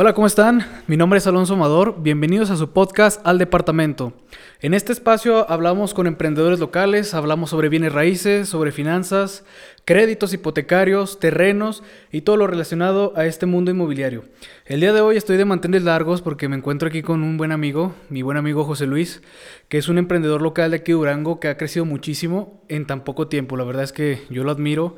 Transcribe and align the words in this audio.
Hola, 0.00 0.12
¿cómo 0.12 0.28
están? 0.28 0.64
Mi 0.86 0.96
nombre 0.96 1.18
es 1.18 1.26
Alonso 1.26 1.54
Amador. 1.54 1.96
Bienvenidos 2.00 2.50
a 2.50 2.56
su 2.56 2.70
podcast 2.70 3.20
Al 3.26 3.36
Departamento. 3.36 4.12
En 4.60 4.72
este 4.72 4.92
espacio 4.92 5.50
hablamos 5.50 5.92
con 5.92 6.06
emprendedores 6.06 6.60
locales, 6.60 7.14
hablamos 7.14 7.50
sobre 7.50 7.68
bienes 7.68 7.92
raíces, 7.92 8.48
sobre 8.48 8.70
finanzas, 8.70 9.44
créditos 9.84 10.32
hipotecarios, 10.32 11.18
terrenos 11.18 11.82
y 12.12 12.20
todo 12.20 12.36
lo 12.36 12.46
relacionado 12.46 13.12
a 13.16 13.26
este 13.26 13.46
mundo 13.46 13.72
inmobiliario. 13.72 14.22
El 14.66 14.78
día 14.78 14.92
de 14.92 15.00
hoy 15.00 15.16
estoy 15.16 15.36
de 15.36 15.44
mantener 15.44 15.82
largos 15.82 16.22
porque 16.22 16.48
me 16.48 16.54
encuentro 16.54 16.86
aquí 16.86 17.02
con 17.02 17.24
un 17.24 17.36
buen 17.36 17.50
amigo, 17.50 17.92
mi 18.08 18.22
buen 18.22 18.36
amigo 18.36 18.62
José 18.62 18.86
Luis, 18.86 19.20
que 19.68 19.78
es 19.78 19.88
un 19.88 19.98
emprendedor 19.98 20.42
local 20.42 20.70
de 20.70 20.76
aquí 20.76 20.92
de 20.92 20.98
Durango 20.98 21.40
que 21.40 21.48
ha 21.48 21.56
crecido 21.56 21.84
muchísimo 21.84 22.62
en 22.68 22.86
tan 22.86 23.02
poco 23.02 23.26
tiempo. 23.26 23.56
La 23.56 23.64
verdad 23.64 23.82
es 23.82 23.92
que 23.92 24.22
yo 24.30 24.44
lo 24.44 24.52
admiro 24.52 24.94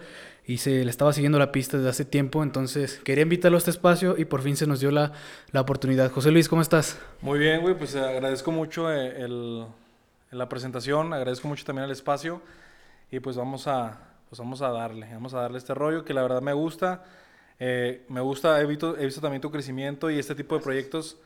y 0.51 0.59
se 0.59 0.85
le 0.85 0.91
estaba 0.91 1.13
siguiendo 1.13 1.39
la 1.39 1.53
pista 1.53 1.77
desde 1.77 1.91
hace 1.91 2.05
tiempo, 2.05 2.43
entonces 2.43 3.01
quería 3.05 3.23
invitarlo 3.23 3.57
a 3.57 3.59
este 3.59 3.71
espacio 3.71 4.17
y 4.19 4.25
por 4.25 4.43
fin 4.43 4.57
se 4.57 4.67
nos 4.67 4.81
dio 4.81 4.91
la, 4.91 5.13
la 5.53 5.61
oportunidad. 5.61 6.11
José 6.11 6.33
Luis, 6.33 6.49
¿cómo 6.49 6.61
estás? 6.61 6.99
Muy 7.21 7.39
bien, 7.39 7.61
güey, 7.61 7.79
pues 7.79 7.95
agradezco 7.95 8.51
mucho 8.51 8.93
eh, 8.93 9.23
el, 9.23 9.65
la 10.33 10.49
presentación, 10.49 11.13
agradezco 11.13 11.47
mucho 11.47 11.65
también 11.65 11.85
el 11.85 11.93
espacio 11.93 12.43
y 13.13 13.21
pues 13.21 13.37
vamos 13.37 13.69
a, 13.69 14.01
pues 14.29 14.41
vamos 14.41 14.61
a 14.61 14.71
darle, 14.71 15.07
vamos 15.13 15.35
a 15.35 15.41
darle 15.41 15.59
este 15.59 15.73
rollo 15.73 16.05
que 16.05 16.15
la 16.15 16.23
verdad 16.23 16.43
me 16.43 16.53
gusta, 16.53 17.05
eh, 17.61 18.05
me 18.09 18.21
gusta, 18.21 18.61
he 18.61 18.67
visto, 18.67 18.99
he 18.99 19.05
visto 19.05 19.21
también 19.21 19.41
tu 19.41 19.53
crecimiento 19.53 20.11
y 20.11 20.19
este 20.19 20.35
tipo 20.35 20.57
de 20.57 20.65
proyectos. 20.65 21.17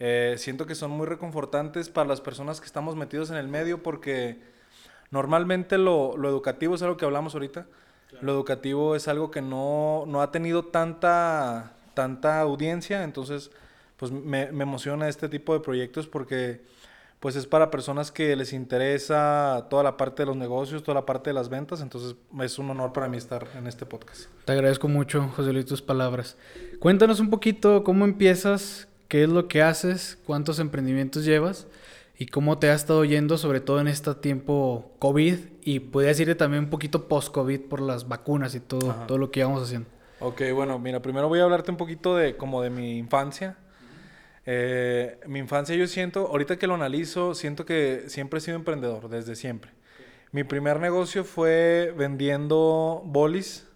Eh, 0.00 0.34
siento 0.38 0.66
que 0.66 0.74
son 0.74 0.90
muy 0.90 1.06
reconfortantes 1.06 1.88
para 1.88 2.08
las 2.08 2.20
personas 2.20 2.58
que 2.58 2.66
estamos 2.66 2.96
metidos 2.96 3.30
en 3.30 3.36
el 3.36 3.46
medio 3.46 3.84
porque 3.84 4.40
normalmente 5.12 5.78
lo, 5.78 6.16
lo 6.16 6.28
educativo 6.28 6.74
es 6.74 6.82
algo 6.82 6.96
que 6.96 7.04
hablamos 7.04 7.34
ahorita, 7.34 7.66
lo 8.20 8.32
educativo 8.32 8.96
es 8.96 9.08
algo 9.08 9.30
que 9.30 9.42
no, 9.42 10.04
no 10.06 10.22
ha 10.22 10.30
tenido 10.30 10.64
tanta, 10.64 11.72
tanta 11.94 12.40
audiencia, 12.40 13.04
entonces 13.04 13.50
pues 13.96 14.12
me, 14.12 14.42
emociona 14.42 15.08
este 15.08 15.28
tipo 15.28 15.54
de 15.54 15.60
proyectos 15.60 16.06
porque 16.06 16.60
pues 17.20 17.34
es 17.34 17.46
para 17.46 17.70
personas 17.70 18.12
que 18.12 18.36
les 18.36 18.52
interesa 18.52 19.66
toda 19.70 19.82
la 19.82 19.96
parte 19.96 20.22
de 20.22 20.26
los 20.26 20.36
negocios, 20.36 20.82
toda 20.82 20.96
la 20.96 21.06
parte 21.06 21.30
de 21.30 21.34
las 21.34 21.48
ventas, 21.48 21.80
entonces 21.80 22.14
es 22.40 22.58
un 22.58 22.70
honor 22.70 22.92
para 22.92 23.08
mí 23.08 23.16
estar 23.16 23.48
en 23.56 23.66
este 23.66 23.86
podcast. 23.86 24.26
Te 24.44 24.52
agradezco 24.52 24.86
mucho, 24.86 25.28
José 25.34 25.52
Luis, 25.52 25.64
tus 25.64 25.82
palabras. 25.82 26.36
Cuéntanos 26.78 27.18
un 27.20 27.30
poquito 27.30 27.84
cómo 27.84 28.04
empiezas, 28.04 28.86
qué 29.08 29.22
es 29.22 29.30
lo 29.30 29.48
que 29.48 29.62
haces, 29.62 30.18
cuántos 30.26 30.58
emprendimientos 30.58 31.24
llevas 31.24 31.66
y 32.18 32.26
cómo 32.26 32.58
te 32.58 32.68
ha 32.68 32.74
estado 32.74 33.04
yendo, 33.04 33.38
sobre 33.38 33.60
todo 33.60 33.80
en 33.80 33.88
este 33.88 34.14
tiempo 34.14 34.92
COVID 34.98 35.38
y 35.66 35.80
podría 35.80 36.10
decirte 36.10 36.36
también 36.36 36.62
un 36.62 36.70
poquito 36.70 37.08
post-COVID 37.08 37.62
por 37.62 37.80
las 37.80 38.06
vacunas 38.06 38.54
y 38.54 38.60
todo, 38.60 38.94
todo 39.08 39.18
lo 39.18 39.32
que 39.32 39.40
íbamos 39.40 39.64
haciendo. 39.64 39.88
Ok, 40.20 40.42
bueno, 40.54 40.78
mira, 40.78 41.02
primero 41.02 41.28
voy 41.28 41.40
a 41.40 41.42
hablarte 41.42 41.72
un 41.72 41.76
poquito 41.76 42.14
de 42.14 42.36
como 42.36 42.62
de 42.62 42.70
mi 42.70 42.98
infancia. 42.98 43.56
Eh, 44.46 45.18
mi 45.26 45.40
infancia 45.40 45.74
yo 45.74 45.88
siento, 45.88 46.28
ahorita 46.28 46.56
que 46.56 46.68
lo 46.68 46.74
analizo, 46.74 47.34
siento 47.34 47.66
que 47.66 48.04
siempre 48.06 48.38
he 48.38 48.40
sido 48.42 48.56
emprendedor, 48.56 49.08
desde 49.08 49.34
siempre. 49.34 49.72
Mi 50.30 50.44
primer 50.44 50.78
negocio 50.78 51.24
fue 51.24 51.92
vendiendo 51.98 53.02
bolis. 53.04 53.66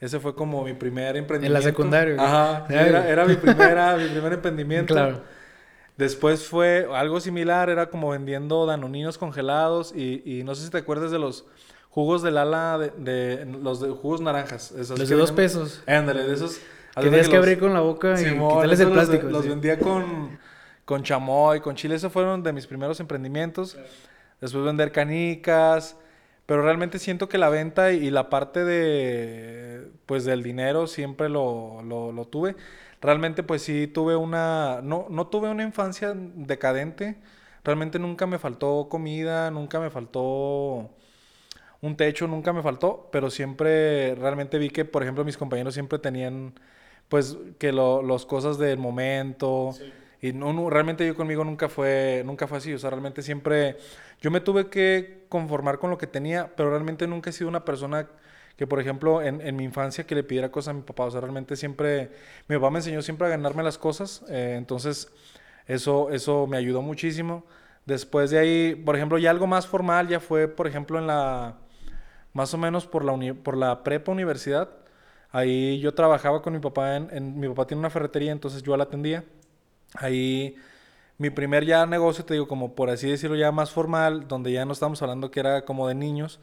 Ese 0.00 0.20
fue 0.20 0.34
como 0.34 0.64
mi 0.64 0.72
primer 0.72 1.14
emprendimiento. 1.18 1.58
En 1.58 1.62
la 1.62 1.70
secundaria. 1.70 2.16
Ajá, 2.18 2.66
era, 2.70 3.06
era 3.06 3.26
mi, 3.26 3.34
primera, 3.34 3.98
mi 3.98 4.08
primer 4.08 4.32
emprendimiento. 4.38 4.94
Claro. 4.94 5.22
Después 5.98 6.46
fue 6.46 6.86
algo 6.94 7.18
similar, 7.18 7.68
era 7.68 7.90
como 7.90 8.10
vendiendo 8.10 8.64
danoninos 8.66 9.18
congelados 9.18 9.92
y, 9.92 10.22
y 10.24 10.44
no 10.44 10.54
sé 10.54 10.64
si 10.64 10.70
te 10.70 10.78
acuerdas 10.78 11.10
de 11.10 11.18
los 11.18 11.44
jugos 11.90 12.22
del 12.22 12.38
ala 12.38 12.78
de, 12.78 12.90
de 12.98 13.44
los 13.44 13.80
de 13.80 13.90
jugos 13.90 14.20
naranjas. 14.20 14.70
Esos 14.70 14.96
los 14.96 15.08
de 15.08 15.16
dos 15.16 15.32
pesos. 15.32 15.82
Ándale, 15.88 16.22
de 16.22 16.34
esos. 16.34 16.60
Que 16.94 17.02
tenías 17.02 17.28
que, 17.28 17.36
abrir 17.36 17.58
con 17.58 17.74
la 17.74 17.80
boca 17.80 18.14
y 18.20 18.24
quitarles 18.24 18.78
el 18.78 18.90
plástico. 18.92 19.24
Los, 19.24 19.32
los 19.32 19.48
vendía 19.48 19.80
con, 19.80 20.38
con 20.84 21.02
chamoy, 21.02 21.58
con 21.60 21.74
chile. 21.74 21.96
Esos 21.96 22.12
fueron 22.12 22.44
de 22.44 22.52
mis 22.52 22.68
primeros 22.68 23.00
emprendimientos. 23.00 23.76
Después 24.40 24.64
vender 24.64 24.92
canicas. 24.92 25.96
Pero 26.46 26.62
realmente 26.62 27.00
siento 27.00 27.28
que 27.28 27.38
la 27.38 27.48
venta 27.48 27.90
y, 27.92 28.10
la 28.10 28.30
parte 28.30 28.64
de, 28.64 29.90
pues, 30.06 30.24
del 30.24 30.42
dinero 30.44 30.86
siempre 30.86 31.28
lo, 31.28 31.82
lo, 31.82 32.10
lo 32.12 32.24
tuve 32.24 32.54
realmente 33.00 33.42
pues 33.42 33.62
sí 33.62 33.86
tuve 33.86 34.16
una, 34.16 34.80
no, 34.82 35.06
no 35.10 35.26
tuve 35.28 35.50
una 35.50 35.62
infancia 35.62 36.14
decadente, 36.14 37.18
realmente 37.64 37.98
nunca 37.98 38.26
me 38.26 38.38
faltó 38.38 38.88
comida, 38.88 39.50
nunca 39.50 39.80
me 39.80 39.90
faltó 39.90 40.90
un 41.80 41.96
techo, 41.96 42.26
nunca 42.26 42.52
me 42.52 42.62
faltó, 42.62 43.08
pero 43.12 43.30
siempre 43.30 44.14
realmente 44.16 44.58
vi 44.58 44.70
que, 44.70 44.84
por 44.84 45.02
ejemplo, 45.02 45.24
mis 45.24 45.36
compañeros 45.36 45.74
siempre 45.74 45.98
tenían 45.98 46.54
pues 47.08 47.38
que 47.58 47.72
lo, 47.72 48.02
los 48.02 48.26
cosas 48.26 48.58
del 48.58 48.78
momento. 48.78 49.74
Y 50.20 50.32
no, 50.32 50.52
no, 50.52 50.68
realmente 50.70 51.06
yo 51.06 51.14
conmigo 51.14 51.44
nunca 51.44 51.68
fue 51.68 52.22
nunca 52.26 52.46
fue 52.48 52.58
así, 52.58 52.72
o 52.74 52.78
sea, 52.78 52.90
realmente 52.90 53.22
siempre 53.22 53.76
yo 54.20 54.30
me 54.30 54.40
tuve 54.40 54.68
que 54.68 55.24
conformar 55.28 55.78
con 55.78 55.90
lo 55.90 55.98
que 55.98 56.06
tenía, 56.08 56.52
pero 56.56 56.70
realmente 56.70 57.06
nunca 57.06 57.30
he 57.30 57.32
sido 57.32 57.48
una 57.48 57.64
persona 57.64 58.08
que 58.58 58.66
por 58.66 58.80
ejemplo 58.80 59.22
en, 59.22 59.40
en, 59.40 59.54
mi 59.56 59.62
infancia 59.62 60.04
que 60.04 60.16
le 60.16 60.24
pidiera 60.24 60.50
cosas 60.50 60.72
a 60.72 60.74
mi 60.74 60.82
papá, 60.82 61.04
o 61.04 61.10
sea, 61.12 61.20
realmente 61.20 61.54
siempre, 61.56 62.10
mi 62.48 62.56
papá 62.56 62.70
me 62.70 62.80
enseñó 62.80 63.00
siempre 63.02 63.28
a 63.28 63.30
ganarme 63.30 63.62
las 63.62 63.78
cosas, 63.78 64.24
eh, 64.28 64.56
entonces 64.58 65.12
eso, 65.68 66.10
eso 66.10 66.46
me 66.48 66.56
ayudó 66.56 66.82
muchísimo. 66.82 67.44
Después 67.86 68.30
de 68.30 68.38
ahí, 68.38 68.74
por 68.74 68.96
ejemplo, 68.96 69.16
ya 69.18 69.30
algo 69.30 69.46
más 69.46 69.66
formal 69.68 70.08
ya 70.08 70.18
fue, 70.18 70.48
por 70.48 70.66
ejemplo, 70.66 70.98
en 70.98 71.06
la, 71.06 71.54
más 72.32 72.52
o 72.52 72.58
menos 72.58 72.86
por 72.86 73.04
la, 73.04 73.12
uni, 73.12 73.32
por 73.32 73.56
la 73.56 73.84
prepa 73.84 74.10
universidad, 74.10 74.68
ahí 75.30 75.78
yo 75.78 75.94
trabajaba 75.94 76.42
con 76.42 76.52
mi 76.52 76.58
papá, 76.58 76.96
en, 76.96 77.08
en, 77.12 77.38
mi 77.38 77.48
papá 77.48 77.66
tiene 77.68 77.78
una 77.78 77.90
ferretería, 77.90 78.32
entonces 78.32 78.64
yo 78.64 78.76
la 78.76 78.84
atendía, 78.84 79.24
ahí 79.94 80.56
mi 81.16 81.30
primer 81.30 81.64
ya 81.64 81.86
negocio, 81.86 82.24
te 82.24 82.34
digo, 82.34 82.48
como 82.48 82.74
por 82.74 82.90
así 82.90 83.08
decirlo, 83.08 83.36
ya 83.36 83.52
más 83.52 83.70
formal, 83.70 84.26
donde 84.26 84.50
ya 84.52 84.64
no 84.64 84.72
estamos 84.72 85.00
hablando 85.00 85.30
que 85.30 85.38
era 85.40 85.64
como 85.64 85.86
de 85.86 85.94
niños, 85.94 86.40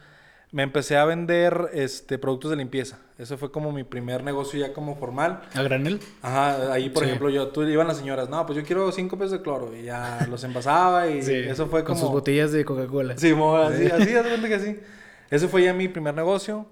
me 0.52 0.64
empecé 0.64 0.98
a 0.98 1.06
vender 1.06 1.70
este, 1.74 2.18
productos 2.18 2.52
de 2.52 2.58
limpieza. 2.58 3.00
Ese 3.18 3.38
fue 3.38 3.52
como 3.52 3.72
mi 3.72 3.84
primer 3.84 4.24
negocio 4.24 4.60
ya 4.60 4.74
como 4.74 4.96
formal. 4.96 5.42
¿A 5.54 5.62
granel? 5.64 6.00
Ajá, 6.22 6.74
ahí 6.74 6.90
por 6.90 7.04
ejemplo 7.04 7.30
yo, 7.30 7.48
tú 7.50 7.64
iban 7.64 7.88
las 7.88 7.98
señoras, 7.98 8.30
no, 8.30 8.46
pues 8.46 8.58
yo 8.58 8.64
quiero 8.64 8.92
cinco 8.92 9.18
pesos 9.18 9.34
de 9.34 9.42
cloro 9.42 9.76
y 9.76 9.84
ya 9.84 10.26
los 10.30 10.44
envasaba 10.44 11.08
y 11.08 11.20
eso 11.20 11.68
fue 11.68 11.84
como... 11.84 11.96
Con 11.96 11.98
sus 11.98 12.12
botellas 12.12 12.52
de 12.52 12.66
Coca-Cola. 12.66 13.18
Sí, 13.18 13.34
así, 13.34 13.86
así, 13.88 14.14
así, 14.14 14.42
que 14.48 14.56
así. 14.56 14.80
Ese 15.30 15.48
fue 15.48 15.64
ya 15.64 15.74
mi 15.74 15.88
primer 15.88 16.14
negocio. 16.14 16.66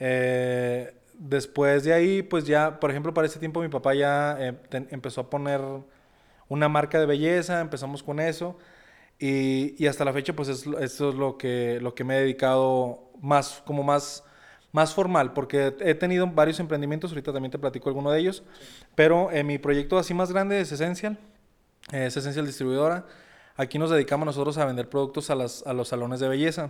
Eh, 0.00 0.94
después 1.18 1.84
de 1.84 1.92
ahí, 1.92 2.22
pues 2.22 2.44
ya, 2.44 2.80
por 2.80 2.90
ejemplo, 2.90 3.14
para 3.14 3.26
ese 3.26 3.38
tiempo 3.38 3.60
mi 3.60 3.68
papá 3.68 3.94
ya 3.94 4.36
eh, 4.40 4.54
empezó 4.90 5.22
a 5.22 5.30
poner 5.30 5.60
una 6.48 6.68
marca 6.68 6.98
de 6.98 7.06
belleza, 7.06 7.60
empezamos 7.60 8.02
con 8.02 8.20
eso. 8.20 8.56
Y, 9.26 9.74
y, 9.82 9.86
hasta 9.86 10.04
la 10.04 10.12
fecha, 10.12 10.34
pues 10.34 10.50
es, 10.50 10.66
es 10.66 11.00
lo 11.00 11.38
que, 11.38 11.78
lo 11.80 11.94
que 11.94 12.04
me 12.04 12.14
he 12.14 12.20
dedicado 12.20 13.08
más, 13.22 13.62
como 13.64 13.82
más, 13.82 14.22
más 14.70 14.92
formal, 14.92 15.32
porque 15.32 15.74
he 15.80 15.94
tenido 15.94 16.26
varios 16.26 16.60
emprendimientos, 16.60 17.10
ahorita 17.10 17.32
también 17.32 17.50
te 17.50 17.58
platico 17.58 17.88
alguno 17.88 18.10
de 18.10 18.20
ellos, 18.20 18.42
pero 18.94 19.32
en 19.32 19.46
mi 19.46 19.56
proyecto 19.56 19.96
así 19.96 20.12
más 20.12 20.30
grande 20.30 20.60
es 20.60 20.72
Essential, 20.72 21.16
es 21.90 22.14
Essential 22.18 22.44
Distribuidora. 22.44 23.06
Aquí 23.56 23.78
nos 23.78 23.88
dedicamos 23.88 24.26
nosotros 24.26 24.58
a 24.58 24.66
vender 24.66 24.90
productos 24.90 25.30
a, 25.30 25.34
las, 25.36 25.66
a 25.66 25.72
los 25.72 25.88
salones 25.88 26.20
de 26.20 26.28
belleza. 26.28 26.68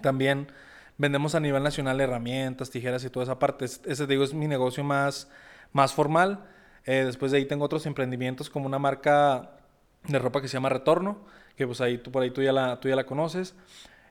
También 0.00 0.50
vendemos 0.96 1.36
a 1.36 1.40
nivel 1.40 1.62
nacional 1.62 2.00
herramientas, 2.00 2.70
tijeras 2.70 3.04
y 3.04 3.10
toda 3.10 3.22
esa 3.22 3.38
parte. 3.38 3.66
Ese, 3.66 4.06
digo, 4.08 4.24
es 4.24 4.34
mi 4.34 4.48
negocio 4.48 4.82
más, 4.82 5.28
más 5.72 5.92
formal. 5.92 6.44
Eh, 6.86 7.04
después 7.04 7.30
de 7.30 7.38
ahí 7.38 7.44
tengo 7.44 7.64
otros 7.64 7.86
emprendimientos 7.86 8.50
como 8.50 8.66
una 8.66 8.80
marca 8.80 9.57
de 10.06 10.18
ropa 10.18 10.40
que 10.40 10.48
se 10.48 10.54
llama 10.54 10.68
Retorno 10.68 11.18
que 11.58 11.66
pues 11.66 11.80
ahí 11.80 11.98
tú 11.98 12.12
por 12.12 12.22
ahí 12.22 12.30
tú 12.30 12.40
ya 12.40 12.52
la, 12.52 12.78
tú 12.80 12.88
ya 12.88 12.94
la 12.96 13.04
conoces. 13.04 13.54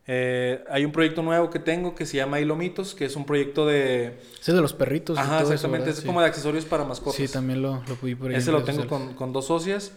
Eh, 0.05 0.63
hay 0.69 0.85
un 0.85 0.91
proyecto 0.91 1.23
nuevo 1.23 1.49
que 1.49 1.59
tengo 1.59 1.95
que 1.95 2.05
se 2.05 2.17
llama 2.17 2.39
Hilomitos, 2.39 2.93
que 2.93 3.05
es 3.05 3.15
un 3.15 3.25
proyecto 3.25 3.65
de... 3.65 4.19
Ese 4.39 4.53
de 4.53 4.61
los 4.61 4.73
perritos. 4.73 5.17
Ajá, 5.17 5.41
exactamente. 5.41 5.89
es 5.89 6.01
como 6.01 6.21
de 6.21 6.27
accesorios 6.27 6.65
para 6.65 6.83
mascotas. 6.83 7.15
Sí, 7.15 7.27
también 7.27 7.61
lo, 7.61 7.81
lo 7.87 7.95
pude 7.95 8.15
por 8.15 8.31
ahí. 8.31 8.37
Ese 8.37 8.51
lo 8.51 8.63
tengo 8.63 8.87
con, 8.87 9.13
con, 9.15 9.33
dos 9.33 9.47
socias. 9.47 9.93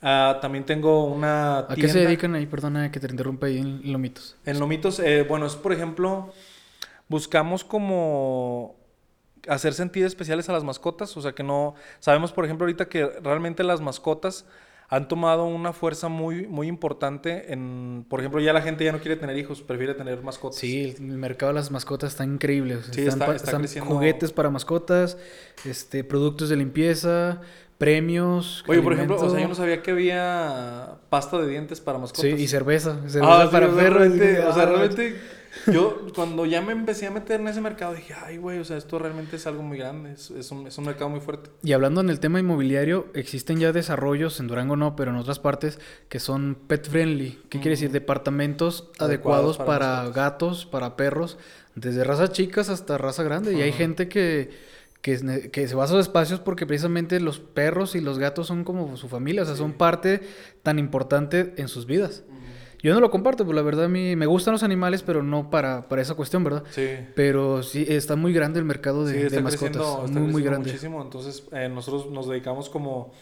Uh, 0.00 0.40
también 0.40 0.64
tengo 0.64 1.06
una 1.06 1.60
¿A 1.60 1.74
qué 1.76 1.88
se 1.88 2.00
dedican 2.00 2.34
ahí? 2.34 2.46
Perdona 2.46 2.90
que 2.90 2.98
te 2.98 3.06
interrumpa 3.08 3.46
ahí 3.46 3.58
en 3.58 3.92
Lomitos. 3.92 4.36
En 4.44 4.58
Lomitos, 4.58 4.98
eh, 4.98 5.24
bueno, 5.28 5.46
es 5.46 5.54
por 5.54 5.72
ejemplo, 5.72 6.32
buscamos 7.08 7.62
como 7.62 8.76
hacer 9.48 9.74
sentidos 9.74 10.08
especiales 10.08 10.48
a 10.48 10.52
las 10.52 10.64
mascotas. 10.64 11.16
O 11.16 11.22
sea, 11.22 11.32
que 11.32 11.44
no... 11.44 11.74
Sabemos, 12.00 12.32
por 12.32 12.44
ejemplo, 12.44 12.64
ahorita 12.64 12.88
que 12.88 13.06
realmente 13.22 13.62
las 13.62 13.80
mascotas 13.80 14.46
han 14.92 15.08
tomado 15.08 15.46
una 15.46 15.72
fuerza 15.72 16.08
muy, 16.08 16.46
muy 16.46 16.66
importante 16.66 17.50
en, 17.50 18.04
por 18.10 18.20
ejemplo, 18.20 18.42
ya 18.42 18.52
la 18.52 18.60
gente 18.60 18.84
ya 18.84 18.92
no 18.92 19.00
quiere 19.00 19.16
tener 19.16 19.38
hijos, 19.38 19.62
prefiere 19.62 19.94
tener 19.94 20.22
mascotas. 20.22 20.58
Sí, 20.58 20.94
el 20.98 21.16
mercado 21.16 21.50
de 21.50 21.60
las 21.60 21.70
mascotas 21.70 22.10
está 22.12 22.24
increíble. 22.24 22.78
Sí, 22.90 23.00
están, 23.06 23.34
está, 23.34 23.56
creciendo... 23.56 23.90
juguetes 23.90 24.32
para 24.32 24.50
mascotas, 24.50 25.16
este, 25.64 26.04
productos 26.04 26.50
de 26.50 26.56
limpieza, 26.56 27.40
premios. 27.78 28.62
Oye, 28.68 28.82
por 28.82 28.92
ejemplo, 28.92 29.16
o 29.16 29.30
sea, 29.30 29.40
yo 29.40 29.48
no 29.48 29.54
sabía 29.54 29.82
que 29.82 29.92
había 29.92 30.98
pasta 31.08 31.40
de 31.40 31.48
dientes 31.48 31.80
para 31.80 31.96
mascotas. 31.96 32.30
Sí, 32.30 32.42
y 32.42 32.46
cerveza, 32.46 32.98
cerveza 33.08 33.44
ah, 33.44 33.50
para 33.50 33.70
perros. 33.70 34.08
o 34.08 34.52
sea, 34.52 34.66
realmente 34.66 35.16
Yo, 35.66 36.06
cuando 36.14 36.46
ya 36.46 36.60
me 36.60 36.72
empecé 36.72 37.06
a 37.06 37.10
meter 37.10 37.40
en 37.40 37.48
ese 37.48 37.60
mercado, 37.60 37.94
dije, 37.94 38.14
ay, 38.14 38.38
güey, 38.38 38.58
o 38.58 38.64
sea, 38.64 38.76
esto 38.76 38.98
realmente 38.98 39.36
es 39.36 39.46
algo 39.46 39.62
muy 39.62 39.78
grande, 39.78 40.12
es, 40.12 40.30
es, 40.30 40.50
un, 40.50 40.66
es 40.66 40.76
un 40.78 40.84
mercado 40.84 41.10
muy 41.10 41.20
fuerte. 41.20 41.50
Y 41.62 41.72
hablando 41.72 42.00
en 42.00 42.10
el 42.10 42.20
tema 42.20 42.40
inmobiliario, 42.40 43.06
existen 43.14 43.58
ya 43.58 43.72
desarrollos, 43.72 44.40
en 44.40 44.48
Durango 44.48 44.76
no, 44.76 44.96
pero 44.96 45.10
en 45.10 45.16
otras 45.16 45.38
partes, 45.38 45.78
que 46.08 46.20
son 46.20 46.56
pet 46.66 46.88
friendly. 46.88 47.38
¿Qué 47.48 47.58
quiere 47.60 47.70
decir? 47.70 47.90
Departamentos 47.90 48.90
adecuados, 48.98 49.58
Adecuados 49.58 49.58
para 49.58 50.08
gatos, 50.10 50.66
para 50.66 50.96
perros, 50.96 51.38
desde 51.74 52.04
razas 52.04 52.32
chicas 52.32 52.68
hasta 52.68 52.98
raza 52.98 53.22
grande. 53.22 53.54
Y 53.54 53.62
hay 53.62 53.72
gente 53.72 54.08
que, 54.08 54.50
que, 55.00 55.50
que 55.50 55.68
se 55.68 55.74
va 55.74 55.82
a 55.84 55.86
esos 55.86 56.00
espacios 56.00 56.40
porque 56.40 56.66
precisamente 56.66 57.20
los 57.20 57.38
perros 57.38 57.94
y 57.94 58.00
los 58.00 58.18
gatos 58.18 58.46
son 58.46 58.64
como 58.64 58.96
su 58.96 59.08
familia, 59.08 59.42
o 59.42 59.46
sea, 59.46 59.56
son 59.56 59.72
parte 59.72 60.22
tan 60.62 60.78
importante 60.78 61.54
en 61.56 61.68
sus 61.68 61.86
vidas. 61.86 62.24
Yo 62.82 62.92
no 62.94 63.00
lo 63.00 63.10
comparto, 63.10 63.44
pues 63.44 63.54
la 63.54 63.62
verdad 63.62 63.84
a 63.84 63.88
mí 63.88 64.16
me 64.16 64.26
gustan 64.26 64.52
los 64.52 64.62
animales, 64.64 65.02
pero 65.02 65.22
no 65.22 65.50
para, 65.50 65.88
para 65.88 66.02
esa 66.02 66.14
cuestión, 66.14 66.42
¿verdad? 66.42 66.64
Sí. 66.70 66.88
Pero 67.14 67.62
sí, 67.62 67.86
está 67.88 68.16
muy 68.16 68.32
grande 68.32 68.58
el 68.58 68.64
mercado 68.64 69.04
de, 69.04 69.12
Sí, 69.12 69.18
de 69.20 69.26
está 69.28 69.40
mascotas. 69.40 69.70
creciendo, 69.76 70.04
está 70.06 70.18
muy, 70.20 70.32
muy 70.32 70.42
grande. 70.42 70.66
muchísimo. 70.70 71.00
Entonces, 71.00 71.44
eh, 71.52 71.68
nosotros 71.68 72.10
nos 72.10 72.28
dedicamos 72.28 72.68
como, 72.68 73.12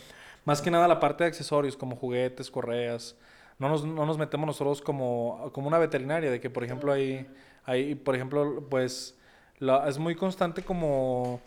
más 0.47 0.62
que 0.62 0.71
nada 0.71 0.87
a 0.87 0.89
la 0.89 0.99
parte 0.99 1.25
de 1.25 1.29
accesorios, 1.29 1.77
como 1.77 1.97
juguetes, 1.97 2.51
correas. 2.51 3.17
No 3.59 3.69
nos, 3.69 3.85
no 3.85 4.07
nos 4.07 4.17
metemos 4.17 4.47
nosotros 4.47 4.81
como, 4.81 5.51
como 5.53 5.69
una 5.69 5.77
veterinaria, 5.79 6.31
de 6.31 6.41
que, 6.41 6.49
por 6.49 6.65
ejemplo, 6.65 6.91
hay, 6.93 7.27
hay 7.67 7.95
por 7.95 8.15
ejemplo, 8.15 8.67
pues, 8.71 9.15
la- 9.59 9.87
es 9.87 9.99
muy 9.99 10.15
constante 10.15 10.62
como 10.62 11.43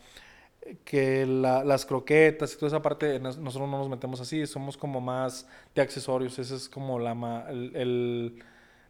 que 0.86 1.26
la- 1.26 1.64
las 1.64 1.86
croquetas 1.86 2.54
y 2.54 2.58
toda 2.58 2.68
esa 2.68 2.82
parte, 2.82 3.20
nos- 3.20 3.38
nosotros 3.38 3.70
no 3.70 3.78
nos 3.80 3.90
metemos 3.90 4.20
así, 4.22 4.46
somos 4.48 4.78
como 4.78 5.02
más 5.02 5.48
de 5.76 5.82
accesorios. 5.82 6.38
Ese 6.40 6.56
es 6.56 6.70
como 6.70 7.00
la, 7.00 7.14
ma- 7.14 7.46
el, 7.50 7.72
el, 7.76 8.44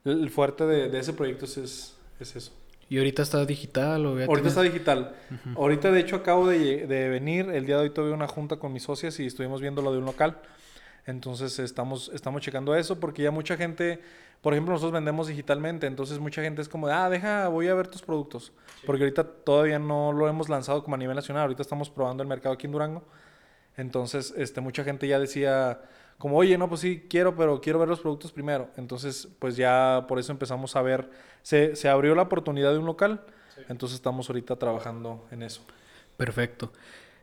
el 0.05 0.29
fuerte 0.29 0.65
de, 0.65 0.89
de 0.89 0.99
ese 0.99 1.13
proyecto, 1.13 1.45
es, 1.45 1.57
es, 1.57 1.95
es 2.19 2.35
eso. 2.35 2.51
Y 2.89 2.97
ahorita 2.97 3.23
está 3.23 3.43
digital 3.45 4.05
o 4.05 4.09
Ahorita 4.23 4.49
está 4.49 4.61
digital. 4.61 5.15
Ahorita, 5.55 5.91
de 5.91 5.99
hecho, 6.01 6.17
acabo 6.17 6.47
de, 6.47 6.85
de 6.85 7.09
venir. 7.09 7.49
El 7.49 7.65
día 7.65 7.77
de 7.77 7.83
hoy 7.83 7.89
tuve 7.89 8.11
una 8.11 8.27
junta 8.27 8.57
con 8.57 8.71
mis 8.71 8.83
socias 8.83 9.19
y 9.19 9.25
estuvimos 9.25 9.61
viendo 9.61 9.81
lo 9.81 9.91
de 9.91 9.97
un 9.97 10.05
local. 10.05 10.37
Entonces, 11.05 11.59
estamos, 11.59 12.09
estamos 12.13 12.41
checando 12.41 12.75
eso 12.75 12.99
porque 12.99 13.23
ya 13.23 13.31
mucha 13.31 13.57
gente, 13.57 14.01
por 14.41 14.53
ejemplo, 14.53 14.73
nosotros 14.73 14.93
vendemos 14.93 15.27
digitalmente. 15.27 15.85
Entonces, 15.85 16.19
mucha 16.19 16.41
gente 16.41 16.61
es 16.61 16.69
como, 16.69 16.87
de, 16.87 16.93
ah, 16.93 17.09
deja, 17.09 17.47
voy 17.49 17.67
a 17.67 17.73
ver 17.73 17.87
tus 17.87 18.01
productos. 18.01 18.53
Porque 18.85 19.03
ahorita 19.03 19.23
todavía 19.23 19.79
no 19.79 20.13
lo 20.13 20.27
hemos 20.29 20.49
lanzado 20.49 20.83
como 20.83 20.95
a 20.95 20.97
nivel 20.97 21.15
nacional. 21.15 21.43
Ahorita 21.43 21.61
estamos 21.61 21.89
probando 21.89 22.23
el 22.23 22.29
mercado 22.29 22.55
aquí 22.55 22.67
en 22.67 22.71
Durango. 22.71 23.03
Entonces, 23.75 24.33
este, 24.37 24.61
mucha 24.61 24.83
gente 24.83 25.07
ya 25.07 25.19
decía, 25.19 25.81
como, 26.17 26.37
oye, 26.37 26.57
no, 26.57 26.69
pues 26.69 26.81
sí, 26.81 27.05
quiero, 27.09 27.35
pero 27.35 27.59
quiero 27.59 27.79
ver 27.79 27.89
los 27.89 27.99
productos 27.99 28.31
primero. 28.31 28.69
Entonces, 28.77 29.27
pues 29.39 29.57
ya 29.57 30.05
por 30.07 30.19
eso 30.19 30.31
empezamos 30.31 30.75
a 30.75 30.81
ver, 30.81 31.09
se, 31.41 31.75
se 31.75 31.89
abrió 31.89 32.15
la 32.15 32.21
oportunidad 32.23 32.71
de 32.71 32.77
un 32.77 32.85
local. 32.85 33.25
Entonces, 33.67 33.95
estamos 33.95 34.29
ahorita 34.29 34.55
trabajando 34.55 35.27
en 35.31 35.43
eso. 35.43 35.61
Perfecto. 36.15 36.71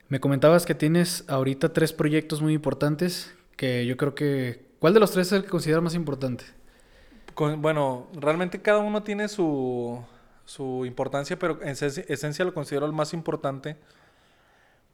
Me 0.09 0.21
comentabas 0.21 0.67
que 0.67 0.75
tienes 0.75 1.25
ahorita 1.29 1.73
tres 1.73 1.93
proyectos 1.93 2.43
muy 2.43 2.53
importantes 2.53 3.33
que 3.61 3.85
yo 3.85 3.99
creo 3.99 4.15
que... 4.15 4.65
¿Cuál 4.79 4.95
de 4.95 5.01
los 5.01 5.11
tres 5.11 5.27
es 5.27 5.33
el 5.35 5.43
que 5.43 5.51
consideras 5.51 5.83
más 5.83 5.95
importante? 5.95 6.45
Con- 7.35 7.61
bueno, 7.61 8.07
realmente 8.15 8.63
cada 8.63 8.79
uno 8.79 9.03
tiene 9.03 9.29
su, 9.29 10.03
su 10.47 10.87
importancia, 10.87 11.39
pero 11.39 11.61
en 11.63 11.69
esencia, 11.69 12.45
lo 12.47 12.55
considero 12.55 12.87
el 12.87 12.93
más 12.93 13.13
importante 13.13 13.77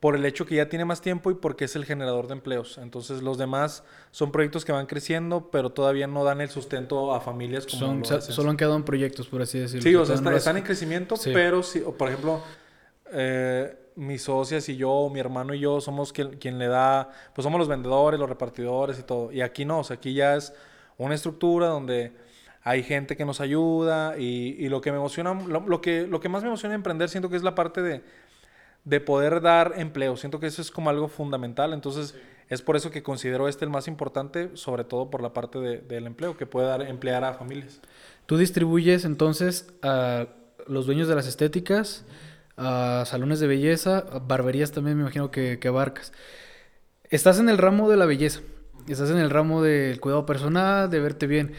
por 0.00 0.16
el 0.16 0.24
hecho 0.26 0.44
que 0.46 0.56
ya 0.56 0.68
tiene 0.68 0.84
más 0.84 1.00
tiempo 1.00 1.30
y 1.30 1.34
porque 1.34 1.66
es 1.66 1.76
el 1.76 1.84
generador 1.84 2.26
de 2.26 2.32
empleos. 2.34 2.78
Entonces 2.78 3.22
los 3.22 3.38
demás 3.38 3.84
son 4.10 4.32
proyectos 4.32 4.64
que 4.64 4.72
van 4.72 4.86
creciendo, 4.86 5.48
pero 5.52 5.70
todavía 5.70 6.08
no 6.08 6.24
dan 6.24 6.40
el 6.40 6.48
sustento 6.50 7.14
a 7.14 7.20
familias 7.20 7.66
como 7.66 7.78
Son, 7.78 8.00
lo 8.00 8.20
solo 8.20 8.50
han 8.50 8.56
quedado 8.56 8.74
en 8.74 8.82
proyectos, 8.84 9.28
por 9.28 9.42
así 9.42 9.60
decirlo. 9.60 9.82
Sí, 9.82 9.94
o 9.94 10.04
sea, 10.04 10.16
está- 10.16 10.34
están 10.36 10.56
en 10.56 10.64
crecimiento, 10.64 11.16
Sí. 11.16 11.30
pero 11.32 11.62
sí, 11.62 11.82
o 11.86 11.92
por 11.96 12.08
ejemplo, 12.08 12.42
eh, 13.12 13.74
mis 13.96 14.22
socias 14.22 14.68
y 14.68 14.76
yo, 14.76 15.10
mi 15.12 15.20
hermano 15.20 15.54
y 15.54 15.60
yo 15.60 15.80
somos 15.80 16.12
quien, 16.12 16.36
quien 16.36 16.58
le 16.58 16.68
da, 16.68 17.10
pues 17.34 17.42
somos 17.44 17.58
los 17.58 17.68
vendedores, 17.68 18.20
los 18.20 18.28
repartidores 18.28 18.98
y 18.98 19.02
todo. 19.02 19.32
Y 19.32 19.40
aquí 19.40 19.64
no, 19.64 19.80
o 19.80 19.84
sea, 19.84 19.96
aquí 19.96 20.14
ya 20.14 20.36
es 20.36 20.52
una 20.98 21.14
estructura 21.14 21.68
donde 21.68 22.12
hay 22.62 22.82
gente 22.82 23.16
que 23.16 23.24
nos 23.24 23.40
ayuda 23.40 24.18
y, 24.18 24.56
y 24.58 24.68
lo 24.68 24.80
que 24.80 24.90
me 24.92 24.98
emociona, 24.98 25.34
lo, 25.34 25.60
lo 25.66 25.80
que, 25.80 26.06
lo 26.06 26.20
que 26.20 26.28
más 26.28 26.42
me 26.42 26.48
emociona 26.48 26.72
de 26.72 26.76
emprender 26.76 27.08
siento 27.08 27.30
que 27.30 27.36
es 27.36 27.42
la 27.42 27.54
parte 27.54 27.80
de, 27.80 28.02
de 28.84 29.00
poder 29.00 29.40
dar 29.40 29.74
empleo. 29.76 30.16
Siento 30.16 30.40
que 30.40 30.46
eso 30.46 30.62
es 30.62 30.70
como 30.70 30.90
algo 30.90 31.08
fundamental. 31.08 31.72
Entonces, 31.72 32.14
es 32.48 32.62
por 32.62 32.76
eso 32.76 32.90
que 32.90 33.02
considero 33.02 33.48
este 33.48 33.64
el 33.64 33.70
más 33.70 33.88
importante, 33.88 34.50
sobre 34.54 34.84
todo 34.84 35.10
por 35.10 35.22
la 35.22 35.32
parte 35.32 35.58
de- 35.58 35.78
del 35.78 36.06
empleo, 36.06 36.36
que 36.36 36.46
puede 36.46 36.66
dar 36.68 36.82
emplear 36.82 37.24
a 37.24 37.34
familias. 37.34 37.80
Tú 38.26 38.36
distribuyes 38.36 39.04
entonces 39.04 39.72
a 39.82 40.26
los 40.66 40.86
dueños 40.86 41.08
de 41.08 41.14
las 41.14 41.26
estéticas, 41.26 42.04
a 42.56 43.04
salones 43.06 43.40
de 43.40 43.46
belleza, 43.46 43.98
a 43.98 44.18
barberías 44.18 44.72
también 44.72 44.96
me 44.96 45.02
imagino 45.02 45.30
que, 45.30 45.58
que 45.58 45.68
abarcas. 45.68 46.12
Estás 47.10 47.38
en 47.38 47.48
el 47.48 47.58
ramo 47.58 47.88
de 47.90 47.96
la 47.96 48.06
belleza, 48.06 48.40
estás 48.88 49.10
en 49.10 49.18
el 49.18 49.30
ramo 49.30 49.62
del 49.62 50.00
cuidado 50.00 50.26
personal, 50.26 50.90
de 50.90 51.00
verte 51.00 51.26
bien. 51.26 51.52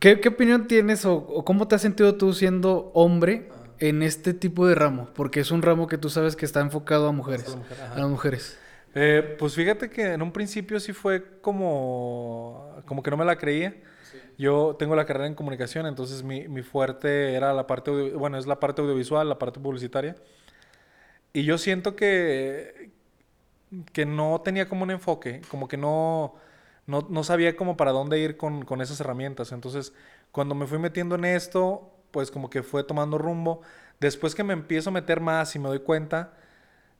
¿Qué, 0.00 0.20
qué 0.20 0.28
opinión 0.28 0.66
tienes 0.66 1.04
o, 1.04 1.14
o 1.14 1.44
cómo 1.44 1.66
te 1.66 1.74
has 1.74 1.82
sentido 1.82 2.16
tú 2.16 2.34
siendo 2.34 2.90
hombre 2.94 3.48
en 3.78 4.02
este 4.02 4.34
tipo 4.34 4.66
de 4.66 4.74
ramo? 4.74 5.08
Porque 5.14 5.40
es 5.40 5.50
un 5.50 5.62
ramo 5.62 5.86
que 5.86 5.98
tú 5.98 6.10
sabes 6.10 6.36
que 6.36 6.44
está 6.44 6.60
enfocado 6.60 7.08
a 7.08 7.12
mujeres. 7.12 7.48
A 7.48 7.50
la 7.50 7.56
mujer, 7.56 7.78
ajá. 7.80 7.94
A 7.94 7.98
las 7.98 8.08
mujeres. 8.08 8.58
Eh, 8.94 9.36
pues 9.38 9.54
fíjate 9.54 9.90
que 9.90 10.12
en 10.12 10.22
un 10.22 10.32
principio 10.32 10.80
sí 10.80 10.92
fue 10.92 11.40
como, 11.40 12.82
como 12.84 13.02
que 13.02 13.10
no 13.10 13.16
me 13.16 13.24
la 13.24 13.36
creía. 13.36 13.74
Yo 14.38 14.76
tengo 14.78 14.96
la 14.96 15.04
carrera 15.06 15.26
en 15.26 15.34
comunicación, 15.34 15.86
entonces 15.86 16.22
mi, 16.22 16.48
mi 16.48 16.62
fuerte 16.62 17.34
era 17.34 17.52
la 17.52 17.66
parte, 17.66 17.90
audio- 17.90 18.18
bueno, 18.18 18.38
es 18.38 18.46
la 18.46 18.60
parte 18.60 18.82
audiovisual, 18.82 19.28
la 19.28 19.38
parte 19.38 19.60
publicitaria. 19.60 20.16
Y 21.32 21.44
yo 21.44 21.58
siento 21.58 21.94
que, 21.96 22.90
que 23.92 24.06
no 24.06 24.40
tenía 24.42 24.68
como 24.68 24.82
un 24.84 24.90
enfoque, 24.90 25.42
como 25.50 25.68
que 25.68 25.76
no, 25.76 26.34
no, 26.86 27.06
no 27.10 27.24
sabía 27.24 27.56
como 27.56 27.76
para 27.76 27.92
dónde 27.92 28.18
ir 28.18 28.36
con, 28.36 28.64
con 28.64 28.80
esas 28.80 29.00
herramientas. 29.00 29.52
Entonces, 29.52 29.92
cuando 30.32 30.54
me 30.54 30.66
fui 30.66 30.78
metiendo 30.78 31.14
en 31.16 31.24
esto, 31.24 31.90
pues 32.10 32.30
como 32.30 32.50
que 32.50 32.62
fue 32.62 32.84
tomando 32.84 33.18
rumbo. 33.18 33.60
Después 34.00 34.34
que 34.34 34.44
me 34.44 34.52
empiezo 34.54 34.90
a 34.90 34.92
meter 34.92 35.20
más 35.20 35.54
y 35.56 35.58
me 35.58 35.68
doy 35.68 35.80
cuenta, 35.80 36.32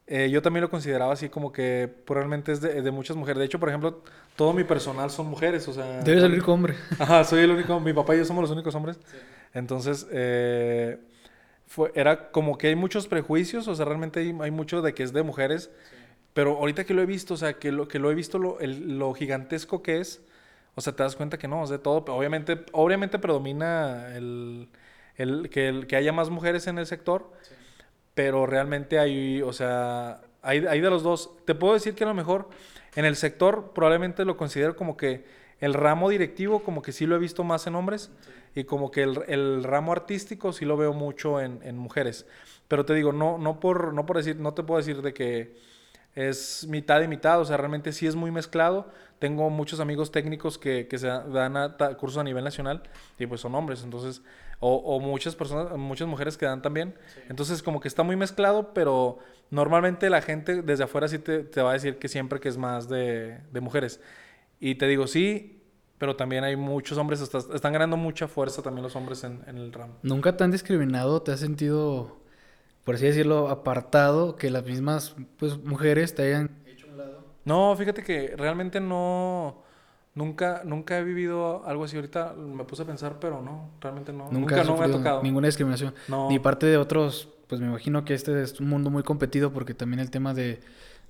eh, 0.08 0.30
yo 0.30 0.42
también 0.42 0.62
lo 0.62 0.70
consideraba 0.70 1.12
así 1.12 1.28
como 1.28 1.52
que 1.52 1.88
probablemente 2.06 2.52
es 2.52 2.60
de, 2.60 2.82
de 2.82 2.90
muchas 2.90 3.16
mujeres. 3.16 3.38
De 3.38 3.44
hecho, 3.44 3.60
por 3.60 3.68
ejemplo, 3.68 4.02
todo 4.36 4.52
mi 4.52 4.64
personal 4.64 5.10
son 5.10 5.26
mujeres, 5.26 5.68
o 5.68 5.72
sea... 5.72 6.00
Debes 6.02 6.22
salir 6.22 6.42
con 6.42 6.54
hombre. 6.54 6.74
Ajá, 6.98 7.24
soy 7.24 7.40
el 7.40 7.50
único, 7.50 7.78
mi 7.80 7.92
papá 7.92 8.14
y 8.14 8.18
yo 8.18 8.24
somos 8.24 8.42
los 8.42 8.50
únicos 8.50 8.74
hombres. 8.74 8.98
Entonces, 9.54 10.06
eh, 10.10 10.98
fue, 11.66 11.92
era 11.94 12.30
como 12.30 12.58
que 12.58 12.68
hay 12.68 12.76
muchos 12.76 13.06
prejuicios, 13.08 13.68
o 13.68 13.74
sea, 13.74 13.84
realmente 13.84 14.20
hay, 14.20 14.36
hay 14.40 14.50
mucho 14.50 14.82
de 14.82 14.94
que 14.94 15.02
es 15.02 15.12
de 15.12 15.22
mujeres, 15.22 15.70
pero 16.34 16.56
ahorita 16.58 16.84
que 16.84 16.94
lo 16.94 17.02
he 17.02 17.06
visto, 17.06 17.34
o 17.34 17.36
sea, 17.36 17.54
que 17.54 17.72
lo, 17.72 17.88
que 17.88 17.98
lo 17.98 18.10
he 18.10 18.14
visto 18.14 18.38
lo, 18.38 18.60
el- 18.60 18.98
lo 18.98 19.12
gigantesco 19.14 19.82
que 19.82 20.00
es, 20.00 20.22
o 20.74 20.80
sea, 20.80 20.94
te 20.94 21.02
das 21.02 21.16
cuenta 21.16 21.38
que 21.38 21.48
no, 21.48 21.64
es 21.64 21.70
de 21.70 21.78
todo. 21.78 22.04
Obviamente, 22.14 22.64
obviamente 22.72 23.18
predomina 23.18 24.16
el, 24.16 24.68
el, 25.16 25.50
que, 25.50 25.68
el, 25.68 25.86
que 25.86 25.96
haya 25.96 26.12
más 26.12 26.30
mujeres 26.30 26.66
en 26.68 26.78
el 26.78 26.86
sector, 26.86 27.32
pero 28.18 28.46
realmente 28.46 28.98
hay, 28.98 29.42
o 29.42 29.52
sea, 29.52 30.22
hay, 30.42 30.58
de 30.60 30.90
los 30.90 31.04
dos. 31.04 31.30
Te 31.44 31.54
puedo 31.54 31.74
decir 31.74 31.94
que 31.94 32.02
a 32.02 32.08
lo 32.08 32.14
mejor 32.14 32.48
en 32.96 33.04
el 33.04 33.14
sector 33.14 33.70
probablemente 33.72 34.24
lo 34.24 34.36
considero 34.36 34.74
como 34.74 34.96
que 34.96 35.24
el 35.60 35.72
ramo 35.72 36.08
directivo 36.08 36.64
como 36.64 36.82
que 36.82 36.90
sí 36.90 37.06
lo 37.06 37.14
he 37.14 37.20
visto 37.20 37.44
más 37.44 37.68
en 37.68 37.76
hombres 37.76 38.10
y 38.56 38.64
como 38.64 38.90
que 38.90 39.04
el, 39.04 39.22
el 39.28 39.62
ramo 39.62 39.92
artístico 39.92 40.52
sí 40.52 40.64
lo 40.64 40.76
veo 40.76 40.92
mucho 40.94 41.40
en, 41.40 41.60
en 41.62 41.78
mujeres. 41.78 42.26
Pero 42.66 42.84
te 42.84 42.92
digo, 42.92 43.12
no, 43.12 43.38
no, 43.38 43.60
por, 43.60 43.94
no 43.94 44.04
por 44.04 44.16
decir, 44.16 44.34
no 44.34 44.52
te 44.52 44.64
puedo 44.64 44.78
decir 44.78 45.00
de 45.00 45.14
que 45.14 45.54
es 46.14 46.66
mitad 46.68 47.00
y 47.02 47.08
mitad, 47.08 47.40
o 47.40 47.44
sea, 47.44 47.56
realmente 47.56 47.92
sí 47.92 48.06
es 48.06 48.16
muy 48.16 48.30
mezclado. 48.30 48.88
Tengo 49.18 49.50
muchos 49.50 49.80
amigos 49.80 50.10
técnicos 50.12 50.58
que, 50.58 50.86
que 50.88 50.98
se 50.98 51.06
dan 51.08 51.56
a 51.56 51.76
cursos 51.98 52.18
a 52.18 52.24
nivel 52.24 52.44
nacional 52.44 52.82
y 53.18 53.26
pues 53.26 53.40
son 53.40 53.54
hombres, 53.54 53.82
entonces, 53.82 54.22
o, 54.60 54.76
o 54.76 55.00
muchas 55.00 55.34
personas, 55.36 55.76
muchas 55.76 56.06
mujeres 56.08 56.36
que 56.36 56.46
dan 56.46 56.62
también. 56.62 56.94
Entonces, 57.28 57.62
como 57.62 57.80
que 57.80 57.88
está 57.88 58.02
muy 58.04 58.16
mezclado, 58.16 58.72
pero 58.74 59.18
normalmente 59.50 60.08
la 60.10 60.22
gente 60.22 60.62
desde 60.62 60.84
afuera 60.84 61.08
sí 61.08 61.18
te, 61.18 61.42
te 61.44 61.62
va 61.62 61.70
a 61.70 61.72
decir 61.74 61.98
que 61.98 62.08
siempre 62.08 62.38
que 62.40 62.48
es 62.48 62.56
más 62.58 62.88
de, 62.88 63.40
de 63.52 63.60
mujeres. 63.60 64.00
Y 64.60 64.76
te 64.76 64.86
digo, 64.86 65.06
sí, 65.08 65.62
pero 65.98 66.14
también 66.14 66.44
hay 66.44 66.54
muchos 66.56 66.96
hombres, 66.98 67.20
hasta- 67.20 67.38
están 67.54 67.72
ganando 67.72 67.96
mucha 67.96 68.28
fuerza 68.28 68.62
también 68.62 68.82
los 68.84 68.94
hombres 68.94 69.24
en, 69.24 69.42
en 69.48 69.56
el 69.58 69.72
ramo. 69.72 69.94
¿Nunca 70.02 70.36
te 70.36 70.44
han 70.44 70.50
discriminado? 70.52 71.22
¿Te 71.22 71.32
has 71.32 71.40
sentido, 71.40 72.18
por 72.88 72.94
así 72.94 73.04
decirlo, 73.04 73.50
apartado 73.50 74.36
que 74.36 74.48
las 74.48 74.64
mismas 74.64 75.14
pues, 75.36 75.62
mujeres 75.62 76.14
te 76.14 76.22
hayan 76.22 76.48
hecho 76.66 76.86
un 76.90 76.96
lado? 76.96 77.22
No, 77.44 77.76
fíjate 77.76 78.02
que 78.02 78.34
realmente 78.34 78.80
no, 78.80 79.58
nunca, 80.14 80.62
nunca 80.64 80.96
he 80.96 81.04
vivido 81.04 81.66
algo 81.66 81.84
así. 81.84 81.96
Ahorita 81.96 82.32
me 82.32 82.64
puse 82.64 82.84
a 82.84 82.86
pensar, 82.86 83.16
pero 83.20 83.42
no, 83.42 83.72
realmente 83.82 84.10
no. 84.10 84.32
Nunca, 84.32 84.64
no 84.64 84.78
me 84.78 84.86
ha 84.86 84.90
tocado. 84.90 85.22
Ninguna 85.22 85.48
discriminación. 85.48 85.92
No. 86.08 86.30
Ni 86.30 86.38
parte 86.38 86.64
de 86.64 86.78
otros, 86.78 87.28
pues 87.46 87.60
me 87.60 87.66
imagino 87.66 88.06
que 88.06 88.14
este 88.14 88.42
es 88.42 88.58
un 88.58 88.70
mundo 88.70 88.88
muy 88.88 89.02
competido 89.02 89.52
porque 89.52 89.74
también 89.74 90.00
el 90.00 90.10
tema 90.10 90.32
de, 90.32 90.58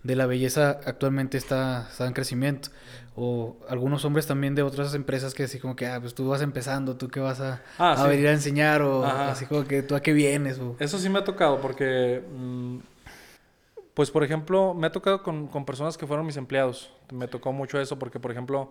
de 0.02 0.16
la 0.16 0.26
belleza 0.26 0.80
actualmente 0.86 1.36
está, 1.38 1.88
está 1.90 2.06
en 2.06 2.12
crecimiento. 2.12 2.70
O 3.16 3.56
algunos 3.68 4.04
hombres 4.04 4.26
también 4.28 4.54
de 4.54 4.62
otras 4.62 4.94
empresas 4.94 5.34
que 5.34 5.42
así 5.44 5.58
como 5.58 5.74
que, 5.74 5.86
ah, 5.86 5.98
pues 6.00 6.14
tú 6.14 6.28
vas 6.28 6.40
empezando, 6.40 6.96
tú 6.96 7.08
qué 7.08 7.18
vas 7.20 7.40
a, 7.40 7.60
Ah, 7.78 7.92
a 7.92 8.02
sí. 8.04 8.08
venir 8.08 8.28
a 8.28 8.32
enseñar, 8.32 8.80
o 8.82 9.04
Ajá. 9.04 9.32
así 9.32 9.46
como 9.46 9.64
que 9.64 9.82
tú 9.82 9.96
a 9.96 10.00
qué 10.00 10.12
vienes, 10.12 10.58
o... 10.60 10.76
Eso 10.78 10.98
sí 10.98 11.08
me 11.08 11.18
ha 11.18 11.24
tocado 11.24 11.60
porque, 11.60 12.22
mm, 12.36 12.78
pues 13.94 14.10
por 14.12 14.22
ejemplo, 14.22 14.72
me 14.74 14.86
ha 14.86 14.92
tocado 14.92 15.22
con, 15.24 15.48
con 15.48 15.64
personas 15.64 15.98
que 15.98 16.06
fueron 16.06 16.24
mis 16.26 16.36
empleados. 16.36 16.92
Me 17.12 17.26
tocó 17.26 17.52
mucho 17.52 17.80
eso 17.80 17.98
porque, 17.98 18.20
por 18.20 18.30
ejemplo, 18.30 18.70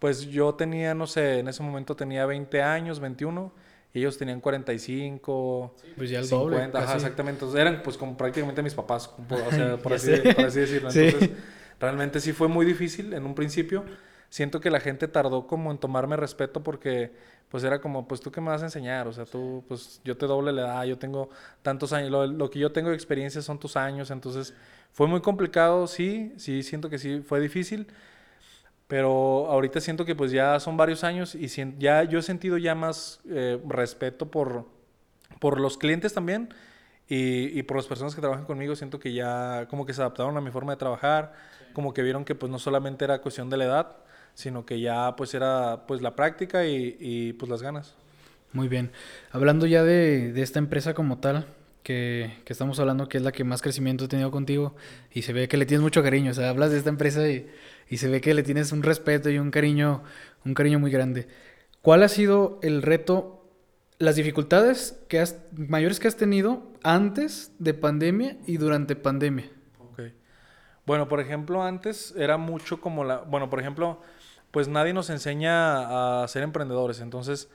pues 0.00 0.22
yo 0.22 0.54
tenía, 0.54 0.94
no 0.94 1.06
sé, 1.06 1.38
en 1.38 1.46
ese 1.48 1.62
momento 1.62 1.94
tenía 1.94 2.26
20 2.26 2.60
años, 2.62 2.98
21, 2.98 3.52
y 3.52 3.67
ellos 3.94 4.18
tenían 4.18 4.40
45, 4.40 5.74
Pues 5.96 6.10
ya 6.10 6.18
el 6.20 6.26
50, 6.26 6.66
doble, 6.66 6.78
ajá, 6.78 6.96
exactamente. 6.96 7.44
Entonces 7.44 7.60
eran 7.60 7.82
pues 7.82 7.96
como 7.96 8.16
prácticamente 8.16 8.62
mis 8.62 8.74
papás, 8.74 9.08
por, 9.08 9.40
o 9.40 9.50
sea, 9.50 9.76
por, 9.78 9.92
así, 9.94 10.12
por 10.34 10.44
así 10.46 10.60
decirlo. 10.60 10.90
Sí. 10.90 11.06
Entonces, 11.06 11.30
realmente 11.80 12.20
sí 12.20 12.32
fue 12.32 12.48
muy 12.48 12.66
difícil 12.66 13.12
en 13.14 13.24
un 13.24 13.34
principio. 13.34 13.84
Siento 14.30 14.60
que 14.60 14.70
la 14.70 14.80
gente 14.80 15.08
tardó 15.08 15.46
como 15.46 15.70
en 15.70 15.78
tomarme 15.78 16.16
respeto 16.16 16.62
porque 16.62 17.12
pues 17.48 17.64
era 17.64 17.80
como, 17.80 18.06
pues 18.06 18.20
tú 18.20 18.30
qué 18.30 18.40
me 18.40 18.48
vas 18.48 18.60
a 18.60 18.66
enseñar, 18.66 19.08
o 19.08 19.12
sea, 19.12 19.24
tú, 19.24 19.64
pues 19.68 20.02
yo 20.04 20.16
te 20.18 20.26
doble 20.26 20.52
la 20.52 20.62
edad, 20.62 20.84
yo 20.84 20.98
tengo 20.98 21.30
tantos 21.62 21.94
años, 21.94 22.10
lo, 22.10 22.26
lo 22.26 22.50
que 22.50 22.58
yo 22.58 22.72
tengo 22.72 22.90
de 22.90 22.94
experiencia 22.94 23.40
son 23.40 23.58
tus 23.58 23.76
años, 23.76 24.10
entonces 24.10 24.52
fue 24.92 25.06
muy 25.06 25.22
complicado, 25.22 25.86
sí, 25.86 26.34
sí, 26.36 26.62
siento 26.62 26.90
que 26.90 26.98
sí, 26.98 27.22
fue 27.26 27.40
difícil, 27.40 27.86
pero 28.88 29.46
ahorita 29.50 29.80
siento 29.80 30.04
que 30.06 30.16
pues 30.16 30.32
ya 30.32 30.58
son 30.60 30.76
varios 30.78 31.04
años 31.04 31.34
y 31.34 31.48
ya 31.78 32.02
yo 32.04 32.18
he 32.18 32.22
sentido 32.22 32.56
ya 32.56 32.74
más 32.74 33.20
eh, 33.28 33.60
respeto 33.68 34.30
por, 34.30 34.64
por 35.38 35.60
los 35.60 35.76
clientes 35.76 36.14
también 36.14 36.48
y, 37.06 37.58
y 37.58 37.62
por 37.64 37.76
las 37.76 37.86
personas 37.86 38.14
que 38.14 38.22
trabajan 38.22 38.46
conmigo. 38.46 38.74
Siento 38.74 38.98
que 38.98 39.12
ya 39.12 39.66
como 39.68 39.84
que 39.84 39.92
se 39.92 40.00
adaptaron 40.00 40.38
a 40.38 40.40
mi 40.40 40.50
forma 40.50 40.72
de 40.72 40.78
trabajar, 40.78 41.34
como 41.74 41.92
que 41.92 42.02
vieron 42.02 42.24
que 42.24 42.34
pues 42.34 42.50
no 42.50 42.58
solamente 42.58 43.04
era 43.04 43.20
cuestión 43.20 43.50
de 43.50 43.58
la 43.58 43.64
edad, 43.66 43.96
sino 44.32 44.64
que 44.64 44.80
ya 44.80 45.16
pues 45.16 45.34
era 45.34 45.84
pues 45.86 46.00
la 46.00 46.16
práctica 46.16 46.64
y, 46.64 46.96
y, 46.98 47.34
pues 47.34 47.50
las 47.50 47.62
ganas. 47.62 47.94
Muy 48.54 48.68
bien. 48.68 48.90
Hablando 49.32 49.66
ya 49.66 49.84
de, 49.84 50.32
de 50.32 50.42
esta 50.42 50.58
empresa 50.58 50.94
como 50.94 51.18
tal, 51.18 51.44
que, 51.82 52.38
que 52.44 52.52
estamos 52.52 52.78
hablando 52.80 53.08
que 53.08 53.18
es 53.18 53.22
la 53.22 53.32
que 53.32 53.44
más 53.44 53.62
crecimiento 53.62 54.04
ha 54.04 54.08
tenido 54.08 54.30
contigo, 54.30 54.74
y 55.12 55.22
se 55.22 55.32
ve 55.32 55.48
que 55.48 55.56
le 55.56 55.66
tienes 55.66 55.82
mucho 55.82 56.02
cariño, 56.02 56.30
o 56.32 56.34
sea, 56.34 56.50
hablas 56.50 56.70
de 56.70 56.78
esta 56.78 56.90
empresa 56.90 57.28
y, 57.28 57.46
y 57.88 57.96
se 57.98 58.08
ve 58.08 58.20
que 58.20 58.34
le 58.34 58.42
tienes 58.42 58.72
un 58.72 58.82
respeto 58.82 59.30
y 59.30 59.38
un 59.38 59.50
cariño, 59.50 60.02
un 60.44 60.54
cariño 60.54 60.78
muy 60.78 60.90
grande. 60.90 61.28
¿Cuál 61.80 62.02
ha 62.02 62.08
sido 62.08 62.58
el 62.62 62.82
reto, 62.82 63.48
las 63.98 64.16
dificultades 64.16 64.98
que 65.08 65.20
has, 65.20 65.38
mayores 65.52 66.00
que 66.00 66.08
has 66.08 66.16
tenido 66.16 66.72
antes 66.82 67.52
de 67.58 67.72
pandemia 67.72 68.36
y 68.46 68.56
durante 68.56 68.96
pandemia? 68.96 69.50
Ok. 69.78 70.02
Bueno, 70.84 71.08
por 71.08 71.20
ejemplo, 71.20 71.62
antes 71.62 72.14
era 72.16 72.36
mucho 72.36 72.80
como 72.80 73.04
la... 73.04 73.18
Bueno, 73.18 73.48
por 73.48 73.60
ejemplo, 73.60 74.02
pues 74.50 74.68
nadie 74.68 74.92
nos 74.92 75.08
enseña 75.08 76.22
a 76.22 76.28
ser 76.28 76.42
emprendedores. 76.42 77.00
Entonces, 77.00 77.48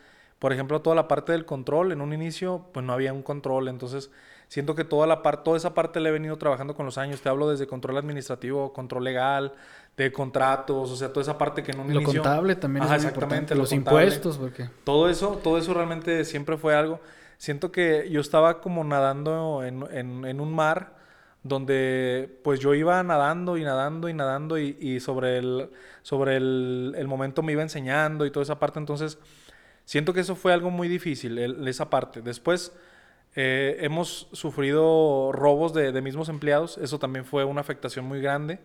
por 0.43 0.51
ejemplo, 0.51 0.81
toda 0.81 0.93
la 0.97 1.07
parte 1.07 1.31
del 1.31 1.45
control, 1.45 1.93
en 1.93 2.01
un 2.01 2.12
inicio, 2.12 2.65
pues 2.73 2.85
no 2.85 2.91
había 2.91 3.13
un 3.13 3.23
control. 3.23 3.69
Entonces, 3.69 4.12
siento 4.50 4.75
que 4.75 4.83
toda 4.83 5.07
la 5.07 5.23
parte, 5.23 5.43
toda 5.45 5.55
esa 5.57 5.73
parte 5.73 6.01
la 6.01 6.09
he 6.09 6.12
venido 6.12 6.38
trabajando 6.38 6.75
con 6.75 6.85
los 6.85 6.97
años. 6.97 7.21
Te 7.21 7.29
hablo 7.29 7.50
desde 7.50 7.65
control 7.65 7.97
administrativo, 7.97 8.73
control 8.73 9.05
legal, 9.05 9.53
de 9.95 10.12
contratos, 10.12 10.91
o 10.91 10.95
sea, 10.97 11.13
toda 11.13 11.21
esa 11.21 11.38
parte 11.38 11.63
que 11.63 11.71
en 11.71 11.79
un 11.79 11.93
Lo 11.93 12.01
inicio... 12.01 12.21
contable 12.21 12.55
también 12.57 12.83
Ajá, 12.83 12.97
es 12.97 13.03
muy 13.03 13.09
exactamente, 13.09 13.53
importante, 13.53 13.55
lo 13.55 13.62
los 13.62 13.69
contable. 13.69 14.03
impuestos, 14.03 14.38
porque... 14.38 14.69
Todo 14.83 15.09
eso, 15.09 15.39
todo 15.43 15.57
eso 15.57 15.73
realmente 15.73 16.25
siempre 16.25 16.57
fue 16.57 16.75
algo. 16.75 17.00
Siento 17.38 17.71
que 17.71 18.09
yo 18.12 18.19
estaba 18.21 18.59
como 18.59 18.83
nadando 18.83 19.63
en, 19.63 19.85
en- 19.91 20.25
en 20.25 20.39
un 20.41 20.53
mar 20.53 20.95
donde 21.43 22.39
pues 22.43 22.59
yo 22.59 22.73
iba 22.73 23.01
nadando 23.03 23.57
y 23.57 23.63
nadando 23.63 24.07
y 24.09 24.13
nadando 24.13 24.57
y, 24.57 24.77
y 24.79 25.00
sobre, 25.00 25.38
el, 25.38 25.69
sobre 26.01 26.38
el, 26.38 26.95
el 26.97 27.07
momento 27.07 27.43
me 27.43 27.51
iba 27.51 27.62
enseñando 27.62 28.25
y 28.25 28.31
toda 28.31 28.43
esa 28.43 28.59
parte. 28.59 28.79
Entonces, 28.79 29.19
siento 29.85 30.13
que 30.13 30.21
eso 30.21 30.35
fue 30.35 30.53
algo 30.53 30.69
muy 30.71 30.87
difícil, 30.87 31.37
el- 31.37 31.67
esa 31.67 31.89
parte. 31.89 32.21
Después 32.21 32.73
eh, 33.35 33.77
hemos 33.81 34.27
sufrido 34.31 35.31
robos 35.31 35.73
de, 35.73 35.91
de 35.91 36.01
mismos 36.01 36.29
empleados. 36.29 36.77
Eso 36.77 36.99
también 36.99 37.25
fue 37.25 37.43
una 37.45 37.61
afectación 37.61 38.05
muy 38.05 38.21
grande 38.21 38.59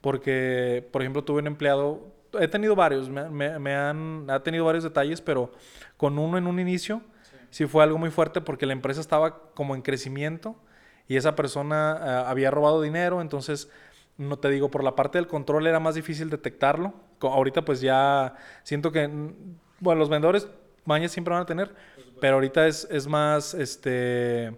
porque, 0.00 0.86
por 0.92 1.02
ejemplo, 1.02 1.24
tuve 1.24 1.40
un 1.40 1.46
empleado, 1.46 2.12
he 2.40 2.48
tenido 2.48 2.74
varios, 2.76 3.08
me, 3.08 3.28
me- 3.30 3.58
me 3.58 3.74
han, 3.74 4.26
ha 4.30 4.42
tenido 4.42 4.64
varios 4.64 4.84
detalles, 4.84 5.20
pero 5.20 5.52
con 5.96 6.18
uno 6.18 6.38
en 6.38 6.46
un 6.46 6.58
inicio 6.60 7.02
sí 7.50 7.66
fue 7.66 7.82
algo 7.84 7.98
muy 7.98 8.10
fuerte 8.10 8.40
porque 8.40 8.66
la 8.66 8.72
empresa 8.72 9.00
estaba 9.00 9.50
como 9.54 9.74
en 9.74 9.82
crecimiento 9.82 10.56
y 11.08 11.16
esa 11.16 11.36
persona 11.36 11.92
ah, 11.92 12.30
había 12.30 12.50
robado 12.50 12.80
dinero, 12.82 13.20
entonces 13.20 13.70
no 14.16 14.38
te 14.38 14.48
digo, 14.50 14.70
por 14.70 14.84
la 14.84 14.94
parte 14.96 15.18
del 15.18 15.26
control 15.26 15.66
era 15.66 15.80
más 15.80 15.94
difícil 15.96 16.30
detectarlo. 16.30 16.94
Ahorita 17.20 17.64
pues 17.64 17.80
ya 17.80 18.34
siento 18.62 18.92
que, 18.92 19.08
mm, 19.08 19.34
bueno, 19.80 19.98
los 19.98 20.08
vendedores 20.08 20.48
mañas 20.84 21.12
siempre 21.12 21.32
van 21.32 21.42
a 21.42 21.46
tener, 21.46 21.74
pero 22.20 22.34
ahorita 22.34 22.66
es, 22.66 22.86
es 22.90 23.06
más, 23.06 23.54
este, 23.54 24.52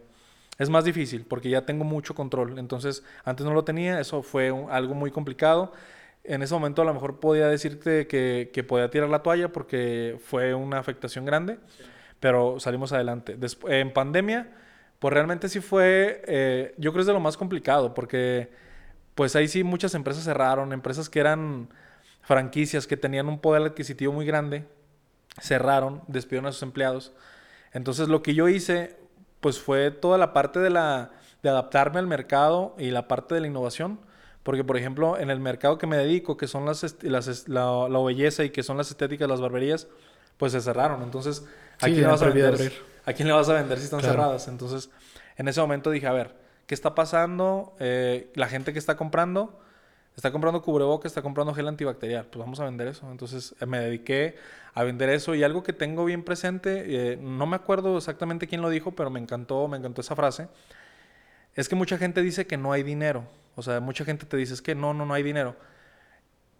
es 0.58 0.70
más 0.70 0.84
difícil 0.84 1.24
porque 1.24 1.50
ya 1.50 1.66
tengo 1.66 1.84
mucho 1.84 2.14
control. 2.14 2.58
Entonces, 2.58 3.04
antes 3.24 3.44
no 3.46 3.52
lo 3.52 3.64
tenía, 3.64 4.00
eso 4.00 4.22
fue 4.22 4.52
algo 4.70 4.94
muy 4.94 5.10
complicado. 5.10 5.72
En 6.24 6.42
ese 6.42 6.54
momento 6.54 6.82
a 6.82 6.84
lo 6.84 6.94
mejor 6.94 7.20
podía 7.20 7.48
decirte 7.48 8.06
que, 8.06 8.50
que 8.52 8.64
podía 8.64 8.90
tirar 8.90 9.08
la 9.08 9.22
toalla 9.22 9.52
porque 9.52 10.18
fue 10.24 10.54
una 10.54 10.78
afectación 10.78 11.24
grande, 11.24 11.58
pero 12.20 12.58
salimos 12.58 12.92
adelante. 12.92 13.38
En 13.68 13.92
pandemia, 13.92 14.52
pues 14.98 15.12
realmente 15.14 15.48
sí 15.48 15.60
fue, 15.60 16.22
eh, 16.26 16.74
yo 16.78 16.92
creo 16.92 17.02
es 17.02 17.06
de 17.06 17.12
lo 17.12 17.20
más 17.20 17.36
complicado 17.36 17.94
porque 17.94 18.50
pues 19.14 19.36
ahí 19.36 19.48
sí 19.48 19.64
muchas 19.64 19.94
empresas 19.94 20.24
cerraron, 20.24 20.72
empresas 20.72 21.08
que 21.08 21.20
eran 21.20 21.68
franquicias, 22.22 22.86
que 22.86 22.96
tenían 22.96 23.28
un 23.28 23.40
poder 23.40 23.62
adquisitivo 23.62 24.12
muy 24.12 24.26
grande, 24.26 24.64
cerraron, 25.40 26.02
despidieron 26.08 26.46
a 26.46 26.52
sus 26.52 26.62
empleados. 26.62 27.12
Entonces 27.72 28.08
lo 28.08 28.22
que 28.22 28.34
yo 28.34 28.48
hice, 28.48 28.96
pues 29.40 29.58
fue 29.60 29.90
toda 29.90 30.18
la 30.18 30.32
parte 30.32 30.58
de, 30.60 30.70
la, 30.70 31.10
de 31.42 31.48
adaptarme 31.50 31.98
al 31.98 32.06
mercado 32.06 32.74
y 32.78 32.90
la 32.90 33.08
parte 33.08 33.34
de 33.34 33.40
la 33.42 33.46
innovación. 33.46 34.00
Porque, 34.42 34.62
por 34.62 34.76
ejemplo, 34.76 35.18
en 35.18 35.28
el 35.30 35.40
mercado 35.40 35.76
que 35.76 35.88
me 35.88 35.96
dedico, 35.96 36.36
que 36.36 36.46
son 36.46 36.64
las, 36.66 36.96
las 37.02 37.48
la, 37.48 37.88
la 37.88 37.98
belleza 38.00 38.44
y 38.44 38.50
que 38.50 38.62
son 38.62 38.76
las 38.76 38.90
estéticas, 38.90 39.28
las 39.28 39.40
barberías, 39.40 39.88
pues 40.36 40.52
se 40.52 40.60
cerraron. 40.60 41.02
Entonces, 41.02 41.44
¿a 41.80 41.86
Sí, 41.86 41.92
quién 41.94 42.02
le 42.02 42.06
vas 42.06 42.22
a 42.22 42.26
vender? 42.26 42.54
abrir. 42.54 42.72
¿A 43.06 43.12
quién 43.12 43.26
le 43.28 43.34
vas 43.34 43.48
a 43.48 43.54
vender 43.54 43.78
si 43.78 43.84
están 43.84 44.00
Claro. 44.00 44.14
cerradas? 44.14 44.46
Entonces, 44.46 44.88
en 45.36 45.48
ese 45.48 45.60
momento 45.60 45.90
dije, 45.90 46.06
a 46.06 46.12
ver, 46.12 46.36
¿qué 46.66 46.74
está 46.74 46.94
pasando? 46.94 47.74
Eh, 47.80 48.30
la 48.36 48.46
gente 48.48 48.72
que 48.72 48.78
está 48.78 48.96
comprando, 48.96 49.58
está 50.16 50.32
comprando 50.32 50.62
cubrebocas, 50.62 51.10
está 51.10 51.22
comprando 51.22 51.54
gel 51.54 51.68
antibacterial. 51.68 52.26
Pues 52.26 52.38
vamos 52.38 52.58
a 52.58 52.64
vender 52.64 52.88
eso. 52.88 53.10
Entonces, 53.10 53.54
eh, 53.60 53.66
me 53.66 53.78
dediqué 53.78 54.36
a 54.74 54.82
vender 54.82 55.10
eso. 55.10 55.34
Y 55.34 55.44
algo 55.44 55.62
que 55.62 55.72
tengo 55.72 56.04
bien 56.04 56.24
presente, 56.24 57.12
eh, 57.12 57.16
no 57.16 57.46
me 57.46 57.56
acuerdo 57.56 57.98
exactamente 57.98 58.46
quién 58.46 58.62
lo 58.62 58.70
dijo, 58.70 58.92
pero 58.92 59.10
me 59.10 59.20
encantó, 59.20 59.68
me 59.68 59.76
encantó 59.76 60.00
esa 60.00 60.16
frase. 60.16 60.48
Es 61.54 61.68
que 61.68 61.76
mucha 61.76 61.98
gente 61.98 62.22
dice 62.22 62.46
que 62.46 62.56
no 62.56 62.72
hay 62.72 62.82
dinero. 62.82 63.24
O 63.54 63.62
sea, 63.62 63.80
mucha 63.80 64.04
gente 64.04 64.26
te 64.26 64.36
dice, 64.36 64.54
es 64.54 64.62
que 64.62 64.74
no, 64.74 64.94
no, 64.94 65.06
no 65.06 65.14
hay 65.14 65.22
dinero. 65.22 65.56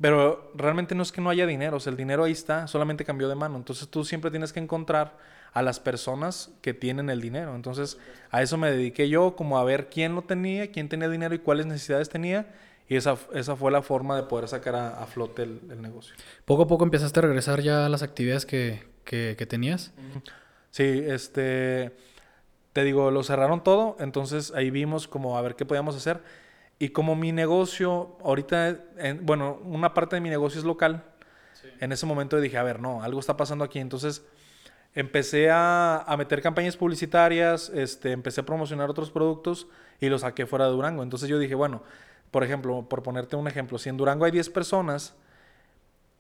Pero 0.01 0.53
realmente 0.55 0.95
no 0.95 1.03
es 1.03 1.11
que 1.11 1.23
no 1.23 1.31
haya 1.31 1.47
dinero, 1.47 1.79
o 1.79 1.81
sea, 1.81 1.91
el 1.91 1.97
dinero 1.97 2.25
ahí 2.25 2.33
está, 2.33 2.67
solamente 2.67 3.05
cambió 3.05 3.29
de 3.29 3.35
mano. 3.35 3.57
Entonces 3.57 3.89
tú 3.89 4.05
siempre 4.05 4.31
tienes 4.31 4.53
que 4.53 4.61
encontrar 4.61 5.17
a 5.55 5.63
las 5.63 5.81
personas 5.81 6.51
que 6.61 6.75
tienen 6.75 7.09
el 7.09 7.23
dinero. 7.23 7.55
Entonces 7.55 7.97
a 8.31 8.43
eso 8.43 8.59
me 8.59 8.71
dediqué 8.71 9.09
yo, 9.09 9.37
como 9.37 9.59
a 9.59 9.65
ver 9.65 9.89
quién 9.89 10.15
lo 10.15 10.23
tenía, 10.23 10.71
quién 10.71 10.91
tenía 10.91 11.09
dinero 11.09 11.35
y 11.35 11.39
cuáles 11.39 11.65
necesidades 11.65 12.11
tenía. 12.11 12.47
Y 12.89 12.97
esa, 12.97 13.17
esa 13.35 13.57
fue 13.57 13.73
la 13.73 13.83
forma 13.83 14.17
de 14.17 14.23
poder 14.25 14.47
sacar 14.49 14.77
a, 14.77 15.03
a 15.03 15.07
flote 15.07 15.43
el, 15.43 15.61
el 15.71 15.83
negocio. 15.83 16.15
Poco 16.45 16.63
a 16.63 16.67
poco 16.69 16.85
empezaste 16.85 17.19
a 17.21 17.23
regresar 17.23 17.61
ya 17.61 17.87
a 17.87 17.89
las 17.89 18.03
actividades 18.03 18.47
que, 18.47 18.85
que, 19.05 19.35
que 19.37 19.47
tenías. 19.47 19.93
Sí, 20.71 21.03
este, 21.07 21.97
te 22.73 22.85
digo, 22.85 23.11
lo 23.11 23.23
cerraron 23.25 23.65
todo, 23.65 23.97
entonces 23.99 24.53
ahí 24.55 24.71
vimos 24.71 25.09
como 25.09 25.37
a 25.37 25.43
ver 25.43 25.57
qué 25.57 25.65
podíamos 25.65 25.97
hacer. 25.97 26.21
Y 26.79 26.91
como 26.91 27.17
mi 27.17 27.33
negocio, 27.33 28.19
ahorita, 28.23 28.77
en- 28.99 29.25
bueno, 29.25 29.59
una 29.65 29.95
parte 29.95 30.17
de 30.17 30.21
mi 30.21 30.29
negocio 30.29 30.59
es 30.61 30.65
local, 30.67 31.03
en 31.81 31.91
ese 31.93 32.07
momento 32.07 32.39
dije, 32.41 32.59
a 32.59 32.63
ver, 32.63 32.81
no, 32.81 33.03
algo 33.03 33.19
está 33.19 33.37
pasando 33.37 33.65
aquí. 33.65 33.79
Entonces 33.79 34.23
empecé 34.95 35.51
a, 35.51 35.97
a 36.07 36.17
meter 36.17 36.41
campañas 36.43 36.77
publicitarias, 36.77 37.71
este, 37.75 38.13
empecé 38.13 38.43
a 38.43 38.47
promocionar 38.47 38.89
otros 38.91 39.11
productos 39.11 39.67
y 40.01 40.09
los 40.09 40.21
saqué 40.21 40.47
fuera 40.47 40.67
de 40.67 40.71
Durango. 40.73 41.03
Entonces 41.03 41.29
yo 41.29 41.39
dije, 41.39 41.55
bueno, 41.55 41.83
por 42.31 42.45
ejemplo, 42.45 42.89
por 42.89 43.03
ponerte 43.03 43.37
un 43.37 43.49
ejemplo, 43.49 43.79
si 43.79 43.89
en 43.89 43.97
Durango 43.97 44.25
hay 44.25 44.33
10 44.33 44.51
personas, 44.51 45.15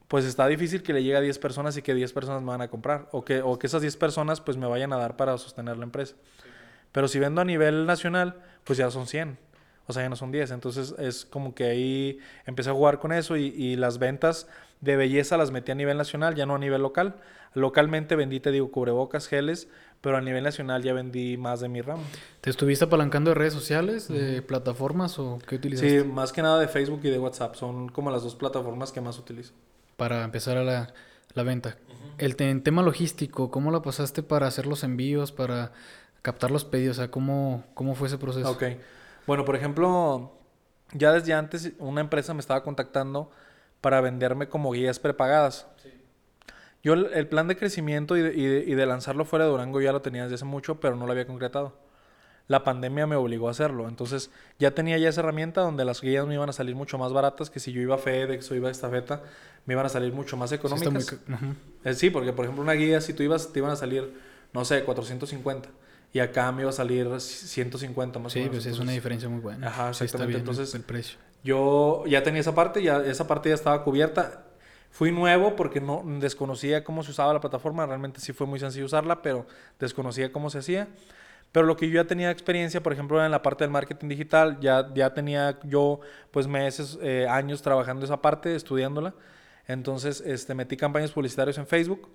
pues 0.09 0.25
está 0.25 0.47
difícil 0.47 0.83
que 0.83 0.93
le 0.93 1.03
llegue 1.03 1.17
a 1.17 1.21
10 1.21 1.39
personas 1.39 1.77
y 1.77 1.83
que 1.83 1.95
10 1.95 2.13
personas 2.13 2.43
me 2.43 2.49
van 2.49 2.61
a 2.61 2.69
comprar. 2.69 3.09
O 3.13 3.25
que, 3.25 3.43
o 3.43 3.59
que 3.59 3.67
esas 3.67 3.83
10 3.83 3.97
personas 3.97 4.41
pues 4.41 4.57
me 4.57 4.67
vayan 4.67 4.93
a 4.93 4.97
dar 4.97 5.17
para 5.17 5.37
sostener 5.39 5.77
la 5.77 5.85
empresa. 5.85 6.15
Pero 6.93 7.09
si 7.09 7.19
vendo 7.19 7.41
a 7.41 7.45
nivel 7.45 7.87
nacional, 7.87 8.41
pues 8.65 8.79
ya 8.79 8.91
son 8.91 9.07
100. 9.07 9.39
O 9.89 9.93
sea, 9.93 10.03
ya 10.03 10.09
no 10.09 10.17
son 10.17 10.33
10. 10.33 10.53
Entonces 10.53 10.95
es 10.99 11.25
como 11.25 11.55
que 11.55 11.65
ahí 11.65 12.19
empecé 12.45 12.71
a 12.71 12.73
jugar 12.73 12.99
con 12.99 13.13
eso 13.13 13.37
y, 13.37 13.47
y 13.49 13.77
las 13.77 13.99
ventas 13.99 14.49
de 14.81 14.97
belleza 14.97 15.37
las 15.37 15.51
metí 15.51 15.73
a 15.73 15.75
nivel 15.75 15.97
nacional, 15.97 16.35
ya 16.35 16.47
no 16.47 16.55
a 16.55 16.59
nivel 16.59 16.83
local. 16.83 17.17
Localmente 17.55 18.17
vendí, 18.17 18.39
te 18.41 18.51
digo, 18.51 18.71
cubrebocas, 18.71 19.27
geles, 19.29 19.69
pero 20.03 20.19
a 20.19 20.21
nivel 20.21 20.45
nacional 20.45 20.83
ya 20.83 20.93
vendí 20.93 21.37
más 21.39 21.61
de 21.61 21.69
mi 21.69 21.81
ramo. 21.81 22.03
¿Te 22.43 22.51
estuviste 22.51 22.85
apalancando 22.85 23.31
de 23.31 23.35
redes 23.35 23.55
sociales, 23.55 24.09
de 24.09 24.43
plataformas 24.43 25.19
o 25.19 25.39
qué 25.49 25.57
utilizaste? 25.57 26.03
Sí, 26.03 26.07
más 26.07 26.33
que 26.33 26.43
nada 26.43 26.61
de 26.61 26.69
Facebook 26.69 27.01
y 27.05 27.11
de 27.11 27.19
WhatsApp. 27.19 27.55
Son 27.55 27.89
como 27.89 28.11
las 28.11 28.23
dos 28.23 28.35
plataformas 28.35 28.93
que 28.93 29.01
más 29.01 29.19
utilizo. 29.19 29.55
Para 29.97 30.23
empezar 30.25 30.59
a 30.59 30.65
la, 30.65 30.93
la 31.33 31.43
venta. 31.43 31.79
El 32.19 32.37
te- 32.37 32.55
tema 32.57 32.83
logístico, 32.83 33.51
¿cómo 33.51 33.71
la 33.71 33.81
pasaste 33.81 34.23
para 34.23 34.47
hacer 34.47 34.67
los 34.67 34.85
envíos, 34.85 35.33
para 35.33 35.73
captar 36.21 36.51
los 36.51 36.65
pedidos? 36.67 36.99
O 36.99 37.01
sea, 37.01 37.11
¿cómo, 37.11 37.65
cómo 37.73 37.95
fue 37.95 38.09
ese 38.09 38.19
proceso? 38.19 38.51
Ok. 38.51 38.65
Bueno, 39.27 39.47
por 39.47 39.57
ejemplo, 39.57 40.33
ya 40.93 41.13
desde 41.13 41.33
antes 41.33 41.73
una 41.79 42.03
empresa 42.03 42.35
me 42.35 42.41
estaba 42.41 42.63
contactando 42.63 43.31
para 43.87 44.01
venderme 44.01 44.49
como 44.49 44.73
guías 44.73 44.99
prepagadas. 44.99 45.65
Yo 46.83 46.95
el, 46.95 47.07
el 47.15 47.29
plan 47.29 47.47
de 47.47 47.57
crecimiento 47.57 48.17
y 48.17 48.21
de, 48.23 48.35
y 48.35 48.45
de- 48.45 48.65
y 48.67 48.75
de 48.75 48.85
lanzarlo 48.85 49.25
fuera 49.25 49.45
de 49.45 49.53
Durango 49.53 49.81
ya 49.81 49.93
lo 49.93 50.03
tenía 50.03 50.25
desde 50.25 50.35
hace 50.35 50.45
mucho, 50.45 50.81
pero 50.81 50.97
no 50.97 51.07
lo 51.07 51.13
había 51.13 51.25
concretado. 51.25 51.79
La 52.49 52.65
pandemia 52.65 53.07
me 53.07 53.15
obligó 53.15 53.47
a 53.47 53.53
hacerlo. 53.53 53.87
Entonces 53.89 54.33
ya 54.59 54.73
tenía 54.73 54.99
ya 54.99 55.09
esa 55.09 55.21
herramienta 55.21 55.61
donde 55.61 55.85
las 55.85 56.01
guías 56.01 56.27
me 56.27 56.35
iban 56.35 56.49
a 56.49 56.53
salir 56.53 56.75
mucho 56.75 56.99
más 56.99 57.13
baratas 57.13 57.49
que 57.49 57.61
si 57.61 57.71
yo 57.71 57.81
iba 57.81 57.95
a 57.95 57.99
FedEx 57.99 58.51
o 58.51 58.57
iba 58.57 58.67
a 58.67 58.73
Estafeta, 58.73 59.23
me 59.67 59.75
iban 59.75 59.87
a 59.87 59.89
salir 59.89 60.13
mucho 60.13 60.37
más 60.37 60.51
Sí, 60.51 60.57
muy 60.61 60.67
económicas. 60.75 61.17
Eh, 61.85 61.95
sí, 61.95 62.11
porque 62.11 62.33
por 62.33 62.45
ejemplo 62.45 62.65
una 62.65 62.73
guía, 62.73 63.01
si 63.01 63.13
tú 63.13 63.23
ibas, 63.23 63.53
te 63.53 63.61
iban 63.61 63.71
a 63.71 63.77
salir, 63.77 64.13
no 64.53 64.65
sé, 64.65 64.83
450. 64.83 65.69
Y 66.13 66.19
acá 66.19 66.51
me 66.51 66.63
iba 66.63 66.71
a 66.71 66.73
salir 66.73 67.09
150 67.21 68.19
más 68.19 68.33
o 68.33 68.35
Sí, 68.35 68.41
menos. 68.41 68.51
pues 68.51 68.63
es 68.63 68.67
Entonces, 68.67 68.83
una 68.83 68.93
diferencia 68.93 69.29
muy 69.29 69.39
buena. 69.41 69.69
Ajá, 69.69 69.93
Sí, 69.95 70.03
está 70.03 70.05
exactamente. 70.07 70.39
bien 70.39 70.41
Entonces- 70.41 70.75
el 70.75 70.83
precio. 70.83 71.19
Yo 71.43 72.05
ya 72.07 72.23
tenía 72.23 72.41
esa 72.41 72.55
parte, 72.55 72.83
ya 72.83 72.99
esa 73.05 73.27
parte 73.27 73.49
ya 73.51 73.55
estaba 73.55 73.83
cubierta. 73.85 74.45
Fui 74.91 75.13
nuevo 75.13 75.57
porque 75.57 75.81
no 75.81 76.03
desconocía 76.21 76.83
cómo 76.83 77.03
se 77.03 77.11
usaba 77.11 77.35
la 77.35 77.41
plataforma. 77.41 77.87
Realmente 77.87 78.21
sí 78.21 78.33
fue 78.33 78.47
muy 78.47 78.59
sencillo 78.59 78.87
usarla, 78.87 79.23
pero 79.23 79.47
desconocía 79.79 80.33
cómo 80.33 80.51
se 80.51 80.59
hacía. 80.59 80.89
Pero 81.53 81.67
lo 81.67 81.77
que 81.77 81.89
yo 81.89 81.95
ya 82.03 82.07
tenía 82.07 82.31
experiencia, 82.31 82.83
por 82.83 82.93
ejemplo, 82.93 83.25
en 83.25 83.31
la 83.31 83.43
parte 83.43 83.65
del 83.65 83.71
marketing 83.71 84.09
digital, 84.09 84.59
ya, 84.61 84.93
ya 84.95 85.15
tenía 85.15 85.59
yo 85.65 86.01
pues 86.31 86.47
meses, 86.47 86.99
eh, 87.03 87.27
años 87.29 87.63
trabajando 87.63 88.05
esa 88.05 88.21
parte, 88.21 88.55
estudiándola. 88.55 89.15
Entonces, 89.69 90.21
este, 90.21 90.55
metí 90.55 90.77
campañas 90.77 91.13
publicitarias 91.13 91.59
en 91.59 91.67
Facebook. 91.67 92.09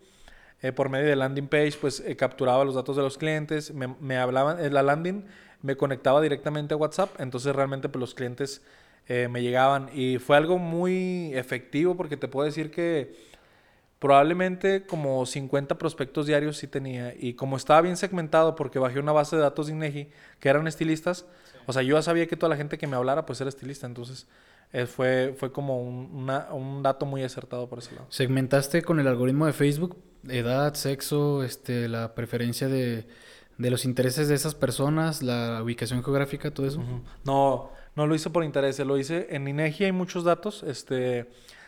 Eh, 0.61 0.71
por 0.71 0.89
medio 0.89 1.07
de 1.07 1.15
landing 1.15 1.47
page, 1.47 1.73
pues 1.81 1.99
eh, 2.01 2.15
capturaba 2.15 2.63
los 2.63 2.75
datos 2.75 2.95
de 2.95 3.01
los 3.01 3.17
clientes, 3.17 3.73
me, 3.73 3.87
me 3.99 4.17
hablaban, 4.17 4.63
eh, 4.63 4.69
la 4.69 4.83
landing 4.83 5.25
me 5.63 5.75
conectaba 5.75 6.21
directamente 6.21 6.75
a 6.75 6.77
WhatsApp, 6.77 7.19
entonces 7.19 7.55
realmente 7.55 7.89
pues 7.89 7.99
los 7.99 8.13
clientes 8.13 8.61
eh, 9.07 9.27
me 9.29 9.41
llegaban. 9.41 9.89
Y 9.93 10.17
fue 10.19 10.37
algo 10.37 10.57
muy 10.57 11.31
efectivo 11.33 11.95
porque 11.95 12.17
te 12.17 12.27
puedo 12.27 12.45
decir 12.45 12.71
que 12.71 13.15
probablemente 13.99 14.85
como 14.85 15.25
50 15.25 15.77
prospectos 15.77 16.25
diarios 16.25 16.57
sí 16.57 16.67
tenía. 16.67 17.13
Y 17.17 17.33
como 17.33 17.57
estaba 17.57 17.81
bien 17.81 17.97
segmentado 17.97 18.55
porque 18.55 18.79
bajé 18.79 18.99
una 18.99 19.11
base 19.11 19.35
de 19.35 19.41
datos 19.43 19.67
de 19.67 19.73
INEGI 19.73 20.07
que 20.39 20.49
eran 20.49 20.67
estilistas, 20.67 21.25
o 21.67 21.73
sea, 21.73 21.83
yo 21.83 21.95
ya 21.95 22.01
sabía 22.01 22.27
que 22.27 22.35
toda 22.35 22.49
la 22.49 22.57
gente 22.57 22.77
que 22.77 22.87
me 22.87 22.95
hablara 22.95 23.25
pues 23.25 23.39
era 23.41 23.49
estilista, 23.49 23.85
entonces 23.85 24.27
eh, 24.73 24.85
fue, 24.87 25.35
fue 25.37 25.51
como 25.51 25.81
un, 25.81 26.09
una- 26.13 26.47
un 26.51 26.81
dato 26.81 27.05
muy 27.05 27.23
acertado 27.23 27.67
por 27.69 27.79
ese 27.79 27.93
lado. 27.93 28.07
¿Segmentaste 28.09 28.81
con 28.81 28.99
el 28.99 29.07
algoritmo 29.07 29.45
de 29.45 29.53
Facebook 29.53 29.97
edad, 30.27 30.73
sexo, 30.75 31.43
este, 31.43 31.87
la 31.87 32.15
preferencia 32.15 32.67
de, 32.67 33.05
de 33.57 33.69
los 33.71 33.85
intereses 33.85 34.27
de 34.29 34.35
esas 34.35 34.55
personas, 34.55 35.21
la 35.21 35.61
ubicación 35.63 36.03
geográfica, 36.03 36.51
todo 36.51 36.65
eso? 36.67 36.81
No, 37.23 37.69
no 37.95 38.07
lo 38.07 38.15
hice 38.15 38.29
por 38.29 38.43
interés, 38.43 38.79
lo 38.79 38.97
hice 38.97 39.27
en 39.31 39.47
INEGI 39.47 39.85
hay 39.85 39.91
muchos 39.91 40.23
datos, 40.23 40.63
este, 40.63 41.27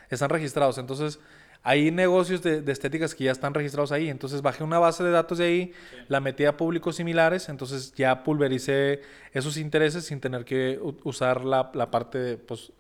están 0.10 0.30
registrados, 0.30 0.78
entonces 0.78 1.20
hay 1.66 1.92
negocios 1.92 2.42
de, 2.44 2.62
de 2.62 2.72
estéticas 2.72 3.16
que 3.16 3.24
ya 3.26 3.32
están 3.32 3.54
registrados 3.54 3.92
ahí, 3.94 4.10
entonces 4.10 4.42
bajé 4.42 4.64
una 4.64 4.80
base 4.80 5.04
de 5.04 5.12
datos 5.12 5.38
de 5.38 5.46
ahí, 5.46 5.74
la 6.10 6.20
metí 6.20 6.44
a 6.46 6.58
públicos 6.58 6.96
similares, 6.98 7.48
entonces 7.50 7.94
ya 7.96 8.24
pulvericé 8.24 9.02
esos 9.32 9.56
intereses 9.58 10.06
sin 10.06 10.20
tener 10.20 10.44
que 10.46 10.80
usar 11.04 11.46
la, 11.46 11.72
la 11.74 11.90
parte 11.90 12.18
de, 12.18 12.38
pues, 12.38 12.74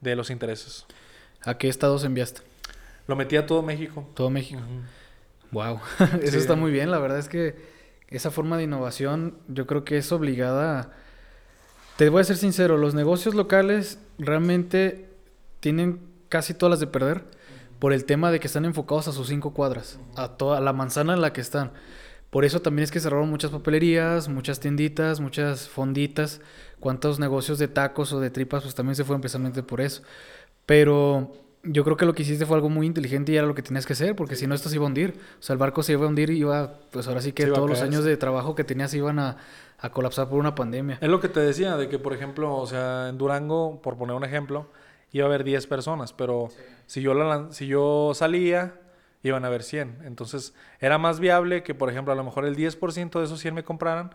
de 0.00 0.16
los 0.16 0.30
intereses. 0.30 0.86
¿A 1.44 1.58
qué 1.58 1.68
estados 1.68 2.04
enviaste? 2.04 2.40
Lo 3.06 3.16
metí 3.16 3.36
a 3.36 3.44
todo 3.44 3.60
México. 3.62 4.08
Todo 4.14 4.30
México. 4.30 4.60
Wow, 5.52 5.80
eso 6.22 6.32
Sí. 6.32 6.38
está 6.38 6.54
muy 6.54 6.70
bien. 6.70 6.90
La 6.90 6.98
verdad 6.98 7.18
es 7.18 7.28
que 7.28 7.56
esa 8.08 8.30
forma 8.30 8.56
de 8.56 8.64
innovación 8.64 9.36
yo 9.48 9.66
creo 9.66 9.84
que 9.84 9.98
es 9.98 10.12
obligada. 10.12 10.80
a- 10.80 10.90
Te 12.00 12.08
voy 12.08 12.22
a 12.22 12.24
ser 12.24 12.38
sincero, 12.38 12.78
los 12.78 12.94
negocios 12.94 13.34
locales 13.34 13.98
realmente 14.16 15.10
tienen 15.60 16.00
casi 16.30 16.54
todas 16.54 16.70
las 16.70 16.80
de 16.80 16.86
perder 16.86 17.24
por 17.78 17.92
el 17.92 18.06
tema 18.06 18.30
de 18.30 18.40
que 18.40 18.46
están 18.46 18.64
enfocados 18.64 19.06
a 19.06 19.12
sus 19.12 19.28
cinco 19.28 19.52
cuadras, 19.52 20.00
a 20.16 20.28
toda 20.28 20.62
la 20.62 20.72
manzana 20.72 21.12
en 21.12 21.20
la 21.20 21.34
que 21.34 21.42
están. 21.42 21.72
Por 22.30 22.46
eso 22.46 22.62
también 22.62 22.84
es 22.84 22.90
que 22.90 23.00
cerraron 23.00 23.28
muchas 23.28 23.50
papelerías, 23.50 24.30
muchas 24.30 24.60
tienditas, 24.60 25.20
muchas 25.20 25.68
fonditas. 25.68 26.40
Cuántos 26.78 27.18
negocios 27.18 27.58
de 27.58 27.68
tacos 27.68 28.14
o 28.14 28.20
de 28.20 28.30
tripas, 28.30 28.62
pues 28.62 28.74
también 28.74 28.96
se 28.96 29.04
fueron 29.04 29.20
precisamente 29.20 29.62
por 29.62 29.82
eso. 29.82 30.00
Pero 30.64 31.34
yo 31.62 31.84
creo 31.84 31.96
que 31.96 32.06
lo 32.06 32.14
que 32.14 32.22
hiciste 32.22 32.46
fue 32.46 32.56
algo 32.56 32.70
muy 32.70 32.86
inteligente 32.86 33.32
y 33.32 33.36
era 33.36 33.46
lo 33.46 33.54
que 33.54 33.62
tenías 33.62 33.86
que 33.86 33.92
hacer, 33.92 34.16
porque 34.16 34.36
si 34.36 34.46
no 34.46 34.54
esto 34.54 34.68
se 34.68 34.76
iba 34.76 34.84
a 34.84 34.88
hundir. 34.88 35.20
O 35.38 35.42
sea, 35.42 35.52
el 35.52 35.58
barco 35.58 35.82
se 35.82 35.92
iba 35.92 36.04
a 36.04 36.08
hundir 36.08 36.30
y 36.30 36.38
iba, 36.38 36.74
pues 36.90 37.06
ahora 37.08 37.20
sí 37.20 37.32
que 37.32 37.46
todos 37.46 37.68
los 37.68 37.82
años 37.82 38.04
de 38.04 38.16
trabajo 38.16 38.54
que 38.54 38.64
tenías 38.64 38.94
iban 38.94 39.18
a, 39.18 39.36
a 39.78 39.90
colapsar 39.90 40.28
por 40.28 40.38
una 40.38 40.54
pandemia. 40.54 40.98
Es 41.00 41.08
lo 41.08 41.20
que 41.20 41.28
te 41.28 41.40
decía, 41.40 41.76
de 41.76 41.88
que 41.88 41.98
por 41.98 42.12
ejemplo, 42.14 42.56
o 42.56 42.66
sea, 42.66 43.08
en 43.08 43.18
Durango, 43.18 43.80
por 43.82 43.96
poner 43.96 44.16
un 44.16 44.24
ejemplo, 44.24 44.68
iba 45.12 45.24
a 45.24 45.28
haber 45.28 45.44
10 45.44 45.66
personas, 45.66 46.12
pero 46.12 46.48
si, 46.86 47.02
yo 47.02 47.14
la 47.14 47.48
si 47.50 47.66
yo 47.66 48.12
salía, 48.14 48.74
iban 49.22 49.44
a 49.44 49.48
haber 49.48 49.62
100. 49.62 49.98
Entonces, 50.04 50.54
era 50.80 50.98
más 50.98 51.20
viable 51.20 51.62
que, 51.62 51.74
por 51.74 51.90
ejemplo, 51.90 52.12
a 52.12 52.16
lo 52.16 52.24
mejor 52.24 52.46
el 52.46 52.56
10% 52.56 53.18
de 53.18 53.24
esos 53.24 53.40
100 53.40 53.54
me 53.54 53.64
compraran, 53.64 54.12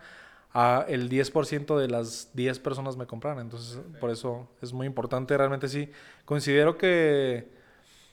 a 0.52 0.84
el 0.88 1.08
10% 1.08 1.78
de 1.78 1.88
las 1.88 2.30
10 2.34 2.58
personas 2.60 2.96
me 2.96 3.06
compraran. 3.06 3.40
Entonces, 3.40 3.80
por 4.00 4.10
eso 4.10 4.48
es 4.62 4.72
muy 4.72 4.86
importante, 4.86 5.36
realmente 5.36 5.68
sí. 5.68 5.90
Considero 6.24 6.78
que, 6.78 7.48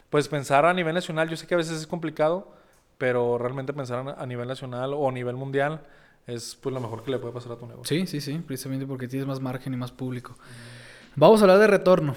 pues, 0.09 0.27
pensar 0.27 0.65
a 0.65 0.73
nivel 0.73 0.93
nacional, 0.93 1.29
yo 1.29 1.37
sé 1.37 1.47
que 1.47 1.53
a 1.53 1.57
veces 1.57 1.79
es 1.79 1.87
complicado, 1.87 2.51
pero 2.97 3.37
realmente 3.37 3.73
pensar 3.73 4.15
a 4.17 4.25
nivel 4.25 4.47
nacional 4.47 4.93
o 4.93 5.09
a 5.09 5.11
nivel 5.11 5.35
mundial 5.35 5.81
es, 6.27 6.57
pues, 6.61 6.73
lo 6.73 6.81
mejor 6.81 7.03
que 7.03 7.11
le 7.11 7.19
puede 7.19 7.33
pasar 7.33 7.53
a 7.53 7.55
tu 7.55 7.65
negocio. 7.65 7.85
Sí, 7.85 8.07
sí, 8.07 8.21
sí, 8.21 8.37
precisamente 8.45 8.85
porque 8.85 9.07
tienes 9.07 9.27
más 9.27 9.39
margen 9.39 9.73
y 9.73 9.77
más 9.77 9.91
público. 9.91 10.35
Vamos 11.15 11.41
a 11.41 11.45
hablar 11.45 11.59
de 11.59 11.67
retorno. 11.67 12.15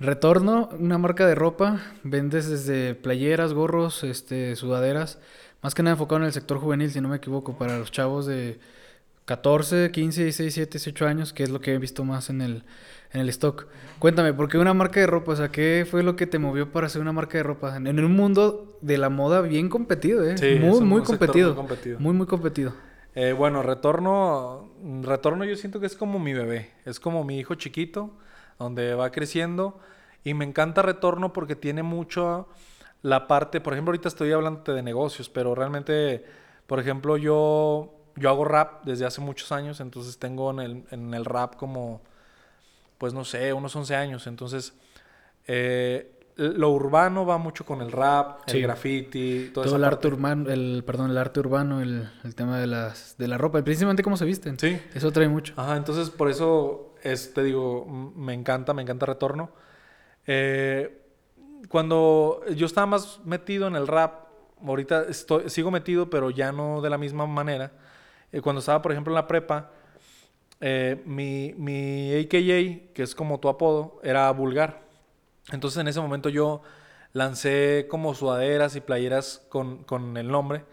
Retorno, 0.00 0.68
una 0.78 0.96
marca 0.98 1.26
de 1.26 1.34
ropa, 1.34 1.80
vendes 2.04 2.48
desde 2.48 2.94
playeras, 2.94 3.52
gorros, 3.52 4.04
este, 4.04 4.54
sudaderas, 4.54 5.18
más 5.60 5.74
que 5.74 5.82
nada 5.82 5.94
enfocado 5.94 6.20
en 6.20 6.26
el 6.26 6.32
sector 6.32 6.58
juvenil, 6.58 6.90
si 6.90 7.00
no 7.00 7.08
me 7.08 7.16
equivoco, 7.16 7.58
para 7.58 7.78
los 7.78 7.90
chavos 7.90 8.26
de 8.26 8.60
14, 9.28 9.90
15, 9.92 10.22
16, 10.22 10.54
17, 10.54 10.78
18 10.78 11.06
años, 11.06 11.32
que 11.34 11.42
es 11.42 11.50
lo 11.50 11.60
que 11.60 11.74
he 11.74 11.78
visto 11.78 12.02
más 12.02 12.30
en 12.30 12.40
el, 12.40 12.64
en 13.12 13.20
el 13.20 13.28
stock. 13.28 13.66
Cuéntame, 13.98 14.32
¿por 14.32 14.48
qué 14.48 14.56
una 14.56 14.72
marca 14.72 15.00
de 15.00 15.06
ropa? 15.06 15.32
O 15.32 15.36
sea, 15.36 15.50
¿qué 15.50 15.86
fue 15.88 16.02
lo 16.02 16.16
que 16.16 16.26
te 16.26 16.38
movió 16.38 16.72
para 16.72 16.86
hacer 16.86 17.02
una 17.02 17.12
marca 17.12 17.36
de 17.36 17.44
ropa? 17.44 17.76
En, 17.76 17.86
en 17.86 18.02
un 18.02 18.16
mundo 18.16 18.78
de 18.80 18.96
la 18.96 19.10
moda 19.10 19.42
bien 19.42 19.68
competido, 19.68 20.24
¿eh? 20.24 20.38
Sí, 20.38 20.58
muy, 20.58 20.80
muy 20.80 21.02
competido. 21.02 21.48
muy 21.48 21.56
competido. 21.56 22.00
Muy, 22.00 22.14
muy 22.14 22.26
competido. 22.26 22.72
Eh, 23.14 23.34
bueno, 23.34 23.62
retorno, 23.62 24.70
retorno 25.02 25.44
yo 25.44 25.56
siento 25.56 25.78
que 25.78 25.86
es 25.86 25.94
como 25.94 26.18
mi 26.18 26.32
bebé, 26.32 26.70
es 26.86 26.98
como 26.98 27.22
mi 27.22 27.38
hijo 27.38 27.54
chiquito, 27.54 28.10
donde 28.58 28.94
va 28.94 29.10
creciendo 29.10 29.78
y 30.24 30.32
me 30.32 30.46
encanta 30.46 30.80
retorno 30.80 31.34
porque 31.34 31.54
tiene 31.54 31.82
mucho 31.82 32.48
la 33.02 33.28
parte, 33.28 33.60
por 33.60 33.74
ejemplo, 33.74 33.90
ahorita 33.90 34.08
estoy 34.08 34.32
hablando 34.32 34.72
de 34.72 34.82
negocios, 34.82 35.28
pero 35.28 35.54
realmente, 35.54 36.24
por 36.66 36.80
ejemplo, 36.80 37.18
yo, 37.18 37.97
yo 38.18 38.28
hago 38.30 38.44
rap 38.44 38.84
desde 38.84 39.06
hace 39.06 39.20
muchos 39.20 39.52
años, 39.52 39.80
entonces 39.80 40.18
tengo 40.18 40.50
en 40.50 40.60
el, 40.60 40.84
en 40.90 41.14
el 41.14 41.24
rap 41.24 41.56
como, 41.56 42.00
pues 42.98 43.12
no 43.14 43.24
sé, 43.24 43.52
unos 43.52 43.74
11 43.76 43.94
años, 43.96 44.26
entonces 44.26 44.74
eh, 45.46 46.12
lo 46.36 46.70
urbano 46.70 47.26
va 47.26 47.36
mucho 47.38 47.64
con 47.66 47.80
el 47.80 47.90
rap, 47.90 48.42
Sí. 48.46 48.58
el 48.58 48.62
graffiti, 48.62 49.50
Todo 49.52 49.64
esa 49.64 49.76
el 49.76 49.84
arte 49.84 50.06
urbano, 50.08 50.48
el, 50.50 50.84
perdón, 50.86 51.10
el 51.10 51.18
arte 51.18 51.40
urbano, 51.40 51.80
el, 51.80 52.08
el 52.24 52.34
tema 52.34 52.58
de 52.60 52.66
las, 52.68 53.16
de 53.18 53.26
la 53.28 53.38
ropa, 53.38 53.60
principalmente 53.62 54.02
cómo 54.04 54.16
se 54.16 54.24
visten. 54.24 54.58
Sí. 54.58 54.80
Eso 54.94 55.10
trae 55.10 55.28
mucho. 55.28 55.54
Ajá, 55.56 55.76
entonces 55.76 56.10
por 56.10 56.30
eso 56.30 56.94
es, 57.02 57.34
te 57.34 57.42
digo, 57.42 57.84
me 57.86 58.34
encanta, 58.34 58.72
me 58.72 58.82
encanta 58.82 59.06
Retorno. 59.06 59.50
Eh, 60.26 61.04
cuando 61.68 62.42
yo 62.54 62.66
estaba 62.66 62.86
más 62.86 63.20
metido 63.24 63.66
en 63.66 63.74
el 63.74 63.88
rap, 63.88 64.26
ahorita 64.64 65.04
estoy, 65.08 65.50
sigo 65.50 65.70
metido, 65.72 66.08
pero 66.08 66.30
ya 66.30 66.52
no 66.52 66.80
de 66.80 66.90
la 66.90 66.98
misma 66.98 67.26
manera. 67.26 67.72
Eh, 68.32 68.40
cuando 68.40 68.60
estaba, 68.60 68.82
por 68.82 68.92
ejemplo, 68.92 69.12
en 69.12 69.16
la 69.16 69.26
prepa, 69.26 69.70
eh, 70.60 71.00
mi, 71.04 71.54
mi 71.56 72.12
AKA, 72.14 72.92
que 72.92 73.02
es 73.02 73.14
como 73.14 73.40
tu 73.40 73.48
apodo, 73.48 74.00
era 74.02 74.30
vulgar. 74.32 74.82
Entonces 75.52 75.80
en 75.80 75.88
ese 75.88 76.00
momento 76.00 76.28
yo 76.28 76.62
lancé 77.12 77.86
como 77.88 78.14
sudaderas 78.14 78.76
y 78.76 78.80
playeras 78.80 79.46
con, 79.48 79.84
con 79.84 80.16
el 80.16 80.28
nombre. 80.28 80.64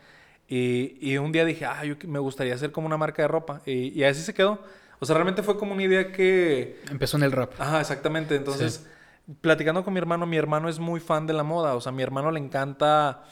Y, 0.48 0.98
y 1.02 1.18
un 1.18 1.32
día 1.32 1.46
dije, 1.46 1.66
ah, 1.66 1.84
yo 1.86 1.96
me 2.08 2.20
gustaría 2.20 2.54
hacer 2.54 2.72
como 2.72 2.88
una 2.88 2.98
marca 2.98 3.22
de 3.22 3.28
ropa. 3.28 3.62
Y, 3.66 4.00
y 4.00 4.04
así 4.04 4.22
se 4.22 4.34
quedó. 4.34 4.60
O 5.00 5.06
sea, 5.06 5.16
realmente 5.16 5.44
fue 5.44 5.58
como 5.58 5.74
una 5.74 5.84
idea 5.84 6.12
que... 6.12 6.82
Empezó 6.90 7.18
en 7.18 7.24
el 7.24 7.32
rap. 7.32 7.54
Ajá, 7.60 7.82
exactamente. 7.82 8.36
Entonces, 8.36 8.88
platicando 9.42 9.84
con 9.84 9.94
mi 9.94 10.00
hermano, 10.00 10.26
mi 10.26 10.38
hermano 10.38 10.70
es 10.70 10.80
muy 10.80 11.00
fan 11.00 11.26
de 11.28 11.34
la 11.34 11.44
moda. 11.44 11.76
O 11.76 11.82
sea, 11.82 11.92
mi 11.92 12.04
hermano 12.04 12.32
le 12.32 12.40
encanta... 12.40 13.24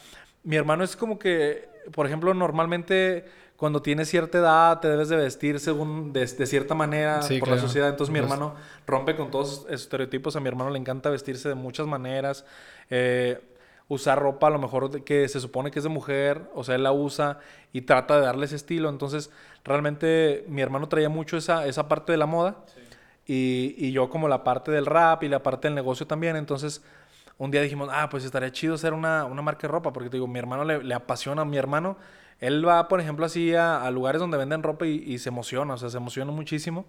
Mi 0.42 0.56
hermano 0.56 0.84
es 0.84 0.94
como 0.96 1.18
que, 1.18 1.68
por 1.92 2.06
ejemplo, 2.06 2.34
normalmente 2.34 3.24
cuando 3.64 3.80
tienes 3.80 4.10
cierta 4.10 4.36
edad 4.38 4.80
te 4.80 4.88
debes 4.88 5.08
de 5.08 5.16
vestir 5.16 5.58
según 5.58 6.12
de, 6.12 6.20
de 6.26 6.46
cierta 6.46 6.74
manera 6.74 7.22
Sí, 7.22 7.38
por 7.38 7.48
la 7.48 7.54
claro. 7.54 7.66
sociedad. 7.66 7.88
Entonces 7.88 8.12
mi 8.12 8.18
hermano 8.18 8.54
rompe 8.86 9.16
con 9.16 9.30
todos 9.30 9.64
esos 9.68 9.70
estereotipos. 9.84 10.36
A 10.36 10.40
mi 10.40 10.48
hermano 10.48 10.70
le 10.70 10.78
encanta 10.78 11.08
vestirse 11.08 11.48
de 11.48 11.54
muchas 11.54 11.86
maneras. 11.86 12.44
eh, 12.90 13.40
usar 13.88 14.18
ropa 14.18 14.46
a 14.48 14.50
lo 14.50 14.58
mejor 14.58 15.02
que 15.04 15.28
se 15.28 15.40
supone 15.40 15.70
que 15.70 15.78
es 15.78 15.82
de 15.82 15.88
mujer, 15.90 16.42
o 16.54 16.64
sea, 16.64 16.74
él 16.74 16.82
la 16.82 16.92
usa 16.92 17.38
y 17.72 17.82
trata 17.82 18.18
de 18.18 18.26
darle 18.26 18.46
ese 18.46 18.56
estilo. 18.56 18.88
Entonces, 18.88 19.30
realmente 19.64 20.44
mi 20.48 20.62
hermano 20.62 20.88
traía 20.88 21.08
mucho 21.10 21.36
esa, 21.36 21.66
esa 21.66 21.88
parte 21.88 22.12
de 22.12 22.18
la 22.18 22.26
moda 22.26 22.56
y, 23.26 23.74
y 23.78 23.92
yo 23.92 24.08
como 24.10 24.28
la 24.28 24.44
parte 24.44 24.70
del 24.72 24.86
rap 24.86 25.22
y 25.22 25.28
la 25.28 25.42
parte 25.42 25.68
del 25.68 25.74
negocio 25.74 26.06
también. 26.06 26.36
Entonces, 26.36 26.82
un 27.38 27.50
día 27.50 27.62
dijimos, 27.62 27.88
ah, 27.92 28.08
pues 28.10 28.24
estaría 28.24 28.52
chido 28.52 28.74
hacer 28.74 28.92
una, 28.92 29.24
una 29.24 29.42
marca 29.42 29.66
de 29.66 29.72
ropa, 29.72 29.92
porque 29.92 30.08
te 30.10 30.16
digo, 30.16 30.26
mi 30.26 30.38
hermano 30.38 30.64
le, 30.64 30.82
le 30.82 30.94
apasiona, 30.94 31.44
mi 31.44 31.56
hermano, 31.56 31.96
él 32.46 32.66
va, 32.66 32.88
por 32.88 33.00
ejemplo, 33.00 33.26
así 33.26 33.54
a, 33.54 33.82
a 33.82 33.90
lugares 33.90 34.20
donde 34.20 34.36
venden 34.36 34.62
ropa 34.62 34.86
y, 34.86 35.02
y 35.06 35.18
se 35.18 35.28
emociona, 35.28 35.74
o 35.74 35.76
sea, 35.78 35.90
se 35.90 35.96
emociona 35.96 36.30
muchísimo. 36.32 36.86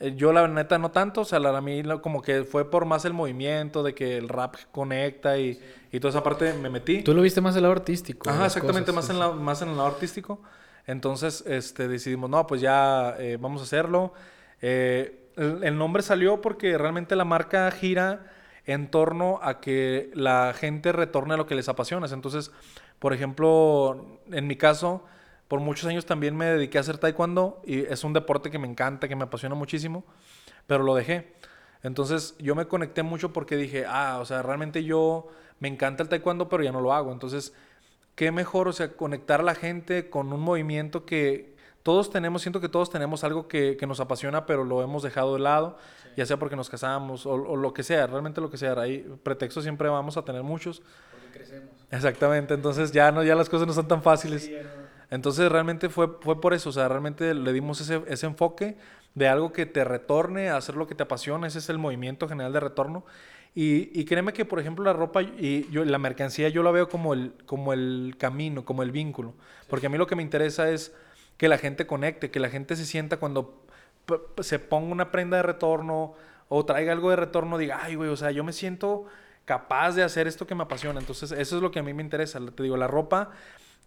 Eh, 0.00 0.14
Yo 0.16 0.32
la 0.32 0.48
neta 0.48 0.78
no 0.78 0.90
tanto, 0.90 1.20
o 1.20 1.24
sea, 1.24 1.38
la, 1.38 1.56
a 1.56 1.60
mí 1.60 1.82
como 2.02 2.20
que 2.20 2.44
fue 2.44 2.68
por 2.70 2.84
más 2.84 3.04
el 3.04 3.12
movimiento, 3.12 3.82
de 3.82 3.94
que 3.94 4.16
el 4.16 4.28
rap 4.28 4.56
conecta 4.72 5.38
y, 5.38 5.60
y 5.92 6.00
toda 6.00 6.10
esa 6.10 6.22
parte 6.22 6.52
me 6.54 6.68
metí. 6.68 7.02
Tú 7.02 7.14
lo 7.14 7.22
viste 7.22 7.40
más 7.40 7.54
del 7.54 7.62
lado 7.62 7.74
artístico. 7.74 8.28
Ajá, 8.28 8.46
exactamente, 8.46 8.92
cosas, 8.92 8.94
más, 8.94 9.04
sí, 9.06 9.12
en 9.12 9.18
la, 9.20 9.30
más 9.30 9.62
en 9.62 9.68
el 9.68 9.76
lado 9.76 9.88
artístico. 9.88 10.42
Entonces, 10.86 11.44
este, 11.46 11.88
decidimos, 11.88 12.28
no, 12.28 12.46
pues 12.46 12.60
ya 12.60 13.14
eh, 13.18 13.38
vamos 13.40 13.60
a 13.60 13.64
hacerlo. 13.64 14.12
Eh, 14.60 15.30
el, 15.36 15.64
el 15.64 15.78
nombre 15.78 16.02
salió 16.02 16.40
porque 16.40 16.76
realmente 16.76 17.16
la 17.16 17.24
marca 17.24 17.70
gira 17.70 18.26
en 18.66 18.90
torno 18.90 19.40
a 19.42 19.60
que 19.60 20.10
la 20.14 20.54
gente 20.58 20.90
retorne 20.92 21.34
a 21.34 21.36
lo 21.36 21.46
que 21.46 21.54
les 21.54 21.68
apasiona. 21.68 22.06
Entonces, 22.06 22.50
por 22.98 23.12
ejemplo, 23.12 24.18
en 24.30 24.46
mi 24.46 24.56
caso, 24.56 25.02
por 25.48 25.60
muchos 25.60 25.86
años 25.86 26.06
también 26.06 26.36
me 26.36 26.46
dediqué 26.46 26.78
a 26.78 26.80
hacer 26.80 26.98
taekwondo 26.98 27.60
y 27.64 27.80
es 27.80 28.04
un 28.04 28.12
deporte 28.12 28.50
que 28.50 28.58
me 28.58 28.68
encanta, 28.68 29.08
que 29.08 29.16
me 29.16 29.24
apasiona 29.24 29.54
muchísimo, 29.54 30.04
pero 30.66 30.82
lo 30.82 30.94
dejé. 30.94 31.32
Entonces 31.82 32.34
yo 32.38 32.54
me 32.54 32.66
conecté 32.66 33.02
mucho 33.02 33.32
porque 33.32 33.56
dije, 33.56 33.84
ah, 33.86 34.18
o 34.20 34.24
sea, 34.24 34.42
realmente 34.42 34.84
yo 34.84 35.28
me 35.60 35.68
encanta 35.68 36.02
el 36.02 36.08
taekwondo, 36.08 36.48
pero 36.48 36.62
ya 36.62 36.72
no 36.72 36.80
lo 36.80 36.94
hago. 36.94 37.12
Entonces, 37.12 37.52
qué 38.14 38.32
mejor, 38.32 38.68
o 38.68 38.72
sea, 38.72 38.92
conectar 38.92 39.40
a 39.40 39.42
la 39.44 39.54
gente 39.54 40.08
con 40.08 40.32
un 40.32 40.40
movimiento 40.40 41.04
que 41.04 41.54
todos 41.82 42.10
tenemos, 42.10 42.40
siento 42.40 42.60
que 42.60 42.70
todos 42.70 42.90
tenemos 42.90 43.24
algo 43.24 43.46
que, 43.46 43.76
que 43.76 43.86
nos 43.86 44.00
apasiona, 44.00 44.46
pero 44.46 44.64
lo 44.64 44.82
hemos 44.82 45.02
dejado 45.02 45.34
de 45.34 45.40
lado, 45.40 45.76
ya 46.16 46.26
sea 46.26 46.36
porque 46.38 46.56
nos 46.56 46.68
casamos 46.68 47.26
o, 47.26 47.32
o 47.32 47.56
lo 47.56 47.72
que 47.72 47.82
sea, 47.82 48.06
realmente 48.06 48.40
lo 48.40 48.50
que 48.50 48.56
sea. 48.56 48.72
Hay 48.80 49.00
pretextos 49.22 49.64
siempre 49.64 49.88
vamos 49.88 50.16
a 50.16 50.24
tener 50.24 50.42
muchos. 50.42 50.82
Exactamente, 51.90 52.54
entonces 52.54 52.92
ya 52.92 53.12
no, 53.12 53.22
ya 53.22 53.34
las 53.34 53.48
cosas 53.48 53.66
no 53.66 53.72
son 53.72 53.88
tan 53.88 54.02
fáciles. 54.02 54.50
Entonces 55.10 55.50
realmente 55.50 55.88
fue, 55.88 56.08
fue 56.20 56.40
por 56.40 56.54
eso, 56.54 56.70
o 56.70 56.72
sea, 56.72 56.88
realmente 56.88 57.34
le 57.34 57.52
dimos 57.52 57.80
ese, 57.80 58.02
ese 58.08 58.26
enfoque 58.26 58.76
de 59.14 59.28
algo 59.28 59.52
que 59.52 59.66
te 59.66 59.84
retorne 59.84 60.48
a 60.48 60.56
hacer 60.56 60.76
lo 60.76 60.86
que 60.86 60.94
te 60.94 61.04
apasiona, 61.04 61.46
ese 61.46 61.58
es 61.58 61.68
el 61.68 61.78
movimiento 61.78 62.28
general 62.28 62.52
de 62.52 62.60
retorno. 62.60 63.04
Y, 63.54 63.98
y 63.98 64.04
créeme 64.04 64.32
que, 64.32 64.44
por 64.44 64.58
ejemplo, 64.58 64.84
la 64.84 64.92
ropa 64.92 65.22
y 65.22 65.70
yo, 65.70 65.84
la 65.84 65.98
mercancía 65.98 66.48
yo 66.48 66.64
la 66.64 66.72
veo 66.72 66.88
como 66.88 67.14
el, 67.14 67.34
como 67.46 67.72
el 67.72 68.16
camino, 68.18 68.64
como 68.64 68.82
el 68.82 68.90
vínculo. 68.90 69.34
Porque 69.68 69.86
a 69.86 69.90
mí 69.90 69.96
lo 69.96 70.08
que 70.08 70.16
me 70.16 70.22
interesa 70.24 70.70
es 70.70 70.92
que 71.36 71.48
la 71.48 71.58
gente 71.58 71.86
conecte, 71.86 72.32
que 72.32 72.40
la 72.40 72.48
gente 72.48 72.74
se 72.74 72.84
sienta 72.84 73.18
cuando 73.18 73.63
se 74.40 74.58
ponga 74.58 74.92
una 74.92 75.10
prenda 75.10 75.36
de 75.38 75.42
retorno 75.42 76.14
o 76.48 76.64
traiga 76.64 76.92
algo 76.92 77.10
de 77.10 77.16
retorno, 77.16 77.58
diga, 77.58 77.80
ay, 77.82 77.94
güey, 77.94 78.10
o 78.10 78.16
sea, 78.16 78.30
yo 78.30 78.44
me 78.44 78.52
siento 78.52 79.06
capaz 79.44 79.92
de 79.92 80.02
hacer 80.02 80.26
esto 80.26 80.46
que 80.46 80.54
me 80.54 80.62
apasiona. 80.62 81.00
Entonces, 81.00 81.32
eso 81.32 81.56
es 81.56 81.62
lo 81.62 81.70
que 81.70 81.78
a 81.78 81.82
mí 81.82 81.92
me 81.94 82.02
interesa. 82.02 82.40
Te 82.54 82.62
digo, 82.62 82.76
la 82.76 82.86
ropa 82.86 83.30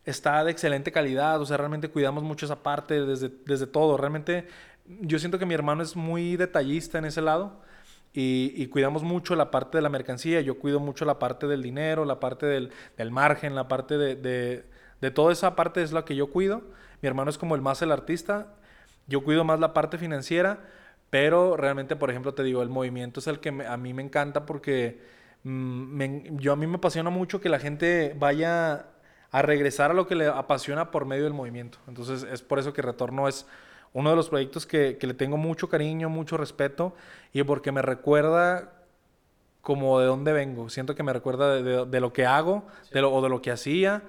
está 0.05 0.43
de 0.43 0.51
excelente 0.51 0.91
calidad, 0.91 1.41
o 1.41 1.45
sea, 1.45 1.57
realmente 1.57 1.89
cuidamos 1.89 2.23
mucho 2.23 2.45
esa 2.45 2.63
parte 2.63 3.05
desde, 3.05 3.29
desde 3.45 3.67
todo. 3.67 3.97
Realmente 3.97 4.47
yo 4.85 5.19
siento 5.19 5.37
que 5.37 5.45
mi 5.45 5.53
hermano 5.53 5.83
es 5.83 5.95
muy 5.95 6.37
detallista 6.37 6.97
en 6.97 7.05
ese 7.05 7.21
lado 7.21 7.59
y, 8.13 8.53
y 8.55 8.67
cuidamos 8.67 9.03
mucho 9.03 9.35
la 9.35 9.51
parte 9.51 9.77
de 9.77 9.81
la 9.81 9.89
mercancía, 9.89 10.39
yo 10.41 10.59
cuido 10.59 10.79
mucho 10.79 11.03
la 11.03 11.19
parte 11.19 11.45
del 11.45 11.61
dinero, 11.61 12.05
la 12.05 12.19
parte 12.21 12.45
del, 12.45 12.71
del 12.95 13.11
margen, 13.11 13.53
la 13.53 13.67
parte 13.67 13.97
de, 13.97 14.15
de, 14.15 14.63
de 15.01 15.11
toda 15.11 15.33
esa 15.33 15.55
parte 15.55 15.83
es 15.83 15.91
la 15.91 16.05
que 16.05 16.15
yo 16.15 16.27
cuido. 16.27 16.61
Mi 17.01 17.07
hermano 17.07 17.29
es 17.29 17.37
como 17.37 17.55
el 17.55 17.61
más 17.61 17.81
el 17.81 17.91
artista, 17.91 18.47
yo 19.07 19.23
cuido 19.23 19.43
más 19.43 19.59
la 19.59 19.73
parte 19.73 19.97
financiera, 19.97 20.59
pero 21.09 21.55
realmente, 21.57 21.95
por 21.95 22.09
ejemplo, 22.09 22.33
te 22.33 22.43
digo, 22.43 22.61
el 22.61 22.69
movimiento 22.69 23.19
es 23.19 23.27
el 23.27 23.39
que 23.39 23.51
me- 23.51 23.65
a 23.65 23.77
mí 23.77 23.93
me 23.93 24.03
encanta 24.03 24.45
porque 24.45 24.99
mm, 25.43 25.49
me- 25.49 26.23
yo 26.37 26.53
a 26.53 26.55
mí 26.55 26.67
me 26.67 26.75
apasiona 26.77 27.09
mucho 27.09 27.39
que 27.39 27.49
la 27.49 27.59
gente 27.59 28.15
vaya 28.19 28.87
a 29.31 29.41
regresar 29.41 29.91
a 29.91 29.93
lo 29.93 30.07
que 30.07 30.15
le 30.15 30.27
apasiona 30.27 30.91
por 30.91 31.05
medio 31.05 31.23
del 31.25 31.33
movimiento. 31.33 31.77
Entonces 31.87 32.23
es 32.23 32.41
por 32.41 32.59
eso 32.59 32.73
que 32.73 32.81
Retorno 32.81 33.27
es 33.27 33.45
uno 33.93 34.09
de 34.09 34.15
los 34.15 34.29
proyectos 34.29 34.65
que, 34.65 34.97
que 34.97 35.07
le 35.07 35.13
tengo 35.13 35.37
mucho 35.37 35.69
cariño, 35.69 36.09
mucho 36.09 36.37
respeto 36.37 36.95
y 37.33 37.43
porque 37.43 37.71
me 37.71 37.81
recuerda 37.81 38.73
como 39.61 39.99
de 39.99 40.05
dónde 40.05 40.33
vengo. 40.33 40.69
Siento 40.69 40.95
que 40.95 41.03
me 41.03 41.13
recuerda 41.13 41.55
de, 41.55 41.63
de- 41.63 41.85
de 41.85 41.99
lo 41.99 42.13
que 42.13 42.25
hago 42.25 42.65
de 42.91 43.01
lo, 43.01 43.13
o 43.13 43.21
de 43.21 43.29
lo 43.29 43.41
que 43.41 43.51
hacía 43.51 44.01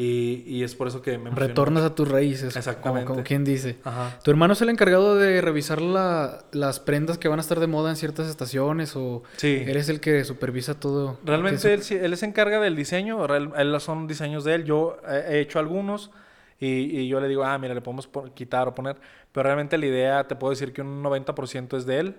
y, 0.00 0.42
y 0.46 0.62
es 0.64 0.74
por 0.74 0.88
eso 0.88 1.02
que 1.02 1.18
me 1.18 1.30
Retornas 1.30 1.82
a 1.84 1.94
tus 1.94 2.08
raíces. 2.08 2.56
Exactamente. 2.56 3.04
Como, 3.06 3.16
como 3.16 3.24
quien 3.26 3.44
dice. 3.44 3.78
Ajá. 3.84 4.18
¿Tu 4.24 4.30
hermano 4.30 4.54
es 4.54 4.62
el 4.62 4.68
encargado 4.70 5.16
de 5.16 5.40
revisar 5.40 5.80
la- 5.82 6.44
las 6.52 6.80
prendas 6.80 7.18
que 7.18 7.28
van 7.28 7.38
a 7.38 7.42
estar 7.42 7.60
de 7.60 7.66
moda 7.66 7.90
en 7.90 7.96
ciertas 7.96 8.28
estaciones 8.28 8.96
o 8.96 9.22
Sí. 9.36 9.62
eres 9.66 9.88
el 9.88 10.00
que 10.00 10.24
supervisa 10.24 10.78
todo? 10.78 11.18
Realmente 11.24 11.72
él, 11.74 11.82
sí- 11.82 11.96
él 11.96 12.16
se 12.16 12.26
encarga 12.26 12.60
del 12.60 12.76
diseño, 12.76 13.24
él 13.34 13.80
son 13.80 14.06
diseños 14.06 14.44
de 14.44 14.54
él, 14.54 14.64
yo 14.64 14.96
he 15.08 15.36
he 15.36 15.40
hecho 15.40 15.58
algunos 15.58 16.10
y, 16.58 16.66
y 17.00 17.08
yo 17.08 17.20
le 17.20 17.28
digo, 17.28 17.44
ah, 17.44 17.56
mira, 17.58 17.74
le 17.74 17.80
podemos 17.80 18.08
quitar 18.34 18.68
o 18.68 18.74
poner, 18.74 18.96
pero 19.32 19.44
realmente 19.44 19.76
la 19.78 19.86
idea, 19.86 20.26
te 20.28 20.34
puedo 20.36 20.50
decir 20.50 20.72
que 20.72 20.82
un 20.82 21.02
90% 21.02 21.76
es 21.76 21.86
de 21.86 21.98
él. 22.00 22.14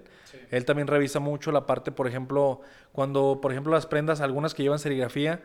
Él 0.50 0.65
también 0.65 0.88
revisa 0.88 1.20
mucho 1.20 1.52
la 1.52 1.65
parte, 1.65 1.91
por 1.91 2.08
ejemplo, 2.08 2.62
cuando, 2.91 3.39
por 3.41 3.52
ejemplo, 3.52 3.74
las 3.74 3.86
prendas, 3.86 4.22
algunas 4.22 4.54
que 4.54 4.63
llevan 4.63 4.80
serigrafía, 4.80 5.41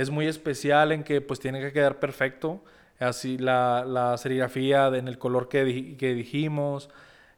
es 0.00 0.10
muy 0.10 0.26
especial 0.26 0.92
en 0.92 1.04
que 1.04 1.20
pues 1.20 1.40
tiene 1.40 1.60
que 1.60 1.72
quedar 1.72 2.00
perfecto, 2.00 2.62
así 2.98 3.38
la, 3.38 3.84
la 3.86 4.16
serigrafía 4.16 4.88
en 4.88 5.08
el 5.08 5.18
color 5.18 5.48
que, 5.48 5.64
di- 5.64 5.96
que 5.96 6.14
dijimos. 6.14 6.90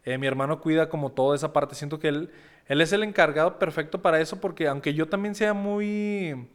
Eh, 0.05 0.18
mi 0.18 0.27
hermano 0.27 0.61
cuida 0.61 0.88
como 0.88 1.12
toda 1.12 1.37
esa 1.37 1.53
parte, 1.53 1.75
siento 1.75 1.98
que 2.01 2.09
él, 2.09 2.31
él 2.66 2.81
es 2.81 2.92
el 2.92 3.03
encargado 3.03 3.59
perfecto 3.59 4.03
para 4.03 4.20
eso 4.20 4.40
porque 4.40 4.68
aunque 4.68 4.94
yo 4.94 5.09
también 5.09 5.35
sea 5.35 5.55
muy... 5.55 6.48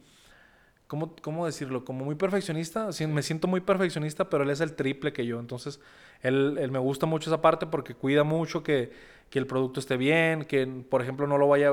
¿Cómo, 0.86 1.14
cómo 1.20 1.44
decirlo? 1.44 1.84
Como 1.84 2.04
muy 2.04 2.14
perfeccionista. 2.14 2.88
Me 3.08 3.22
siento 3.22 3.46
muy 3.46 3.60
perfeccionista, 3.60 4.30
pero 4.30 4.44
él 4.44 4.50
es 4.50 4.60
el 4.60 4.74
triple 4.74 5.12
que 5.12 5.26
yo. 5.26 5.38
Entonces, 5.38 5.80
él, 6.22 6.56
él 6.58 6.70
me 6.70 6.78
gusta 6.78 7.04
mucho 7.04 7.28
esa 7.28 7.42
parte 7.42 7.66
porque 7.66 7.94
cuida 7.94 8.24
mucho 8.24 8.62
que, 8.62 8.90
que 9.28 9.38
el 9.38 9.46
producto 9.46 9.80
esté 9.80 9.98
bien, 9.98 10.44
que, 10.46 10.66
por 10.66 11.02
ejemplo, 11.02 11.26
no 11.26 11.36
lo 11.38 11.48
vaya... 11.48 11.72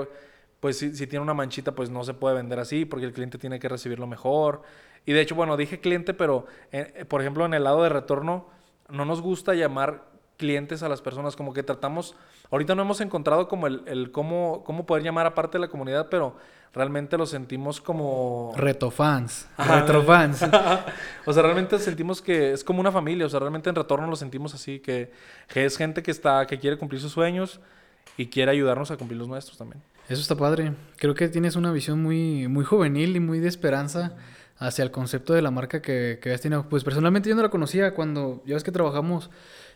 Pues 0.66 0.80
si, 0.80 0.96
si 0.96 1.06
tiene 1.06 1.22
una 1.22 1.36
manchita, 1.36 1.74
pues 1.76 1.92
no 1.92 2.04
se 2.04 2.16
puede 2.16 2.34
vender 2.34 2.60
así 2.60 2.86
porque 2.86 3.06
el 3.06 3.14
cliente 3.14 3.38
tiene 3.38 3.60
que 3.60 3.70
recibirlo 3.70 4.08
mejor. 4.08 4.64
Y 5.06 5.14
de 5.14 5.22
hecho, 5.22 5.36
bueno, 5.36 5.58
dije 5.58 5.80
cliente, 5.80 6.16
pero, 6.16 6.48
eh, 6.72 6.92
eh, 6.96 7.06
por 7.06 7.22
ejemplo, 7.22 7.46
en 7.46 7.54
el 7.54 7.64
lado 7.64 7.84
de 7.84 7.90
retorno, 7.90 8.48
no 8.90 9.06
nos 9.06 9.22
gusta 9.22 9.54
llamar 9.54 10.06
clientes 10.38 10.82
a 10.82 10.90
las 10.90 11.04
personas, 11.04 11.36
como 11.36 11.54
que 11.54 11.62
tratamos, 11.62 12.16
ahorita 12.50 12.74
no 12.74 12.82
hemos 12.82 13.00
encontrado 13.00 13.48
como 13.48 13.68
el, 13.68 13.84
el 13.86 14.12
cómo, 14.12 14.64
cómo 14.66 14.88
poder 14.88 15.04
llamar 15.04 15.28
a 15.28 15.36
parte 15.36 15.60
de 15.60 15.62
la 15.62 15.68
comunidad, 15.68 16.08
pero 16.10 16.36
realmente 16.74 17.16
lo 17.16 17.28
sentimos 17.28 17.80
como... 17.80 18.52
Retofans. 18.58 19.48
Retrofans. 19.60 20.42
o 21.28 21.32
sea, 21.32 21.44
realmente 21.44 21.78
sentimos 21.78 22.24
que 22.24 22.54
es 22.54 22.64
como 22.64 22.80
una 22.80 22.92
familia, 22.92 23.28
o 23.28 23.30
sea, 23.30 23.40
realmente 23.40 23.70
en 23.70 23.76
retorno 23.76 24.08
lo 24.08 24.16
sentimos 24.16 24.56
así, 24.56 24.80
que, 24.80 25.12
que 25.48 25.64
es 25.64 25.78
gente 25.78 26.02
que 26.02 26.10
está, 26.10 26.48
que 26.48 26.58
quiere 26.58 26.80
cumplir 26.80 27.00
sus 27.00 27.12
sueños 27.12 27.60
y 28.18 28.26
quiere 28.26 28.50
ayudarnos 28.50 28.90
a 28.90 28.98
cumplir 28.98 29.20
los 29.20 29.28
nuestros 29.28 29.60
también. 29.60 29.84
Eso 30.10 30.22
está 30.22 30.36
padre. 30.36 30.74
Creo 30.98 31.16
que 31.16 31.28
tienes 31.30 31.56
una 31.56 31.72
visión 31.72 32.02
muy, 32.02 32.48
muy 32.48 32.64
juvenil 32.64 33.16
y 33.16 33.20
muy 33.20 33.40
de 33.40 33.48
esperanza 33.48 34.14
hacia 34.58 34.84
el 34.84 34.92
concepto 34.92 35.34
de 35.34 35.42
la 35.42 35.52
marca 35.52 35.82
que, 35.82 36.20
que 36.22 36.30
habías 36.30 36.42
tenido. 36.42 36.70
Pues 36.70 36.84
personalmente 36.84 37.28
yo 37.30 37.36
no 37.36 37.42
la 37.42 37.50
conocía 37.50 37.94
cuando, 37.94 38.44
ya 38.46 38.54
ves 38.54 38.64
que 38.64 38.72
trabajamos 38.72 39.30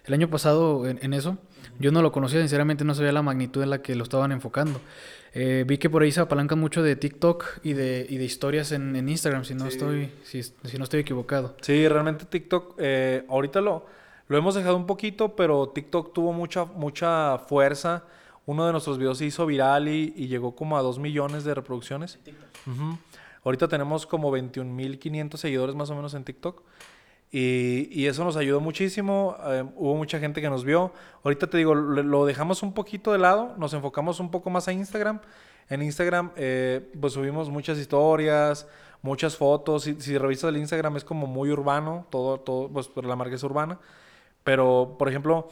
el 0.06 0.14
año 0.14 0.30
pasado 0.30 0.88
en, 0.88 1.00
en 1.02 1.14
eso. 1.14 1.38
Yo 1.80 1.92
no 1.92 2.02
lo 2.02 2.12
conocía, 2.12 2.40
sinceramente 2.40 2.84
no 2.86 2.94
sabía 2.94 3.12
la 3.12 3.22
magnitud 3.22 3.62
en 3.64 3.70
la 3.72 3.82
que 3.82 3.96
lo 3.96 4.04
estaban 4.04 4.32
enfocando. 4.32 4.80
Eh, 5.34 5.64
vi 5.68 5.78
que 5.78 5.90
por 5.90 6.02
ahí 6.04 6.12
se 6.12 6.20
apalancan 6.22 6.60
mucho 6.60 6.82
de 6.82 6.96
TikTok 6.96 7.46
y 7.64 7.74
de, 7.74 8.06
y 8.10 8.18
de 8.18 8.24
historias 8.24 8.72
en, 8.72 8.96
en 8.96 9.10
Instagram, 9.10 9.44
si 9.46 9.54
no, 9.56 9.66
Sí. 9.66 9.70
estoy, 9.78 10.12
si, 10.24 10.44
si 10.44 10.78
no 10.78 10.84
estoy 10.84 11.02
equivocado. 11.02 11.56
Sí, 11.62 11.88
realmente 11.88 12.26
TikTok, 12.26 12.76
eh, 12.80 13.26
ahorita 13.30 13.62
lo, 13.62 13.86
lo 14.28 14.38
hemos 14.38 14.56
dejado 14.56 14.76
un 14.78 14.88
poquito, 14.88 15.36
pero 15.36 15.70
TikTok 15.70 16.14
tuvo 16.14 16.34
mucha, 16.34 16.66
mucha 16.66 17.38
fuerza. 17.40 18.04
Uno 18.50 18.66
de 18.66 18.72
nuestros 18.72 18.98
videos 18.98 19.20
se 19.20 19.26
hizo 19.26 19.46
viral 19.46 19.88
y, 19.88 20.12
y 20.16 20.28
llegó 20.28 20.56
como 20.56 20.76
a 20.76 20.82
2 20.82 20.98
millones 20.98 21.44
de 21.44 21.54
reproducciones. 21.54 22.18
Ahorita 23.44 23.68
tenemos 23.68 24.08
como 24.08 24.36
21.500 24.36 25.38
seguidores 25.38 25.76
más 25.76 25.92
o 25.92 25.96
menos 25.96 26.16
en 26.16 26.24
TikTok. 26.24 26.64
Y, 27.32 27.88
y 27.92 28.08
eso 28.08 28.24
nos 28.24 28.38
ayudó 28.38 28.60
muchísimo. 28.60 29.38
eh, 29.46 29.64
hubo 29.76 29.96
mucha 29.96 30.18
gente 30.18 30.42
que 30.42 30.50
nos 30.50 30.64
vio. 30.64 30.92
Ahorita 31.24 31.46
te 31.46 31.60
digo, 31.60 31.76
lo, 31.76 32.02
lo 32.02 32.26
dejamos 32.26 32.64
un 32.64 32.74
poquito 32.74 33.12
de 33.12 33.20
lado. 33.20 33.54
Nos 33.60 33.76
enfocamos 33.76 34.20
un 34.20 34.32
poco 34.32 34.50
más 34.50 34.68
a 34.68 34.74
Instagram. 34.74 35.20
En 35.70 35.84
Instagram, 35.84 36.32
eh, 36.36 36.92
pues 37.00 37.14
subimos 37.14 37.52
muchas 37.52 37.78
historias, 37.78 38.68
muchas 39.04 39.38
fotos. 39.38 39.84
Si, 39.84 40.02
si 40.02 40.18
revisas 40.18 40.50
el 40.50 40.58
Instagram, 40.58 40.98
es 40.98 41.04
como 41.04 41.28
muy 41.28 41.52
urbano. 41.52 42.08
Todo, 42.10 42.40
todo, 42.40 42.68
pues 42.70 42.90
la 43.06 43.16
marca 43.16 43.36
es 43.36 43.44
urbana. 43.44 43.78
Pero, 44.44 44.96
por 44.98 45.08
ejemplo, 45.08 45.50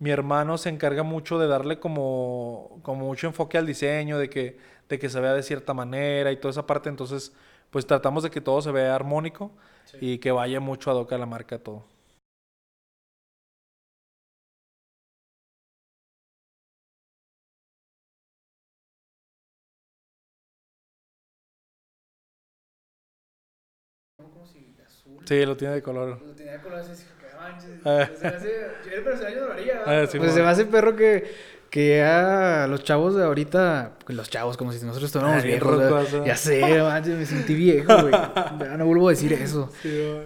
mi 0.00 0.10
hermano 0.10 0.58
se 0.58 0.70
encarga 0.70 1.04
mucho 1.04 1.38
de 1.38 1.48
darle 1.48 1.80
como, 1.80 2.80
como 2.82 3.06
mucho 3.06 3.28
enfoque 3.28 3.58
al 3.58 3.66
diseño, 3.66 4.18
de 4.18 4.30
que, 4.30 4.58
de 4.88 4.98
que 4.98 5.08
se 5.10 5.20
vea 5.20 5.34
de 5.34 5.42
cierta 5.44 5.74
manera 5.74 6.32
y 6.32 6.38
toda 6.38 6.52
esa 6.52 6.66
parte. 6.66 6.90
Entonces, 6.90 7.34
pues 7.70 7.86
tratamos 7.86 8.24
de 8.24 8.30
que 8.30 8.40
todo 8.42 8.62
se 8.62 8.72
vea 8.72 8.94
armónico 8.96 9.52
y 10.00 10.18
que 10.18 10.32
vaya 10.32 10.60
mucho 10.60 10.90
a 10.90 10.94
hoc 10.96 11.12
a 11.12 11.18
la 11.18 11.26
marca 11.26 11.58
todo. 11.60 11.86
Sí, 25.26 25.44
lo 25.46 25.56
tiene 25.56 25.74
de 25.74 25.82
color. 25.82 26.20
Lo 26.22 26.34
tiene 26.34 26.52
de 26.52 26.60
color 26.60 26.80
así, 26.80 26.94
manches. 27.52 27.70
Ah. 27.84 28.08
Se 28.16 28.22
me 28.22 28.36
hace, 28.36 28.48
yo, 28.84 29.04
pero 29.04 29.30
yo 29.30 29.40
no 29.40 29.46
lo 29.46 29.52
haría. 29.52 29.82
Ah, 29.86 30.06
pues 30.10 30.32
se 30.32 30.42
me 30.42 30.48
hace 30.48 30.64
perro 30.66 30.96
que 30.96 31.50
que 31.70 31.98
ya 31.98 32.66
los 32.68 32.82
chavos 32.82 33.14
de 33.14 33.22
ahorita, 33.22 33.92
pues, 34.04 34.16
los 34.16 34.28
chavos 34.28 34.56
como 34.56 34.72
si 34.72 34.84
nosotros 34.84 35.04
estuviéramos 35.04 35.44
viejos, 35.44 36.26
ya, 36.26 36.36
sé, 36.36 36.60
me 37.16 37.24
sentí 37.24 37.54
viejo, 37.54 37.92
güey. 38.02 38.12
Ya 38.60 38.76
no 38.76 38.86
vuelvo 38.86 39.08
a 39.08 39.12
decir 39.12 39.32
eso. 39.32 39.70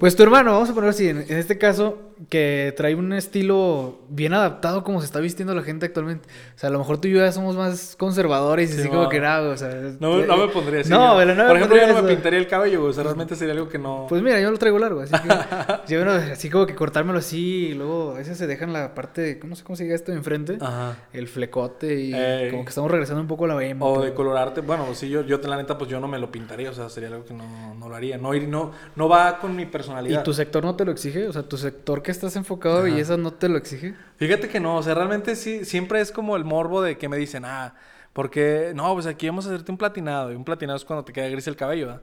pues 0.00 0.16
tu 0.16 0.22
hermano, 0.22 0.52
vamos 0.52 0.70
a 0.70 0.74
ponerlo 0.74 0.90
así, 0.90 1.08
en, 1.08 1.24
este 1.28 1.58
caso, 1.58 2.13
que 2.29 2.74
trae 2.77 2.94
un 2.94 3.12
estilo 3.12 4.00
bien 4.09 4.35
adaptado 4.35 4.83
como 4.83 5.00
se 5.00 5.07
está 5.07 5.20
vistiendo 5.20 5.55
la 5.55 5.62
gente 5.62 5.87
actualmente. 5.87 6.29
O 6.55 6.59
sea, 6.59 6.68
a 6.68 6.72
lo 6.72 6.79
mejor 6.81 6.98
tú 6.98 7.09
y 7.09 7.12
yo 7.12 7.18
ya 7.18 7.33
somos 7.33 7.57
más 7.57 7.96
conservadores 7.96 8.74
y 8.74 8.81
así 8.81 8.88
como 8.88 9.09
que 9.09 9.20
nada, 9.20 9.50
o 9.50 9.57
sea... 9.57 9.70
No, 10.00 10.18
no 10.18 10.37
me 10.37 10.48
pondría 10.48 10.81
así. 10.81 10.90
No, 10.90 11.14
pero 11.16 11.35
no 11.35 11.46
Por 11.46 11.57
ejemplo, 11.57 11.77
yo 11.79 11.87
no 11.88 12.03
me 12.03 12.09
pintaría 12.09 12.38
el 12.38 12.48
cabello, 12.48 12.85
o 12.85 12.92
sea, 12.92 13.05
realmente 13.05 13.37
sería 13.37 13.55
algo 13.55 13.68
que 13.68 13.79
no... 13.79 14.07
Pues 14.09 14.20
mira, 14.20 14.40
yo 14.40 14.50
lo 14.50 14.59
traigo 14.59 14.79
largo, 14.79 15.00
así 15.00 15.12
que... 15.12 15.29
yo, 15.88 16.05
bueno, 16.05 16.12
así 16.33 16.50
como 16.50 16.66
que 16.66 16.74
cortármelo 16.74 17.20
así 17.20 17.68
y 17.68 17.74
luego 17.74 18.12
a 18.12 18.14
veces 18.14 18.37
se 18.37 18.46
dejan 18.46 18.72
la 18.72 18.94
parte, 18.94 19.40
no 19.44 19.55
sé 19.55 19.64
cómo 19.64 19.77
se 19.77 19.85
diga 19.85 19.94
esto 19.94 20.12
enfrente, 20.12 20.59
Ajá. 20.61 20.96
el 21.12 21.29
flecote 21.29 21.94
y 21.94 22.50
como 22.50 22.64
que 22.64 22.70
estamos 22.70 22.90
regresando 22.90 23.20
un 23.20 23.29
poco 23.29 23.44
a 23.44 23.48
la 23.48 23.55
BM. 23.55 23.77
O 23.81 24.03
de 24.03 24.12
colorarte, 24.14 24.61
bueno, 24.61 24.87
sí, 24.94 25.09
yo, 25.09 25.22
yo 25.22 25.38
la 25.48 25.57
neta, 25.57 25.77
pues 25.77 25.90
yo 25.90 26.00
no 26.00 26.09
me 26.09 26.18
lo 26.18 26.31
pintaría, 26.31 26.70
o 26.70 26.74
sea, 26.74 26.88
sería 26.88 27.09
algo 27.09 27.24
que 27.24 27.35
no, 27.35 27.74
no 27.74 27.88
lo 27.88 27.94
haría. 27.94 28.18
No, 28.18 28.33
no, 28.33 28.72
no 28.96 29.09
va 29.09 29.38
con 29.38 29.55
mi 29.55 29.66
personalidad. 29.66 30.20
¿Y 30.20 30.24
tu 30.24 30.33
sector 30.33 30.64
no 30.64 30.74
te 30.74 30.85
lo 30.85 30.92
exige? 30.92 31.29
O 31.29 31.33
sea, 31.33 31.42
tu 31.42 31.57
sector 31.57 32.03
que 32.04 32.12
estás 32.12 32.36
enfocado 32.36 32.78
a 32.78 32.82
belleza 32.82 33.16
no 33.16 33.32
te 33.32 33.48
lo 33.48 33.58
exige. 33.58 33.96
Fíjate 34.16 34.48
que 34.48 34.60
no, 34.60 34.76
o 34.76 34.82
sea, 34.84 34.94
realmente 34.94 35.34
sí, 35.34 35.64
siempre 35.64 36.00
es 36.00 36.12
como 36.12 36.36
el 36.36 36.44
morbo 36.44 36.80
de 36.80 36.96
que 36.96 37.08
me 37.08 37.16
dicen, 37.16 37.44
ah, 37.44 37.74
porque, 38.12 38.72
no, 38.76 38.94
pues 38.94 39.06
aquí 39.06 39.26
vamos 39.26 39.46
a 39.46 39.48
hacerte 39.48 39.72
un 39.72 39.78
platinado. 39.78 40.30
Y 40.30 40.36
un 40.36 40.44
platinado 40.44 40.76
es 40.76 40.84
cuando 40.84 41.04
te 41.04 41.12
queda 41.12 41.28
gris 41.28 41.48
el 41.48 41.56
cabello, 41.56 41.88
¿verdad? 41.88 42.02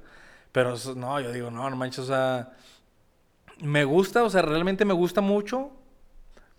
Pero 0.52 0.76
no, 0.98 1.20
yo 1.22 1.32
digo, 1.32 1.50
no, 1.50 1.70
no 1.70 1.76
manches, 1.78 2.00
o 2.00 2.08
sea, 2.08 2.52
me 3.62 3.86
gusta, 3.86 4.24
o 4.24 4.30
sea, 4.30 4.42
realmente 4.42 4.84
me 4.84 4.94
gusta 4.94 5.22
mucho 5.22 5.72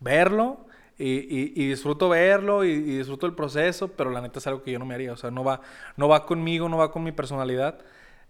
verlo 0.01 0.67
y, 0.99 1.69
disfruto 1.69 2.09
verlo 2.09 2.65
y, 2.65 2.81
disfruto 2.81 3.27
el 3.27 3.35
proceso, 3.35 3.89
pero 3.89 4.11
la 4.11 4.21
neta 4.21 4.39
es 4.39 4.47
algo 4.47 4.63
que 4.63 4.73
yo 4.73 4.79
no 4.79 4.87
me 4.87 4.95
haría. 4.95 5.13
O 5.13 5.17
sea, 5.17 5.31
no 5.31 5.45
va, 5.45 5.61
no 5.97 6.09
va 6.09 6.27
conmigo, 6.27 6.69
no 6.69 6.79
va 6.79 6.93
con 6.93 7.03
mi 7.03 7.13
personalidad. 7.13 7.79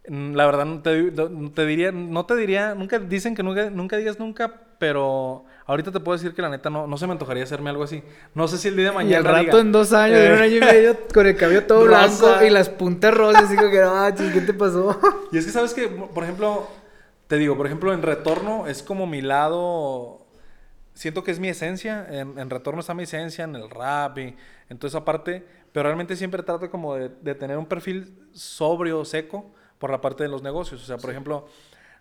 Mm, 0.09 0.35
la 0.35 0.47
verdad 0.47 0.65
no 0.65 0.83
te, 0.83 1.67
diría, 1.67 1.93
no 1.93 2.27
te 2.27 2.37
diría, 2.37 2.75
nunca 2.75 2.99
dicen 2.99 3.35
que 3.35 3.43
nunca, 3.43 3.71
nunca 3.71 3.97
digas 3.97 4.19
nunca, 4.19 4.61
pero 4.83 5.45
ahorita 5.65 5.93
te 5.93 6.01
puedo 6.01 6.19
decir 6.19 6.35
que 6.35 6.43
la 6.43 6.49
neta 6.49 6.69
no, 6.69 6.89
no 6.89 6.97
se 6.97 7.07
me 7.07 7.13
antojaría 7.13 7.45
hacerme 7.45 7.71
algo 7.71 7.85
así. 7.85 8.03
No 8.35 8.49
sé 8.49 8.59
si 8.59 8.67
el 8.67 8.75
día 8.75 8.87
de 8.87 8.91
mañana. 8.91 9.13
Y 9.13 9.15
al 9.15 9.25
rato 9.25 9.61
en 9.61 9.71
dos 9.71 9.93
años, 9.93 10.19
en 10.19 10.33
un 10.33 10.39
año 10.41 10.57
y 10.57 10.61
medio, 10.61 10.97
con 11.15 11.25
el 11.25 11.37
cabello 11.37 11.65
todo 11.67 11.85
blanco 11.87 12.43
y 12.45 12.51
las 12.51 12.69
puntas 12.69 13.15
rosas, 13.15 13.49
digo 13.49 13.71
que, 13.71 13.81
ah, 13.81 14.13
¿qué 14.13 14.41
te 14.41 14.53
pasó? 14.53 14.99
Y 15.31 15.39
es 15.39 15.47
que 15.47 15.53
sabes 15.53 15.73
que, 15.73 15.87
por 15.87 16.25
ejemplo, 16.25 16.67
te 17.29 17.39
digo, 17.39 17.57
por 17.57 17.67
ejemplo, 17.67 17.93
en 17.93 18.03
retorno 18.03 18.67
es 18.67 18.83
como 18.83 19.07
mi 19.07 19.23
lado 19.23 20.27
siento 20.95 21.23
que 21.23 21.31
es 21.31 21.39
mi 21.39 21.47
esencia, 21.47 22.09
en, 22.11 22.51
retorno 22.51 22.81
está 22.81 22.93
mi 22.93 23.05
esencia, 23.05 23.45
en 23.45 23.55
el 23.55 23.71
rap 23.71 24.19
y 24.19 24.35
en 24.69 24.79
toda 24.79 24.89
esa 24.89 25.05
parte, 25.05 25.47
pero 25.71 25.85
realmente 25.85 26.17
siempre 26.17 26.43
trato 26.43 26.69
como 26.73 26.97
de, 26.97 27.35
tener 27.37 27.57
un 27.57 27.67
perfil 27.67 28.13
sobrio, 28.33 29.05
seco, 29.05 29.49
por 29.79 29.93
la 29.93 30.01
parte 30.01 30.25
de 30.25 30.29
los 30.29 30.43
negocios. 30.43 30.83
O 30.83 30.87
sea, 30.87 30.97
por 30.97 31.11
ejemplo, 31.11 31.47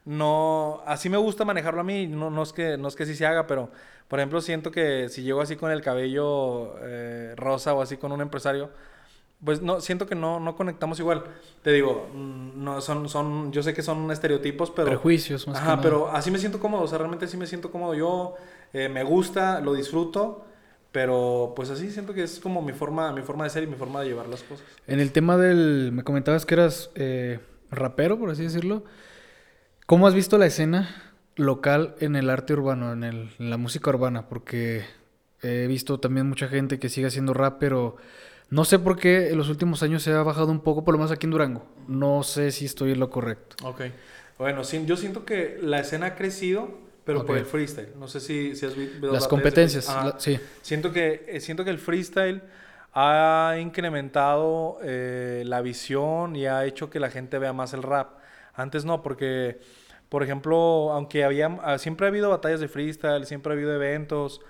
no, 0.06 0.82
así 0.86 1.10
me 1.10 1.18
gusta 1.18 1.46
manejarlo 1.46 1.82
a 1.82 1.84
mí, 1.84 2.08
no, 2.08 2.30
no, 2.30 2.44
es 2.44 2.54
que, 2.54 2.78
no 2.78 2.88
es 2.88 2.96
que 2.96 3.06
sí 3.06 3.16
se 3.16 3.26
haga, 3.26 3.48
pero 3.48 3.70
por 4.08 4.20
ejemplo 4.20 4.42
siento 4.42 4.72
que 4.72 5.10
si 5.10 5.24
llego 5.24 5.42
así 5.42 5.56
con 5.56 5.72
el 5.72 5.82
cabello 5.82 6.76
eh, 6.82 7.34
rosa 7.38 7.74
o 7.74 7.82
así 7.82 7.98
con 7.98 8.12
un 8.12 8.22
empresario, 8.22 8.72
pues 9.44 9.62
no, 9.62 9.82
siento 9.82 10.06
que 10.06 10.16
no, 10.16 10.40
no 10.40 10.56
conectamos 10.56 11.00
igual. 11.00 11.24
Te 11.64 11.72
digo, 11.72 12.10
mm, 12.14 12.64
no, 12.64 12.82
son, 12.82 13.10
son, 13.10 13.52
yo 13.52 13.64
sé 13.64 13.74
que 13.74 13.82
son 13.82 14.12
estereotipos, 14.12 14.72
pero... 14.72 14.88
Prejuicios, 14.88 15.48
más 15.48 15.58
Ajá, 15.58 15.82
pero 15.82 16.12
así 16.12 16.30
me 16.30 16.38
siento 16.38 16.60
cómodo, 16.60 16.84
o 16.84 16.88
sea, 16.88 17.00
realmente 17.00 17.26
así 17.26 17.38
me 17.38 17.48
siento 17.48 17.72
cómodo. 17.72 17.96
Yo 17.96 18.36
eh, 18.74 18.88
me 18.88 19.04
gusta, 19.04 19.60
lo 19.60 19.74
disfruto, 19.74 20.46
pero 20.92 21.54
pues 21.56 21.70
así 21.70 21.90
siento 21.90 22.14
que 22.14 22.24
es 22.24 22.40
como 22.40 22.62
mi 22.62 22.74
forma, 22.74 23.12
mi 23.14 23.22
forma 23.22 23.46
de 23.46 23.50
ser 23.50 23.64
y 23.64 23.68
mi 23.68 23.76
forma 23.76 24.02
de 24.02 24.10
llevar 24.10 24.28
las 24.28 24.44
cosas. 24.44 24.66
En 24.88 25.00
el 25.00 25.12
tema 25.12 25.38
del, 25.38 25.92
me 25.92 26.04
comentabas 26.04 26.46
que 26.46 26.54
eras 26.54 26.92
eh, 26.96 27.40
rapero, 27.72 28.20
por 28.20 28.30
así 28.30 28.44
decirlo. 28.44 28.84
¿Cómo 29.86 30.08
has 30.08 30.14
visto 30.14 30.38
la 30.38 30.46
escena 30.46 31.14
local 31.36 31.96
en 32.00 32.16
el 32.16 32.30
arte 32.30 32.54
urbano, 32.54 32.94
en, 32.94 33.04
el, 33.04 33.30
en 33.40 33.50
la 33.50 33.58
música 33.58 33.90
urbana? 33.90 34.28
Porque 34.28 34.84
he 35.42 35.68
visto 35.68 36.00
también 36.00 36.28
mucha 36.28 36.48
gente 36.48 36.80
que 36.80 36.90
sigue 36.90 37.08
haciendo 37.08 37.34
rap, 37.34 37.58
pero 37.60 37.98
no 38.50 38.66
sé 38.66 38.80
por 38.80 38.98
qué 38.98 39.30
en 39.30 39.38
los 39.38 39.50
últimos 39.50 39.84
años 39.84 40.04
se 40.04 40.12
ha 40.12 40.24
bajado 40.24 40.52
un 40.52 40.62
poco, 40.62 40.84
por 40.84 40.94
lo 40.94 40.98
menos 41.00 41.12
aquí 41.12 41.26
en 41.26 41.32
Durango. 41.32 41.66
No 41.88 42.24
sé 42.24 42.52
si 42.52 42.66
estoy 42.66 42.92
en 42.92 43.00
lo 43.00 43.10
correcto. 43.10 43.56
Ok. 43.68 43.82
Bueno, 44.38 44.64
sí, 44.64 44.84
yo 44.86 44.98
siento 44.98 45.26
que 45.26 45.58
la 45.62 45.80
escena 45.80 46.08
ha 46.08 46.16
crecido 46.16 46.80
pero 47.04 47.26
por 47.26 47.38
el 47.38 47.46
freestyle. 47.46 47.90
No 47.98 48.08
sé 48.08 48.20
si, 48.20 48.56
si 48.56 48.66
has 48.66 48.76
visto... 48.76 49.12
Las 49.12 49.28
competencias, 49.28 49.94
sí. 50.18 50.40
Siento 50.62 50.92
que, 50.92 51.26
eh, 51.28 51.40
siento 51.40 51.64
que 51.64 51.72
el 51.72 51.80
freestyle 51.80 52.42
ha 52.94 53.56
incrementado 53.60 54.80
eh, 54.84 55.44
la 55.46 55.62
visión 55.62 56.36
y 56.36 56.46
ha 56.46 56.66
hecho 56.66 56.90
que 56.90 57.00
la 57.00 57.10
gente 57.10 57.40
vea 57.40 57.54
más 57.54 57.74
el 57.74 57.84
rap. 57.84 58.20
Antes 58.62 58.86
no, 58.86 59.02
porque, 59.02 59.60
por 60.10 60.24
ejemplo, 60.24 60.92
aunque 60.92 61.24
había, 61.24 61.48
ah, 61.64 61.78
siempre 61.78 62.06
ha 62.06 62.10
habido 62.10 62.30
batallas 62.30 62.60
de 62.60 62.68
freestyle, 62.68 63.26
siempre 63.26 63.52
ha 63.52 63.56
habido 63.56 63.74
eventos, 63.74 64.42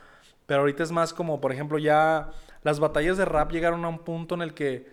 pero 0.45 0.61
ahorita 0.61 0.83
es 0.83 0.91
más 0.91 1.13
como, 1.13 1.39
por 1.41 1.51
ejemplo, 1.51 1.77
ya 1.77 2.31
las 2.63 2.79
batallas 2.79 3.17
de 3.17 3.25
rap 3.25 3.51
llegaron 3.51 3.85
a 3.85 3.87
un 3.87 3.99
punto 3.99 4.35
en 4.35 4.41
el 4.41 4.53
que 4.53 4.87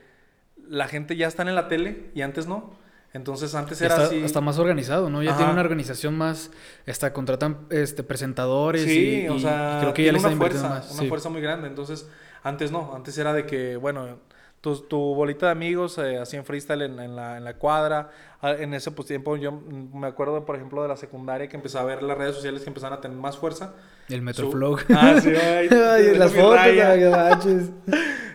la 0.69 0.89
gente 0.89 1.17
ya 1.17 1.27
está 1.27 1.43
en 1.43 1.55
la 1.55 1.69
tele 1.69 2.11
y 2.15 2.23
antes 2.23 2.47
no. 2.47 2.71
Entonces 3.15 3.55
antes 3.55 3.81
era 3.81 3.95
está, 3.95 4.07
así. 4.07 4.19
Está 4.19 4.41
más 4.41 4.59
organizado, 4.59 5.09
¿no? 5.09 5.23
Ya 5.23 5.37
tiene 5.37 5.51
una 5.51 5.63
organización 5.63 6.17
más. 6.17 6.51
Está, 6.85 7.13
contratan 7.13 7.67
este, 7.71 8.03
presentadores. 8.03 8.83
Sí, 8.83 9.23
y, 9.25 9.29
o 9.29 9.39
sea. 9.39 9.79
creo 9.81 9.95
que 9.95 10.05
ya 10.05 10.13
les 10.13 10.23
una 10.23 10.37
fuerza, 10.37 10.69
más. 10.69 10.93
Una 10.93 11.09
fuerza 11.09 11.29
muy 11.31 11.41
grande. 11.41 11.69
Entonces, 11.69 12.09
antes 12.43 12.71
no. 12.71 12.95
Antes 12.95 13.17
era 13.17 13.33
de 13.33 13.47
que, 13.47 13.77
bueno, 13.77 14.19
tu, 14.61 14.77
tu 14.81 14.99
bolita 14.99 15.47
de 15.47 15.53
amigos 15.53 15.99
eh, 15.99 16.19
hacían 16.19 16.45
freestyle 16.45 16.83
en, 16.83 17.17
la, 17.17 17.37
en 17.37 17.45
la 17.45 17.55
cuadra. 17.55 18.11
Ah, 18.41 18.53
en 18.53 18.75
ese 18.75 18.91
pues, 18.91 19.09
tiempo 19.09 19.37
yo 19.37 19.53
me 19.53 20.07
acuerdo, 20.07 20.45
por 20.45 20.57
ejemplo, 20.57 20.83
de 20.83 20.89
la 20.89 20.97
secundaria 20.97 21.49
que 21.49 21.57
empezaba 21.57 21.85
a 21.85 21.95
ver 21.95 22.03
las 22.03 22.17
redes 22.17 22.35
sociales 22.35 22.63
que 22.63 22.69
empezaban 22.69 22.99
a 22.99 23.01
tener 23.01 23.17
más 23.17 23.37
fuerza. 23.37 23.75
El 24.09 24.23
Metroflow. 24.23 24.79
Ah, 24.91 25.21
sí, 25.21 25.31
ay, 25.31 25.69
las 26.17 26.33
fotos, 26.33 26.61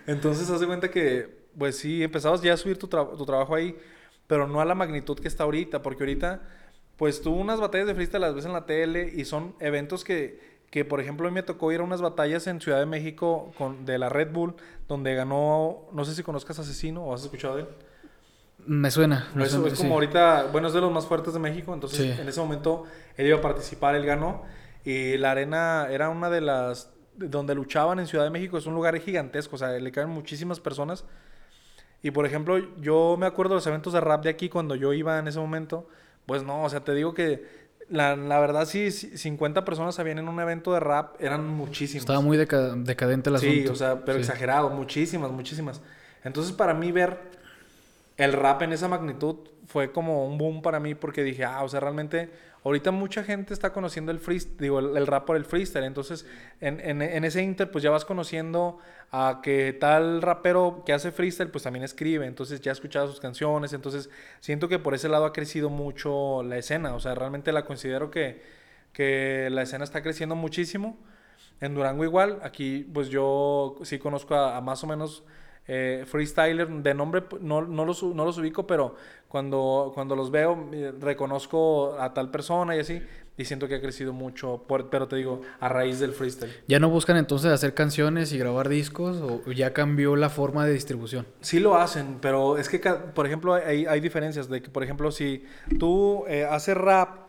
Entonces, 0.08 0.50
haz 0.50 0.60
de 0.60 0.68
cuenta 0.68 0.92
que, 0.92 1.44
pues 1.58 1.78
sí, 1.78 2.04
empezabas 2.04 2.42
ya 2.42 2.54
a 2.54 2.58
subir 2.58 2.78
tu, 2.78 2.88
tu 2.88 3.26
trabajo 3.26 3.56
ahí 3.56 3.76
pero 4.28 4.48
no 4.48 4.62
a 4.62 4.66
la 4.66 4.76
magnitud 4.76 5.20
que 5.20 5.28
está 5.28 5.44
ahorita, 5.44 5.82
porque 5.82 6.04
ahorita, 6.04 6.42
pues 6.98 7.22
tú 7.22 7.34
unas 7.34 7.60
batallas 7.60 7.88
de 7.88 7.96
freestyle 7.96 8.22
las 8.22 8.36
ves 8.36 8.46
en 8.46 8.54
la 8.54 8.66
tele 8.66 9.12
y 9.14 9.26
son 9.26 9.56
eventos 9.60 10.04
que, 10.04 10.53
que 10.74 10.86
por 10.86 11.00
ejemplo, 11.00 11.28
a 11.28 11.30
mí 11.30 11.36
me 11.36 11.44
tocó 11.44 11.72
ir 11.72 11.82
a 11.82 11.84
unas 11.84 12.02
batallas 12.02 12.48
en 12.48 12.60
Ciudad 12.60 12.80
de 12.80 12.88
México 12.88 13.54
con, 13.60 13.86
de 13.86 14.00
la 14.00 14.10
Red 14.10 14.32
Bull, 14.32 14.56
donde 14.88 15.14
ganó, 15.14 15.88
no 15.92 16.04
sé 16.04 16.16
si 16.16 16.24
conozcas 16.24 16.58
Asesino 16.58 17.04
o 17.04 17.14
has 17.14 17.22
escuchado 17.22 17.58
de 17.58 17.62
él. 17.62 17.68
Me 18.66 18.90
suena. 18.90 19.30
es 19.40 19.78
como 19.78 19.94
ahorita, 19.94 20.48
bueno, 20.52 20.70
es 20.70 20.74
de 20.74 20.82
los 20.82 20.92
más 20.92 21.06
fuertes 21.06 21.32
de 21.32 21.40
México, 21.40 21.76
entonces 21.76 22.18
en 22.18 22.28
ese 22.28 22.40
momento 22.40 22.86
él 23.18 23.28
iba 23.28 23.38
a 23.38 23.42
participar, 23.42 23.94
él 23.94 24.04
ganó, 24.04 24.46
y 24.84 25.16
la 25.18 25.30
arena 25.30 25.90
era 25.92 26.10
una 26.10 26.32
de 26.32 26.42
las, 26.42 26.90
donde 27.18 27.54
luchaban 27.54 28.00
en 28.00 28.08
Ciudad 28.08 28.24
de 28.24 28.32
México, 28.32 28.58
es 28.58 28.66
un 28.66 28.74
lugar 28.74 28.98
gigantesco, 29.00 29.58
o 29.58 29.60
sea, 29.60 29.74
le 29.74 29.92
caen 29.92 30.10
muchísimas 30.10 30.60
personas. 30.60 31.06
Y 32.02 32.10
por 32.10 32.26
ejemplo, 32.26 32.58
yo 32.82 33.16
me 33.20 33.28
acuerdo 33.28 33.54
de 33.54 33.58
los 33.58 33.68
eventos 33.68 33.94
de 33.94 34.02
rap 34.02 34.24
de 34.24 34.32
aquí 34.32 34.50
cuando 34.50 34.74
yo 34.74 34.92
iba 34.92 35.20
en 35.20 35.28
ese 35.28 35.40
momento. 35.40 35.88
Pues 36.26 36.42
no, 36.42 36.64
o 36.64 36.70
sea, 36.70 36.80
te 36.80 36.94
digo 36.94 37.14
que 37.14 37.63
la, 37.90 38.16
la 38.16 38.40
verdad, 38.40 38.66
sí, 38.66 38.92
50 38.92 39.66
personas 39.66 40.00
habían 40.00 40.20
en 40.20 40.28
un 40.28 40.40
evento 40.40 40.74
de 40.74 40.80
rap, 40.80 41.16
eran 41.20 41.48
muchísimas. 41.48 42.04
Estaba 42.04 42.22
muy 42.22 42.38
decadente 42.38 43.30
el 43.30 43.36
asunto. 43.36 43.54
Sí, 43.54 43.68
o 43.68 43.76
sea, 43.76 44.04
pero 44.06 44.20
exagerado, 44.20 44.70
muchísimas, 44.70 45.32
muchísimas. 45.32 45.82
Entonces, 46.24 46.54
para 46.54 46.74
mí 46.74 46.92
ver 46.92 47.20
el 48.18 48.34
rap 48.34 48.62
en 48.62 48.74
esa 48.74 48.88
magnitud 48.88 49.38
fue 49.68 49.92
como 49.92 50.28
un 50.28 50.38
boom 50.38 50.62
para 50.62 50.80
mí 50.80 50.96
porque 50.96 51.24
dije, 51.24 51.44
ah, 51.44 51.64
o 51.64 51.70
sea, 51.70 51.80
realmente 51.80 52.30
ahorita 52.64 52.92
mucha 52.92 53.24
gente 53.24 53.54
está 53.54 53.74
conociendo 53.74 54.12
el 54.12 54.20
freestyle, 54.20 54.96
el, 54.96 55.08
rap 55.08 55.26
por 55.26 55.36
el 55.36 55.46
freestyle. 55.46 55.86
Entonces, 55.86 56.26
en, 56.62 56.80
en, 56.80 57.02
en, 57.02 57.24
ese 57.24 57.42
inter, 57.42 57.72
pues 57.72 57.84
ya 57.84 57.90
vas 57.90 58.06
conociendo 58.06 58.80
a 59.12 59.42
que 59.44 59.74
tal 59.74 60.22
rapero 60.22 60.84
que 60.86 60.94
hace 60.94 61.12
freestyle, 61.12 61.50
pues 61.50 61.64
también 61.64 61.84
escribe. 61.84 62.26
Entonces, 62.26 62.62
ya 62.62 62.72
he 62.72 62.74
escuchado 62.74 63.08
sus 63.08 63.20
canciones. 63.20 63.74
Entonces, 63.74 64.10
siento 64.40 64.68
que 64.68 64.80
por 64.80 64.94
ese 64.94 65.10
lado 65.10 65.26
ha 65.26 65.34
crecido 65.34 65.70
mucho 65.70 66.44
la 66.44 66.58
escena. 66.58 66.96
O 66.96 67.00
sea, 67.00 67.16
realmente 67.16 67.52
la 67.52 67.66
considero 67.66 68.12
que, 68.12 68.42
que 68.94 69.50
la 69.52 69.64
escena 69.64 69.84
está 69.84 70.02
creciendo 70.02 70.36
muchísimo. 70.36 70.98
En 71.64 71.76
Durango 71.76 72.04
igual, 72.04 72.40
aquí 72.44 72.90
pues 72.94 73.10
yo 73.10 73.78
sí 73.84 73.98
conozco 73.98 74.36
a, 74.36 74.60
más 74.60 74.84
o 74.84 74.88
menos 74.88 75.24
eh, 75.68 76.04
freestyler, 76.08 76.68
de 76.68 76.94
nombre 76.94 77.24
no, 77.42 77.62
no, 77.62 77.86
los, 77.86 78.04
no 78.04 78.26
los 78.26 78.38
ubico, 78.38 78.68
pero 78.68 78.96
cuando, 79.28 79.92
cuando 79.94 80.16
los 80.16 80.30
veo 80.30 80.70
eh, 80.74 80.94
reconozco 81.00 81.98
a 82.00 82.14
tal 82.14 82.30
persona 82.32 82.76
y 82.76 82.80
así, 82.80 83.02
y 83.36 83.46
siento 83.46 83.68
que 83.68 83.76
ha 83.76 83.82
crecido 83.82 84.14
mucho, 84.14 84.64
pero 84.68 85.08
te 85.08 85.16
digo, 85.16 85.42
a 85.60 85.68
raíz 85.68 86.00
del 86.00 86.12
freestyle. 86.12 86.54
¿Ya 86.68 86.80
no 86.80 86.90
buscan 86.90 87.18
entonces 87.18 87.52
hacer 87.52 87.74
canciones 87.74 88.32
y 88.32 88.38
grabar 88.38 88.70
discos 88.70 89.18
o 89.22 89.52
ya 89.52 89.74
cambió 89.74 90.16
la 90.16 90.30
forma 90.30 90.66
de 90.66 90.74
distribución? 90.74 91.26
Sí 91.42 91.60
lo 91.60 91.76
hacen, 91.76 92.20
pero 92.22 92.58
es 92.58 92.70
que, 92.70 92.78
por 92.80 93.26
ejemplo, 93.26 93.56
hay, 93.56 93.88
hay 93.88 94.00
diferencias 94.02 94.50
de 94.50 94.62
que, 94.62 94.70
por 94.70 94.84
ejemplo, 94.84 95.12
si 95.12 95.44
tú 95.80 96.26
eh, 96.28 96.46
haces 96.46 96.78
rap, 96.78 97.24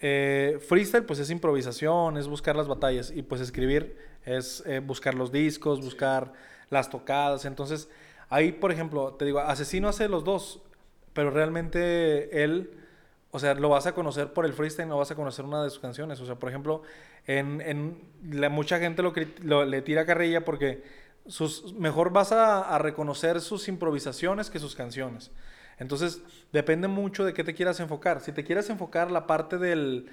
eh, 0.00 0.60
freestyle 0.60 1.04
pues 1.04 1.18
es 1.18 1.30
improvisación, 1.30 2.18
es 2.18 2.28
buscar 2.28 2.54
las 2.54 2.68
batallas 2.68 3.10
y 3.10 3.22
pues 3.22 3.40
escribir 3.40 3.96
es 4.24 4.62
eh, 4.66 4.80
buscar 4.80 5.14
los 5.14 5.32
discos, 5.32 5.80
buscar 5.80 6.32
las 6.70 6.90
tocadas. 6.90 7.44
Entonces, 7.44 7.88
ahí, 8.28 8.52
por 8.52 8.72
ejemplo, 8.72 9.14
te 9.14 9.24
digo, 9.24 9.40
Asesino 9.40 9.88
hace 9.88 10.08
los 10.08 10.24
dos, 10.24 10.62
pero 11.12 11.30
realmente 11.30 12.44
él 12.44 12.70
o 13.30 13.38
sea, 13.38 13.54
lo 13.54 13.68
vas 13.68 13.86
a 13.86 13.92
conocer 13.92 14.32
por 14.32 14.46
el 14.46 14.54
freestyle, 14.54 14.88
no 14.88 14.96
vas 14.96 15.10
a 15.10 15.14
conocer 15.14 15.44
una 15.44 15.62
de 15.62 15.70
sus 15.70 15.80
canciones. 15.80 16.20
O 16.20 16.26
sea, 16.26 16.36
por 16.36 16.48
ejemplo, 16.48 16.82
en, 17.26 17.60
en 17.60 18.00
la, 18.30 18.48
mucha 18.48 18.78
gente 18.78 19.02
lo, 19.02 19.64
le 19.64 19.82
tira 19.82 20.06
carrilla 20.06 20.44
porque 20.44 20.82
sus, 21.26 21.74
mejor 21.74 22.10
vas 22.10 22.32
a, 22.32 22.78
reconocer 22.78 23.40
sus 23.42 23.68
improvisaciones 23.68 24.48
que 24.48 24.58
sus 24.58 24.74
canciones. 24.74 25.30
Entonces, 25.78 26.22
depende 26.52 26.88
mucho 26.88 27.24
de 27.24 27.34
qué 27.34 27.44
te 27.44 27.54
quieras 27.54 27.80
enfocar. 27.80 28.22
Si 28.22 28.32
te 28.32 28.44
quieres 28.44 28.70
enfocar 28.70 29.10
la 29.10 29.26
parte 29.26 29.58
del, 29.58 30.06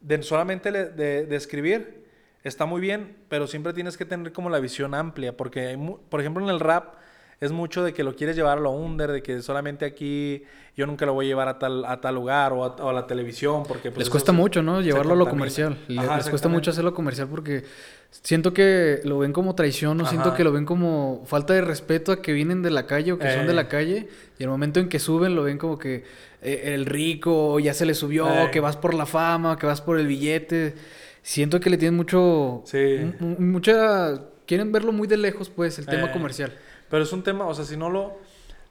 de 0.00 0.22
solamente 0.22 0.72
de, 0.72 1.26
de, 1.26 1.36
escribir, 1.36 2.05
está 2.48 2.66
muy 2.66 2.80
bien, 2.80 3.16
pero 3.28 3.46
siempre 3.46 3.72
tienes 3.72 3.96
que 3.96 4.04
tener 4.04 4.32
como 4.32 4.50
la 4.50 4.60
visión 4.60 4.94
amplia, 4.94 5.36
porque, 5.36 5.68
hay, 5.68 5.76
por 6.08 6.20
ejemplo, 6.20 6.42
en 6.44 6.50
el 6.50 6.60
rap 6.60 6.94
es 7.40 7.52
mucho 7.52 7.84
de 7.84 7.92
que 7.92 8.02
lo 8.02 8.16
quieres 8.16 8.34
llevar 8.34 8.58
a 8.58 8.60
lo 8.60 8.70
under, 8.70 9.12
de 9.12 9.22
que 9.22 9.42
solamente 9.42 9.84
aquí 9.84 10.42
yo 10.74 10.86
nunca 10.86 11.04
lo 11.04 11.12
voy 11.12 11.26
a 11.26 11.28
llevar 11.28 11.48
a 11.48 11.58
tal, 11.58 11.84
a 11.84 12.00
tal 12.00 12.14
lugar 12.14 12.52
o 12.52 12.88
a, 12.88 12.92
la 12.92 13.06
televisión. 13.06 13.64
porque 13.68 13.90
pues, 13.90 13.98
Les 13.98 14.10
cuesta 14.10 14.32
mucho, 14.32 14.62
¿no? 14.62 14.80
Llevarlo 14.80 15.12
a 15.12 15.16
lo 15.16 15.28
comercial. 15.28 15.76
Les, 15.86 16.28
cuesta 16.30 16.48
mucho 16.48 16.70
hacerlo 16.70 16.94
comercial 16.94 17.28
porque 17.28 17.64
siento 18.10 18.54
que 18.54 19.00
lo 19.04 19.18
ven 19.18 19.34
como 19.34 19.54
traición 19.54 20.00
o 20.00 20.06
siento 20.06 20.34
que 20.34 20.44
lo 20.44 20.52
ven 20.52 20.64
como 20.64 21.24
falta 21.26 21.52
de 21.52 21.60
respeto 21.60 22.12
a 22.12 22.22
que 22.22 22.32
vienen 22.32 22.62
de 22.62 22.70
la 22.70 22.86
calle 22.86 23.12
o 23.12 23.18
que 23.18 23.30
son 23.30 23.46
de 23.46 23.54
la 23.54 23.62
eh. 23.62 23.68
calle. 23.68 24.08
Y 24.38 24.42
el 24.42 24.48
momento 24.48 24.80
en 24.80 24.88
que 24.88 24.98
suben 24.98 25.34
lo 25.34 25.42
ven 25.42 25.58
como 25.58 25.78
que 25.78 26.04
eh, 26.40 26.74
el 26.74 26.86
rico 26.86 27.58
ya 27.60 27.74
se 27.74 27.84
le 27.84 27.94
subió, 27.94 28.28
eh. 28.28 28.50
que 28.50 28.60
vas 28.60 28.76
por 28.76 28.94
la 28.94 29.04
fama, 29.04 29.58
que 29.58 29.66
vas 29.66 29.82
por 29.82 29.98
el 29.98 30.06
billete. 30.06 30.74
Siento 31.26 31.58
que 31.58 31.70
le 31.70 31.76
tienen 31.76 31.96
mucho... 31.96 32.62
Sí. 32.66 33.12
Mucha... 33.18 34.14
Quieren 34.46 34.70
verlo 34.70 34.92
muy 34.92 35.08
de 35.08 35.16
lejos, 35.16 35.50
pues, 35.50 35.76
el 35.80 35.86
tema 35.86 36.12
comercial. 36.12 36.56
Pero 36.88 37.02
es 37.02 37.12
un 37.12 37.24
tema, 37.24 37.46
o 37.46 37.52
sea, 37.52 37.64
si 37.64 37.76
no 37.76 37.90
lo... 37.90 38.16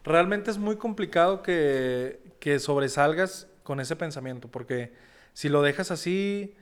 Realmente 0.05 0.51
es 0.51 0.57
muy 0.57 0.77
complicado 0.77 1.43
que, 1.43 2.21
que 2.39 2.59
sobresalgas 2.59 3.49
con 3.63 3.81
ese 3.81 3.97
pensamiento, 3.97 4.47
porque 4.47 4.93
si 5.33 5.49
lo 5.49 5.63
dejas 5.63 5.91
así, 5.91 6.55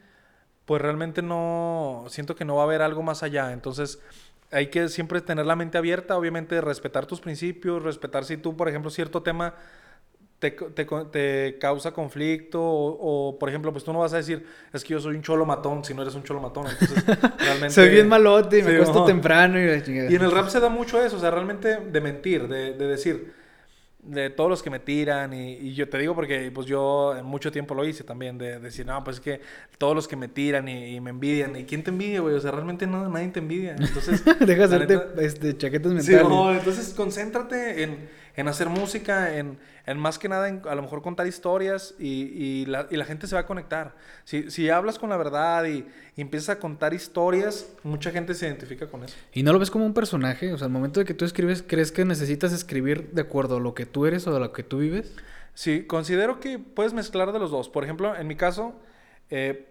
pues 0.66 0.82
realmente 0.82 1.22
no, 1.22 2.06
siento 2.08 2.36
que 2.36 2.44
no 2.44 2.56
va 2.56 2.64
a 2.64 2.66
haber 2.66 2.82
algo 2.82 3.04
más 3.04 3.22
allá. 3.22 3.54
Entonces, 3.54 4.00
hay 4.50 4.72
que 4.72 4.90
siempre 4.90 5.22
tener 5.22 5.46
la 5.46 5.56
mente 5.56 5.78
abierta, 5.78 6.18
obviamente 6.18 6.60
respetar 6.60 7.06
tus 7.06 7.22
principios, 7.22 7.84
respetar 7.84 8.26
si 8.26 8.38
tú, 8.38 8.58
por 8.58 8.68
ejemplo, 8.68 8.90
cierto 8.90 9.22
tema 9.22 9.54
te, 10.52 10.86
te, 11.12 11.58
causa 11.60 11.92
conflicto 11.92 12.60
o, 12.62 13.38
por 13.40 13.50
ejemplo, 13.50 13.72
pues 13.72 13.84
tú 13.84 13.94
no 13.94 14.00
vas 14.00 14.14
a 14.14 14.18
decir, 14.18 14.46
es 14.74 14.84
que 14.84 14.94
yo 14.94 15.00
soy 15.00 15.16
un 15.16 15.22
cholo 15.22 15.46
matón 15.46 15.84
si 15.84 15.94
no 15.94 16.02
eres 16.02 16.16
un 16.16 16.24
cholo 16.24 16.42
matón. 16.42 16.66
Entonces, 16.68 17.04
realmente... 17.40 17.72
soy 17.72 17.90
bien 17.90 18.08
malote 18.08 18.60
y 18.60 18.64
me 18.64 18.78
cuesto 18.78 19.06
temprano 19.06 19.60
y 19.60 19.64
Y 19.64 20.16
en 20.16 20.22
el 20.22 20.32
rap 20.32 20.50
se 20.50 20.60
da 20.60 20.70
mucho 20.70 21.04
eso, 21.04 21.18
o 21.18 21.20
sea, 21.20 21.32
realmente 21.32 21.78
de 21.78 22.02
mentir, 22.02 22.48
de, 22.48 22.74
de 22.74 22.88
decir, 22.88 23.34
de 24.04 24.30
todos 24.30 24.50
los 24.50 24.62
que 24.62 24.70
me 24.70 24.80
tiran 24.80 25.34
y, 25.34 25.74
yo 25.74 25.88
te 25.88 25.98
digo 25.98 26.14
porque 26.14 26.52
pues 26.54 26.68
yo 26.68 27.16
en 27.16 27.26
mucho 27.26 27.52
tiempo 27.52 27.74
lo 27.74 27.86
hice 27.86 28.04
también 28.04 28.38
de, 28.38 28.60
decir 28.60 28.86
no 28.86 29.02
pues 29.04 29.18
es 29.18 29.22
que 29.22 29.42
todos 29.78 29.96
los 29.96 30.08
que 30.08 30.16
me 30.16 30.28
tiran 30.28 30.68
y, 30.68 31.00
me 31.00 31.12
envidian 31.12 31.56
y 31.56 31.64
quién 31.64 31.84
te 31.84 31.90
envidia 31.90 32.20
güey 32.20 32.36
o 32.36 32.40
sea 32.40 32.52
realmente 32.52 32.86
no 32.86 33.08
nadie 33.10 33.30
te 33.30 33.40
envidia. 33.40 33.76
Entonces 33.80 34.24
deja 34.40 34.66
hacerte 34.66 35.00
este 35.18 35.58
chaquetas 35.58 35.94
mentales 35.94 36.22
sí, 36.22 36.28
no, 36.28 36.54
entonces 36.54 36.94
concéntrate 36.94 37.84
en 37.84 38.10
en 38.36 38.48
hacer 38.48 38.70
música, 38.70 39.38
en, 39.38 39.60
en 39.86 40.00
más 40.00 40.18
que 40.18 40.28
nada, 40.28 40.48
en 40.50 40.62
a 40.68 40.76
lo 40.76 40.82
mejor 40.82 41.02
contar 41.02 41.28
historias 41.28 41.94
y, 42.00 42.08
y, 42.08 42.66
la, 42.66 42.88
y 42.90 42.98
la, 42.98 43.06
gente 43.06 43.28
se 43.28 43.36
va 43.36 43.42
a 43.42 43.46
conectar. 43.46 43.96
Si, 44.24 44.50
si 44.50 44.70
hablas 44.70 44.98
con 44.98 45.10
la 45.10 45.18
verdad 45.18 45.66
y, 45.66 45.86
empiezas 46.16 46.50
a 46.50 46.60
contar 46.60 46.94
historias, 46.94 47.70
mucha 47.84 48.12
gente 48.12 48.34
se 48.34 48.48
identifica 48.48 48.88
con 48.88 49.04
eso. 49.04 49.16
¿Y 49.34 49.44
no 49.44 49.52
lo 49.54 49.60
ves 49.60 49.72
como 49.72 49.86
un 49.86 49.94
personaje? 49.94 50.54
O 50.54 50.58
sea, 50.58 50.66
al 50.66 50.72
momento 50.72 51.00
de 51.00 51.06
que 51.06 51.14
tú 51.14 51.26
escribes, 51.26 51.64
¿crees 51.66 51.92
que 51.92 52.06
necesitas 52.06 52.54
escribir 52.54 53.12
de 53.12 53.22
acuerdo 53.22 53.58
a 53.58 53.60
lo 53.60 53.74
que 53.74 53.86
tú 53.86 54.06
eres 54.06 54.26
o 54.28 54.36
a 54.36 54.40
lo 54.40 54.52
que 54.52 54.64
tú 54.64 54.80
vives? 54.80 55.14
Sí, 55.54 55.86
considero 55.86 56.40
que 56.40 56.60
puedes 56.60 56.94
mezclar 56.94 57.32
de 57.32 57.40
los 57.40 57.52
dos. 57.52 57.70
Por 57.70 57.84
ejemplo, 57.84 58.16
en 58.16 58.28
mi 58.28 58.36
caso, 58.36 58.74
eh, 59.30 59.68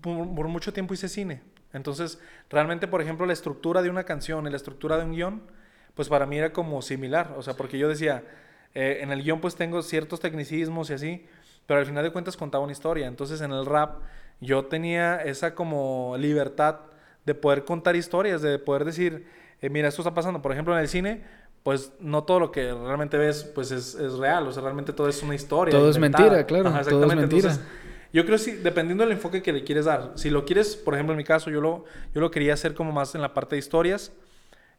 por, 0.00 0.34
por 0.34 0.48
mucho 0.48 0.72
tiempo 0.72 0.94
hice 0.94 1.08
cine. 1.08 1.42
Entonces, 1.72 2.20
realmente, 2.50 2.86
por 2.86 3.02
ejemplo, 3.02 3.26
la 3.26 3.32
estructura 3.32 3.82
de 3.82 3.90
una 3.90 4.04
canción 4.04 4.46
y 4.46 4.50
la 4.50 4.56
estructura 4.56 4.96
de 4.96 5.04
un 5.04 5.12
guion 5.12 5.42
pues 5.94 6.08
para 6.08 6.26
mí 6.26 6.38
era 6.38 6.52
como 6.52 6.82
similar, 6.82 7.34
o 7.36 7.42
sea, 7.42 7.54
porque 7.54 7.78
yo 7.78 7.88
decía, 7.88 8.24
eh, 8.74 8.98
en 9.00 9.12
el 9.12 9.22
guion 9.22 9.40
pues 9.40 9.54
tengo 9.54 9.82
ciertos 9.82 10.20
tecnicismos 10.20 10.90
y 10.90 10.94
así, 10.94 11.26
pero 11.66 11.80
al 11.80 11.86
final 11.86 12.04
de 12.04 12.10
cuentas 12.10 12.36
contaba 12.36 12.64
una 12.64 12.72
historia, 12.72 13.06
entonces 13.06 13.40
en 13.40 13.52
el 13.52 13.64
rap 13.64 14.00
yo 14.40 14.66
tenía 14.66 15.16
esa 15.16 15.54
como 15.54 16.16
libertad 16.18 16.80
de 17.24 17.34
poder 17.34 17.64
contar 17.64 17.96
historias, 17.96 18.42
de 18.42 18.58
poder 18.58 18.84
decir, 18.84 19.26
eh, 19.62 19.70
mira, 19.70 19.88
esto 19.88 20.02
está 20.02 20.12
pasando, 20.12 20.42
por 20.42 20.52
ejemplo 20.52 20.74
en 20.74 20.80
el 20.80 20.88
cine, 20.88 21.22
pues 21.62 21.92
no 22.00 22.24
todo 22.24 22.40
lo 22.40 22.50
que 22.50 22.72
realmente 22.74 23.16
ves 23.16 23.44
pues 23.54 23.70
es, 23.70 23.94
es 23.94 24.14
real, 24.14 24.46
o 24.46 24.52
sea, 24.52 24.62
realmente 24.62 24.92
todo 24.92 25.08
es 25.08 25.22
una 25.22 25.34
historia. 25.34 25.72
Todo 25.72 25.88
es 25.88 25.98
mentira, 25.98 26.44
claro, 26.44 26.70
todo 26.88 27.06
es 27.06 27.14
mentira. 27.14 27.56
yo 28.12 28.24
creo 28.26 28.36
que 28.36 28.42
sí, 28.42 28.52
dependiendo 28.52 29.04
del 29.04 29.12
enfoque 29.12 29.42
que 29.42 29.52
le 29.52 29.64
quieres 29.64 29.86
dar, 29.86 30.12
si 30.16 30.28
lo 30.28 30.44
quieres, 30.44 30.76
por 30.76 30.94
ejemplo 30.94 31.14
en 31.14 31.18
mi 31.18 31.24
caso, 31.24 31.50
yo 31.50 31.60
lo, 31.60 31.84
yo 32.12 32.20
lo 32.20 32.30
quería 32.30 32.52
hacer 32.52 32.74
como 32.74 32.92
más 32.92 33.14
en 33.14 33.22
la 33.22 33.32
parte 33.32 33.54
de 33.54 33.60
historias, 33.60 34.12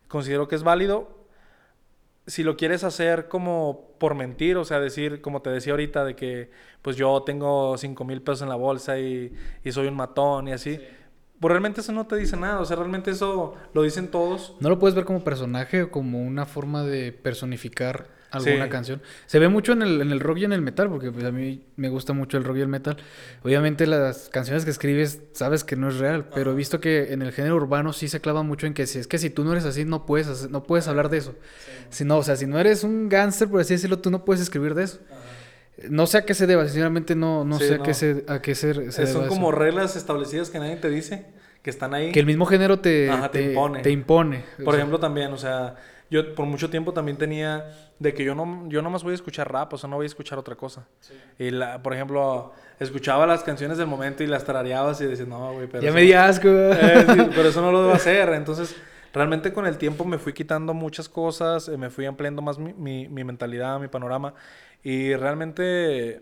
considero 0.07 0.47
que 0.47 0.55
es 0.55 0.63
válido. 0.63 1.25
Si 2.27 2.43
lo 2.43 2.57
quieres 2.57 2.83
hacer 2.83 3.27
como 3.27 3.91
por 3.99 4.15
mentir, 4.15 4.57
o 4.57 4.65
sea, 4.65 4.79
decir, 4.79 5.21
como 5.21 5.41
te 5.41 5.49
decía 5.49 5.73
ahorita, 5.73 6.03
de 6.03 6.15
que 6.15 6.49
pues 6.81 6.95
yo 6.95 7.21
tengo 7.23 7.77
5 7.77 8.03
mil 8.03 8.21
pesos 8.21 8.41
en 8.41 8.49
la 8.49 8.55
bolsa 8.55 8.97
y, 8.99 9.31
soy 9.71 9.87
un 9.87 9.95
matón 9.95 10.47
y 10.47 10.51
así, 10.51 10.79
pues 11.39 11.51
realmente 11.51 11.81
eso 11.81 11.91
no 11.91 12.07
te 12.07 12.15
dice 12.15 12.35
nada, 12.37 12.59
o 12.59 12.65
sea, 12.65 12.77
realmente 12.77 13.11
eso 13.11 13.53
lo 13.73 13.83
dicen 13.83 14.09
todos. 14.09 14.55
No 14.59 14.69
lo 14.69 14.79
puedes 14.79 14.95
ver 14.95 15.05
como 15.05 15.23
personaje 15.23 15.83
o 15.83 15.91
como 15.91 16.21
una 16.21 16.45
forma 16.45 16.83
de 16.83 17.11
personificar 17.11 18.14
alguna 18.35 18.69
canción. 18.69 19.01
Se 19.25 19.39
ve 19.39 19.47
mucho 19.47 19.73
en 19.73 19.81
el, 19.81 20.01
en 20.01 20.11
el 20.11 20.19
rock 20.19 20.39
y 20.39 20.45
en 20.45 20.53
el 20.53 20.61
metal, 20.61 20.89
porque 20.89 21.11
pues, 21.11 21.25
a 21.25 21.31
mí 21.31 21.63
me 21.75 21.89
gusta 21.89 22.13
mucho 22.13 22.37
el 22.37 22.43
rock 22.43 22.57
y 22.57 22.61
el 22.61 22.67
metal. 22.67 22.97
Obviamente 23.43 23.87
las 23.87 24.29
canciones 24.29 24.65
que 24.65 24.71
escribes 24.71 25.21
sabes 25.33 25.63
que 25.63 25.75
no 25.75 25.89
es 25.89 25.97
real, 25.97 26.29
pero 26.33 26.51
he 26.51 26.55
visto 26.55 26.79
que 26.79 27.13
en 27.13 27.21
el 27.21 27.31
género 27.31 27.55
urbano 27.55 27.93
sí 27.93 28.07
se 28.07 28.21
clava 28.21 28.43
mucho 28.43 28.67
en 28.67 28.73
que 28.73 28.87
si 28.87 28.99
es 28.99 29.07
que 29.07 29.17
si 29.17 29.29
tú 29.29 29.43
no 29.43 29.51
eres 29.51 29.65
así 29.65 29.85
no 29.85 30.05
puedes 30.05 30.49
no 30.49 30.63
puedes 30.63 30.87
hablar 30.87 31.09
de 31.09 31.17
eso. 31.17 31.35
Si 31.89 32.03
no, 32.03 32.17
o 32.17 32.23
sea, 32.23 32.35
si 32.35 32.45
no 32.45 32.59
eres 32.59 32.83
un 32.83 33.09
gángster, 33.09 33.47
por 33.47 33.61
así 33.61 33.73
decirlo, 33.73 33.99
tú 33.99 34.11
no 34.11 34.25
puedes 34.25 34.41
escribir 34.41 34.75
de 34.75 34.83
eso. 34.83 34.99
No 35.89 36.07
sé 36.07 36.19
a 36.19 36.25
qué 36.25 36.33
se 36.33 36.47
deba, 36.47 36.63
sinceramente 36.65 37.15
no, 37.15 37.43
no 37.43 37.59
sé 37.59 37.75
A, 37.75 37.83
qué 37.83 37.93
se, 37.93 38.23
a 38.27 38.41
qué 38.41 38.55
se, 38.55 38.91
Son 38.91 39.27
como 39.27 39.51
reglas 39.51 39.95
establecidas 39.95 40.49
que 40.49 40.59
nadie 40.59 40.77
te 40.77 40.89
dice, 40.89 41.25
que 41.61 41.69
están 41.69 41.93
ahí. 41.93 42.11
Que 42.11 42.21
el 42.21 42.25
mismo 42.25 42.45
género 42.45 42.79
te, 42.79 43.11
te, 43.31 43.91
impone. 43.91 44.43
Por 44.63 44.75
ejemplo, 44.75 44.99
también, 44.99 45.33
o 45.33 45.37
sea, 45.37 45.75
yo 46.09 46.35
por 46.35 46.45
mucho 46.45 46.69
tiempo 46.69 46.93
también 46.93 47.17
tenía 47.17 47.65
de 47.99 48.13
que 48.13 48.23
yo 48.23 48.35
no 48.35 48.67
yo 48.69 48.81
nomás 48.81 49.03
voy 49.03 49.11
a 49.13 49.15
escuchar 49.15 49.51
rap, 49.51 49.73
o 49.73 49.77
sea, 49.77 49.89
no 49.89 49.95
voy 49.95 50.05
a 50.05 50.07
escuchar 50.07 50.37
otra 50.37 50.55
cosa. 50.55 50.87
Y 51.39 51.51
la, 51.51 51.81
por 51.81 51.93
ejemplo, 51.93 52.53
escuchaba 52.79 53.25
las 53.25 53.43
canciones 53.43 53.77
del 53.77 53.87
momento 53.87 54.23
y 54.23 54.27
las 54.27 54.43
tarareabas 54.45 55.01
y 55.01 55.05
decía, 55.05 55.25
"No, 55.25 55.53
güey, 55.53 55.67
pero 55.67 55.83
Ya 55.83 55.91
me 55.91 56.01
di 56.01 56.13
asco." 56.13 56.47
Eh, 56.47 57.29
pero 57.35 57.49
eso 57.49 57.61
no 57.61 57.71
lo 57.71 57.81
debo 57.83 57.93
hacer. 57.93 58.29
Entonces, 58.29 58.75
realmente 59.13 59.51
con 59.53 59.65
el 59.65 59.77
tiempo 59.77 60.05
me 60.05 60.17
fui 60.17 60.33
quitando 60.33 60.73
muchas 60.73 61.09
cosas, 61.09 61.67
eh, 61.69 61.77
me 61.77 61.89
fui 61.89 62.05
ampliando 62.05 62.41
más 62.41 62.57
mi, 62.59 62.73
mi, 62.73 63.07
mi 63.07 63.23
mentalidad, 63.23 63.79
mi 63.79 63.87
panorama 63.87 64.33
y 64.83 65.15
realmente 65.15 66.21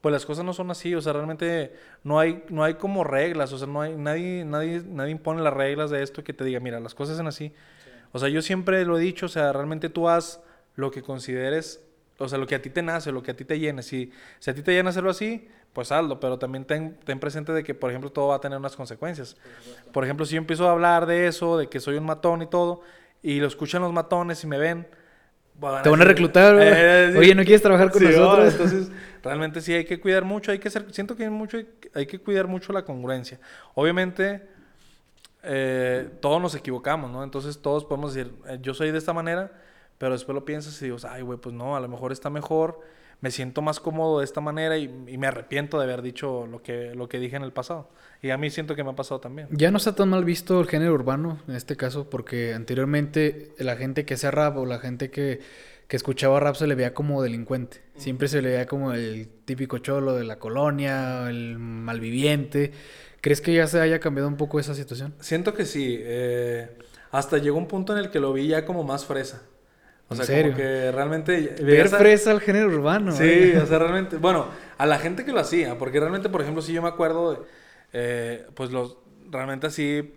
pues 0.00 0.12
las 0.12 0.26
cosas 0.26 0.44
no 0.44 0.52
son 0.52 0.70
así, 0.70 0.94
o 0.94 1.00
sea, 1.00 1.14
realmente 1.14 1.72
no 2.04 2.20
hay, 2.20 2.44
no 2.48 2.62
hay 2.62 2.74
como 2.74 3.02
reglas, 3.02 3.52
o 3.52 3.58
sea, 3.58 3.66
no 3.66 3.80
hay, 3.80 3.96
nadie, 3.96 4.44
nadie, 4.44 4.82
nadie 4.86 5.10
impone 5.10 5.42
las 5.42 5.52
reglas 5.52 5.90
de 5.90 6.00
esto 6.02 6.22
que 6.22 6.32
te 6.32 6.44
diga, 6.44 6.60
mira, 6.60 6.78
las 6.78 6.94
cosas 6.94 7.16
son 7.16 7.26
así. 7.26 7.52
O 8.16 8.18
sea, 8.18 8.30
yo 8.30 8.40
siempre 8.40 8.82
lo 8.86 8.96
he 8.96 9.00
dicho, 9.02 9.26
o 9.26 9.28
sea, 9.28 9.52
realmente 9.52 9.90
tú 9.90 10.08
haz 10.08 10.40
lo 10.74 10.90
que 10.90 11.02
consideres, 11.02 11.82
o 12.16 12.26
sea, 12.26 12.38
lo 12.38 12.46
que 12.46 12.54
a 12.54 12.62
ti 12.62 12.70
te 12.70 12.80
nace, 12.80 13.12
lo 13.12 13.22
que 13.22 13.32
a 13.32 13.36
ti 13.36 13.44
te 13.44 13.58
llene. 13.58 13.82
Si, 13.82 14.10
si 14.38 14.50
a 14.50 14.54
ti 14.54 14.62
te 14.62 14.72
llena 14.72 14.88
hacerlo 14.88 15.10
así, 15.10 15.46
pues 15.74 15.92
hazlo, 15.92 16.18
pero 16.18 16.38
también 16.38 16.64
ten, 16.64 16.96
ten, 17.04 17.20
presente 17.20 17.52
de 17.52 17.62
que, 17.62 17.74
por 17.74 17.90
ejemplo, 17.90 18.10
todo 18.10 18.28
va 18.28 18.36
a 18.36 18.40
tener 18.40 18.56
unas 18.56 18.74
consecuencias. 18.74 19.36
Por 19.92 20.02
ejemplo, 20.02 20.24
si 20.24 20.36
yo 20.36 20.38
empiezo 20.38 20.66
a 20.66 20.72
hablar 20.72 21.04
de 21.04 21.26
eso, 21.26 21.58
de 21.58 21.68
que 21.68 21.78
soy 21.78 21.96
un 21.96 22.06
matón 22.06 22.40
y 22.40 22.46
todo, 22.46 22.80
y 23.22 23.38
lo 23.38 23.48
escuchan 23.48 23.82
los 23.82 23.92
matones 23.92 24.42
y 24.44 24.46
me 24.46 24.56
ven, 24.56 24.86
te 25.82 25.90
van 25.90 26.00
a 26.00 26.04
reclutar, 26.06 26.56
eh, 26.58 27.14
Oye, 27.18 27.34
¿no 27.34 27.42
quieres 27.42 27.60
trabajar 27.60 27.90
con 27.90 28.02
nosotros? 28.02 28.50
entonces, 28.50 28.90
realmente 29.22 29.60
sí 29.60 29.74
hay 29.74 29.84
que 29.84 30.00
cuidar 30.00 30.24
mucho, 30.24 30.52
hay 30.52 30.58
que 30.58 30.70
ser, 30.70 30.86
siento 30.90 31.16
que 31.16 31.24
hay 31.24 31.30
mucho, 31.30 31.58
hay 31.92 32.06
que 32.06 32.18
cuidar 32.18 32.46
mucho 32.46 32.72
la 32.72 32.82
congruencia. 32.82 33.38
Obviamente, 33.74 34.55
eh, 35.46 36.10
todos 36.20 36.40
nos 36.42 36.54
equivocamos, 36.54 37.10
¿no? 37.10 37.22
Entonces 37.22 37.60
todos 37.60 37.84
podemos 37.84 38.14
decir, 38.14 38.32
eh, 38.48 38.58
yo 38.60 38.74
soy 38.74 38.90
de 38.90 38.98
esta 38.98 39.12
manera, 39.12 39.52
pero 39.98 40.12
después 40.12 40.34
lo 40.34 40.44
piensas 40.44 40.80
y 40.82 40.90
dices, 40.90 41.04
ay, 41.04 41.22
güey, 41.22 41.38
pues 41.38 41.54
no, 41.54 41.76
a 41.76 41.80
lo 41.80 41.88
mejor 41.88 42.12
está 42.12 42.30
mejor, 42.30 42.80
me 43.20 43.30
siento 43.30 43.62
más 43.62 43.80
cómodo 43.80 44.18
de 44.18 44.24
esta 44.24 44.40
manera 44.40 44.76
y, 44.76 44.88
me 44.88 45.26
arrepiento 45.26 45.78
de 45.78 45.84
haber 45.84 46.02
dicho 46.02 46.46
lo 46.46 46.62
que, 46.62 46.94
lo 46.94 47.08
que 47.08 47.18
dije 47.18 47.36
en 47.36 47.42
el 47.42 47.52
pasado. 47.52 47.88
Y 48.22 48.30
a 48.30 48.36
mí 48.36 48.50
siento 48.50 48.74
que 48.74 48.84
me 48.84 48.90
ha 48.90 48.96
pasado 48.96 49.20
también. 49.20 49.48
Ya 49.50 49.70
no 49.70 49.78
está 49.78 49.94
tan 49.94 50.10
mal 50.10 50.24
visto 50.24 50.60
el 50.60 50.66
género 50.66 50.92
urbano 50.92 51.38
en 51.48 51.54
este 51.54 51.76
caso, 51.76 52.10
porque 52.10 52.52
anteriormente 52.52 53.54
la 53.58 53.76
gente 53.76 54.04
que 54.04 54.14
hacía 54.14 54.30
rap 54.30 54.58
o 54.58 54.66
la 54.66 54.78
gente 54.78 55.10
que, 55.10 55.40
que 55.88 55.96
escuchaba 55.96 56.40
rap 56.40 56.56
se 56.56 56.66
le 56.66 56.74
veía 56.74 56.92
como 56.92 57.22
delincuente. 57.22 57.82
Siempre 57.96 58.28
se 58.28 58.42
le 58.42 58.50
veía 58.50 58.66
como 58.66 58.92
el 58.92 59.28
típico 59.44 59.78
cholo 59.78 60.14
de 60.14 60.24
la 60.24 60.38
colonia, 60.38 61.28
el 61.30 61.58
malviviente. 61.58 62.72
¿Crees 63.26 63.40
que 63.40 63.52
ya 63.52 63.66
se 63.66 63.80
haya 63.80 63.98
cambiado 63.98 64.28
un 64.28 64.36
poco 64.36 64.60
esa 64.60 64.72
situación? 64.72 65.12
Siento 65.18 65.52
que 65.52 65.64
sí. 65.64 65.98
Eh, 66.00 66.68
hasta 67.10 67.38
llegó 67.38 67.58
un 67.58 67.66
punto 67.66 67.92
en 67.92 67.98
el 67.98 68.10
que 68.10 68.20
lo 68.20 68.32
vi 68.32 68.46
ya 68.46 68.64
como 68.64 68.84
más 68.84 69.04
fresa. 69.04 69.42
O 70.08 70.14
¿En 70.14 70.18
sea, 70.18 70.26
serio? 70.26 70.52
como 70.52 70.56
que 70.62 70.92
realmente... 70.92 71.56
Ver 71.60 71.86
esa- 71.86 71.98
fresa 71.98 72.30
al 72.30 72.40
género 72.40 72.68
urbano. 72.68 73.10
Sí, 73.10 73.24
eh. 73.24 73.58
o 73.60 73.66
sea, 73.66 73.80
realmente... 73.80 74.16
Bueno, 74.18 74.46
a 74.78 74.86
la 74.86 75.00
gente 75.00 75.24
que 75.24 75.32
lo 75.32 75.40
hacía, 75.40 75.76
porque 75.76 75.98
realmente, 75.98 76.28
por 76.28 76.40
ejemplo, 76.40 76.62
si 76.62 76.72
yo 76.72 76.82
me 76.82 76.88
acuerdo 76.88 77.32
de... 77.32 77.38
eh, 77.92 78.46
pues 78.54 78.70
los... 78.70 78.96
Realmente 79.28 79.66
así... 79.66 80.14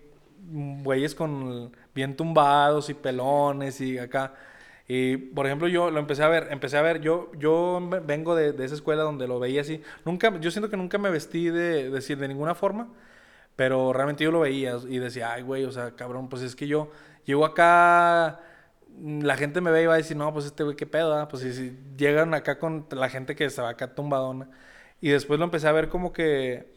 mm, 0.52 0.84
Güeyes 0.84 1.16
con 1.16 1.76
bien 1.96 2.16
tumbados 2.16 2.92
y 2.92 2.94
pelones 2.94 3.82
y 3.82 3.98
acá. 3.98 4.36
Y, 4.92 5.18
por 5.18 5.46
ejemplo, 5.46 5.68
yo 5.68 5.92
lo 5.92 6.00
empecé 6.00 6.24
a 6.24 6.30
ver, 6.30 6.48
empecé 6.50 6.76
a 6.78 6.82
ver, 6.82 7.00
yo, 7.00 7.32
yo 7.38 7.80
vengo 8.08 8.36
de, 8.36 8.54
de 8.54 8.66
esa 8.66 8.74
escuela 8.74 9.04
donde 9.04 9.28
lo 9.28 9.40
veía 9.40 9.62
así. 9.62 9.84
Nunca, 10.04 10.36
yo 10.40 10.50
siento 10.50 10.72
que 10.72 10.78
nunca 10.78 10.98
me 10.98 11.12
vestí 11.12 11.50
de, 11.50 11.92
decir, 11.92 12.18
de 12.18 12.28
ninguna 12.28 12.56
forma, 12.56 12.90
pero 13.56 13.94
realmente 13.94 14.24
yo 14.24 14.32
lo 14.32 14.42
veía 14.42 14.78
y 14.88 15.00
decía, 15.00 15.34
ay, 15.34 15.44
güey, 15.44 15.66
o 15.66 15.72
sea, 15.72 15.96
cabrón, 15.96 16.30
pues 16.30 16.42
es 16.44 16.56
que 16.56 16.68
yo 16.68 16.92
llego 17.26 17.46
acá, 17.46 18.42
mm, 18.98 19.22
la 19.24 19.38
gente 19.38 19.62
me 19.62 19.72
ve 19.72 19.84
y 19.84 19.86
va 19.88 19.96
a 19.96 19.98
decir, 19.98 20.18
no, 20.18 20.34
pues 20.34 20.46
este 20.46 20.64
güey, 20.64 20.76
qué 20.76 20.88
pedo, 20.88 21.16
ah?". 21.16 21.28
Pues 21.28 21.44
si, 21.44 21.54
si 21.54 21.78
llegan 21.98 22.34
acá 22.34 22.60
con 22.60 22.88
la 22.92 23.10
gente 23.10 23.36
que 23.36 23.46
estaba 23.46 23.70
acá 23.70 23.96
tumbadona. 23.96 24.50
Y 25.02 25.10
después 25.10 25.40
lo 25.40 25.46
empecé 25.46 25.68
a 25.68 25.72
ver 25.74 25.90
como 25.90 26.14
que, 26.14 26.74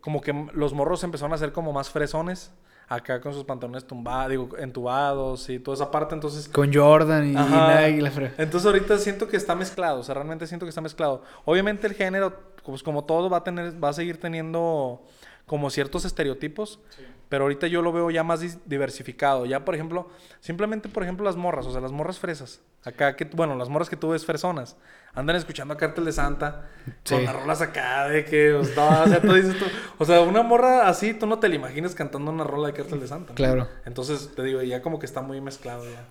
como 0.00 0.20
que 0.22 0.32
los 0.54 0.74
morros 0.74 1.04
empezaron 1.04 1.32
a 1.34 1.38
ser 1.38 1.52
como 1.52 1.72
más 1.72 1.90
fresones, 1.90 2.52
acá 2.88 3.20
con 3.20 3.32
sus 3.32 3.44
pantalones 3.44 3.84
tumbados, 3.86 4.30
digo, 4.30 4.48
entubados 4.58 5.48
y 5.48 5.58
toda 5.58 5.74
esa 5.74 5.90
parte, 5.90 6.14
entonces... 6.14 6.48
Con 6.48 6.72
Jordan 6.72 7.26
y. 7.26 7.32
Nike 7.32 7.98
y 7.98 8.00
la 8.00 8.12
fre- 8.12 8.32
Entonces 8.38 8.66
ahorita 8.66 8.98
siento 8.98 9.26
que 9.28 9.36
está 9.36 9.54
mezclado, 9.54 10.00
o 10.00 10.02
sea, 10.04 10.14
realmente 10.14 10.46
siento 10.46 10.66
que 10.66 10.70
está 10.70 10.80
mezclado. 10.80 11.22
Obviamente 11.44 11.86
el 11.86 11.94
género, 11.94 12.38
pues 12.64 12.82
como 12.82 13.04
todo 13.04 13.28
va 13.28 13.38
a 13.38 13.44
tener, 13.44 13.82
va 13.82 13.88
a 13.88 13.92
seguir 13.92 14.20
teniendo 14.20 15.02
como 15.46 15.70
ciertos 15.70 16.04
estereotipos, 16.04 16.80
pero 17.28 17.44
ahorita 17.44 17.66
yo 17.66 17.82
lo 17.82 17.92
veo 17.92 18.10
ya 18.10 18.22
más 18.22 18.40
diversificado. 18.68 19.46
Ya, 19.46 19.64
por 19.64 19.74
ejemplo, 19.74 20.08
simplemente, 20.40 20.88
por 20.88 21.02
ejemplo, 21.02 21.24
las 21.24 21.36
morras, 21.36 21.66
o 21.66 21.72
sea, 21.72 21.80
las 21.80 21.92
morras 21.92 22.18
fresas. 22.18 22.60
Acá, 22.84 23.16
que, 23.16 23.24
bueno, 23.24 23.56
las 23.56 23.68
morras 23.68 23.90
que 23.90 23.96
tú 23.96 24.10
ves 24.10 24.24
fresonas, 24.24 24.76
andan 25.12 25.34
escuchando 25.34 25.74
a 25.74 25.76
Cártel 25.76 26.04
de 26.04 26.12
Santa, 26.12 26.68
con 27.08 27.24
las 27.24 27.34
rolas 27.34 27.60
acá 27.60 28.08
de 28.08 28.24
que, 28.24 28.52
o 28.52 28.64
sea, 28.64 29.02
o 29.04 29.08
sea, 29.08 29.20
tú 29.20 29.34
dices 29.34 29.58
tú, 29.58 29.64
o 29.98 30.04
sea, 30.04 30.20
una 30.20 30.42
morra 30.42 30.88
así, 30.88 31.12
tú 31.12 31.26
no 31.26 31.40
te 31.40 31.48
la 31.48 31.56
imaginas 31.56 31.96
cantando 31.96 32.30
una 32.30 32.44
rola 32.44 32.68
de 32.68 32.74
Cártel 32.74 33.00
de 33.00 33.08
Santa. 33.08 33.30
¿no? 33.30 33.34
Claro. 33.34 33.68
Entonces, 33.86 34.30
te 34.36 34.42
digo, 34.44 34.62
ya 34.62 34.82
como 34.82 35.00
que 35.00 35.06
está 35.06 35.22
muy 35.22 35.40
mezclado 35.40 35.84
ya. 35.84 36.04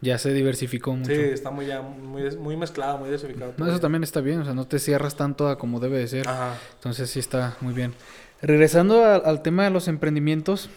Ya 0.00 0.18
se 0.18 0.32
diversificó 0.32 0.92
mucho. 0.92 1.10
Sí, 1.10 1.20
está 1.20 1.50
muy 1.50 1.66
ya 1.66 1.82
muy, 1.82 2.36
muy 2.36 2.56
mezclado, 2.56 2.98
muy 2.98 3.06
diversificado. 3.06 3.54
No, 3.56 3.66
eso 3.68 3.80
también 3.80 4.02
está 4.02 4.20
bien, 4.20 4.40
o 4.40 4.44
sea, 4.44 4.54
no 4.54 4.66
te 4.66 4.78
cierras 4.78 5.16
tanto 5.16 5.48
a 5.48 5.58
como 5.58 5.80
debe 5.80 5.98
de 5.98 6.08
ser. 6.08 6.28
Ajá. 6.28 6.54
Entonces 6.74 7.10
sí 7.10 7.18
está 7.18 7.56
muy 7.60 7.74
bien. 7.74 7.94
Regresando 8.40 9.04
a- 9.04 9.16
al 9.16 9.42
tema 9.42 9.64
de 9.64 9.70
los 9.70 9.88
emprendimientos, 9.88 10.70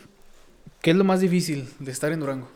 ¿qué 0.82 0.92
es 0.92 0.98
lo 0.98 1.04
más 1.04 1.20
difícil 1.20 1.70
de 1.80 1.92
estar 1.92 2.12
en 2.12 2.20
Durango? 2.20 2.48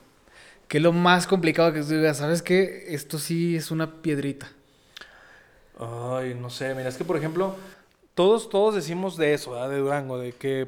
¿Qué 0.67 0.77
es 0.77 0.83
lo 0.83 0.91
más 0.93 1.27
complicado 1.27 1.71
que 1.73 1.81
tú 1.81 1.89
digas? 1.89 2.17
¿Sabes 2.17 2.41
qué? 2.41 2.85
Esto 2.89 3.19
sí 3.19 3.55
es 3.55 3.69
una 3.69 4.01
piedrita. 4.01 4.47
Ay, 5.79 6.35
no 6.39 6.49
sé, 6.49 6.73
mira, 6.73 6.89
es 6.89 6.95
que 6.97 7.03
por 7.03 7.17
ejemplo, 7.17 7.55
todos, 8.15 8.49
todos 8.49 8.73
decimos 8.73 9.17
de 9.17 9.33
eso, 9.33 9.51
¿verdad? 9.51 9.69
De 9.69 9.77
Durango, 9.77 10.17
de 10.17 10.31
que 10.31 10.67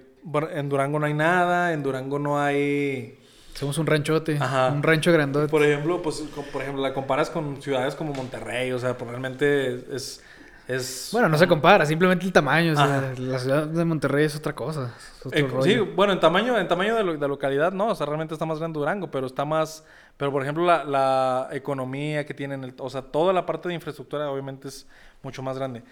en 0.54 0.70
Durango 0.70 1.00
no 1.00 1.06
hay 1.08 1.14
nada, 1.14 1.74
en 1.74 1.82
Durango 1.82 2.20
no 2.20 2.40
hay... 2.40 3.18
Somos 3.56 3.80
un 3.80 3.88
ranchote, 3.88 4.38
Ajá. 4.40 4.68
un 4.68 4.84
rancho 4.84 5.12
grandote. 5.12 5.48
Por 5.50 5.64
ejemplo, 5.64 6.02
pues, 6.04 6.24
por 6.54 6.62
ejemplo, 6.62 6.84
la 6.84 6.94
comparas 6.94 7.32
con 7.32 7.60
ciudades 7.62 7.96
como 7.96 8.14
Monterrey, 8.14 8.72
o 8.72 8.78
sea, 8.78 8.96
pues 8.98 9.10
realmente 9.10 9.96
es... 9.96 10.22
es 10.68 11.10
Bueno, 11.14 11.30
no 11.30 11.38
se 11.38 11.48
compara, 11.48 11.86
simplemente 11.86 12.26
el 12.26 12.34
tamaño. 12.34 12.74
O 12.74 12.76
sea, 12.76 13.14
la 13.18 13.40
ciudad 13.40 13.68
de 13.68 13.86
Monterrey 13.86 14.26
es 14.26 14.36
otra 14.36 14.54
cosa. 14.54 14.94
es 15.26 15.34
Eh, 15.34 15.48
sí, 15.64 15.78
bueno, 15.96 16.14
en 16.14 16.20
tamaño, 16.20 16.58
en 16.58 16.68
tamaño 16.68 16.96
de, 16.96 17.04
lo- 17.04 17.18
de 17.18 17.28
localidad, 17.28 17.72
no, 17.72 17.88
o 17.88 17.96
sea, 17.96 18.06
realmente 18.06 18.34
está 18.34 18.46
más 18.46 18.60
grande 18.60 18.78
Durango, 18.80 19.10
pero 19.10 19.28
está 19.28 19.46
más, 19.46 19.86
pero 20.18 20.32
por 20.32 20.42
ejemplo 20.44 20.66
la, 20.66 20.84
la 20.84 21.50
economía 21.52 22.26
que 22.26 22.34
tienen, 22.34 22.64
el- 22.64 22.74
o 22.80 22.90
sea, 22.90 23.02
toda 23.02 23.32
la 23.34 23.46
parte 23.46 23.70
de 23.70 23.76
infraestructura 23.76 24.30
obviamente 24.30 24.68
es 24.68 24.88
mucho 25.24 25.42
más 25.42 25.58
grande. 25.58 25.84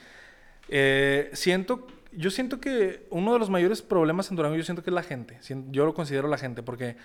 Eh, 0.67 1.29
siento, 1.33 1.87
yo 2.11 2.29
siento 2.31 2.59
que 2.59 3.05
uno 3.11 3.33
de 3.33 3.39
los 3.39 3.49
mayores 3.49 3.81
problemas 3.81 4.29
en 4.29 4.35
Durango, 4.35 4.55
yo 4.57 4.63
siento 4.63 4.83
que 4.83 4.89
es 4.89 4.93
la 4.95 5.03
gente, 5.03 5.39
yo 5.71 5.85
lo 5.85 5.93
considero 5.93 6.27
la 6.27 6.37
gente, 6.37 6.63
porque 6.63 6.97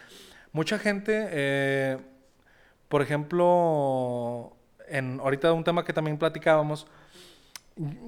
mucha 0.52 0.78
gente, 0.78 1.28
eh, 1.30 1.98
por 2.88 3.02
ejemplo, 3.02 4.56
en, 4.88 5.20
ahorita 5.20 5.52
un 5.52 5.62
tema 5.64 5.84
que 5.84 5.92
también 5.92 6.18
platicábamos, 6.18 6.86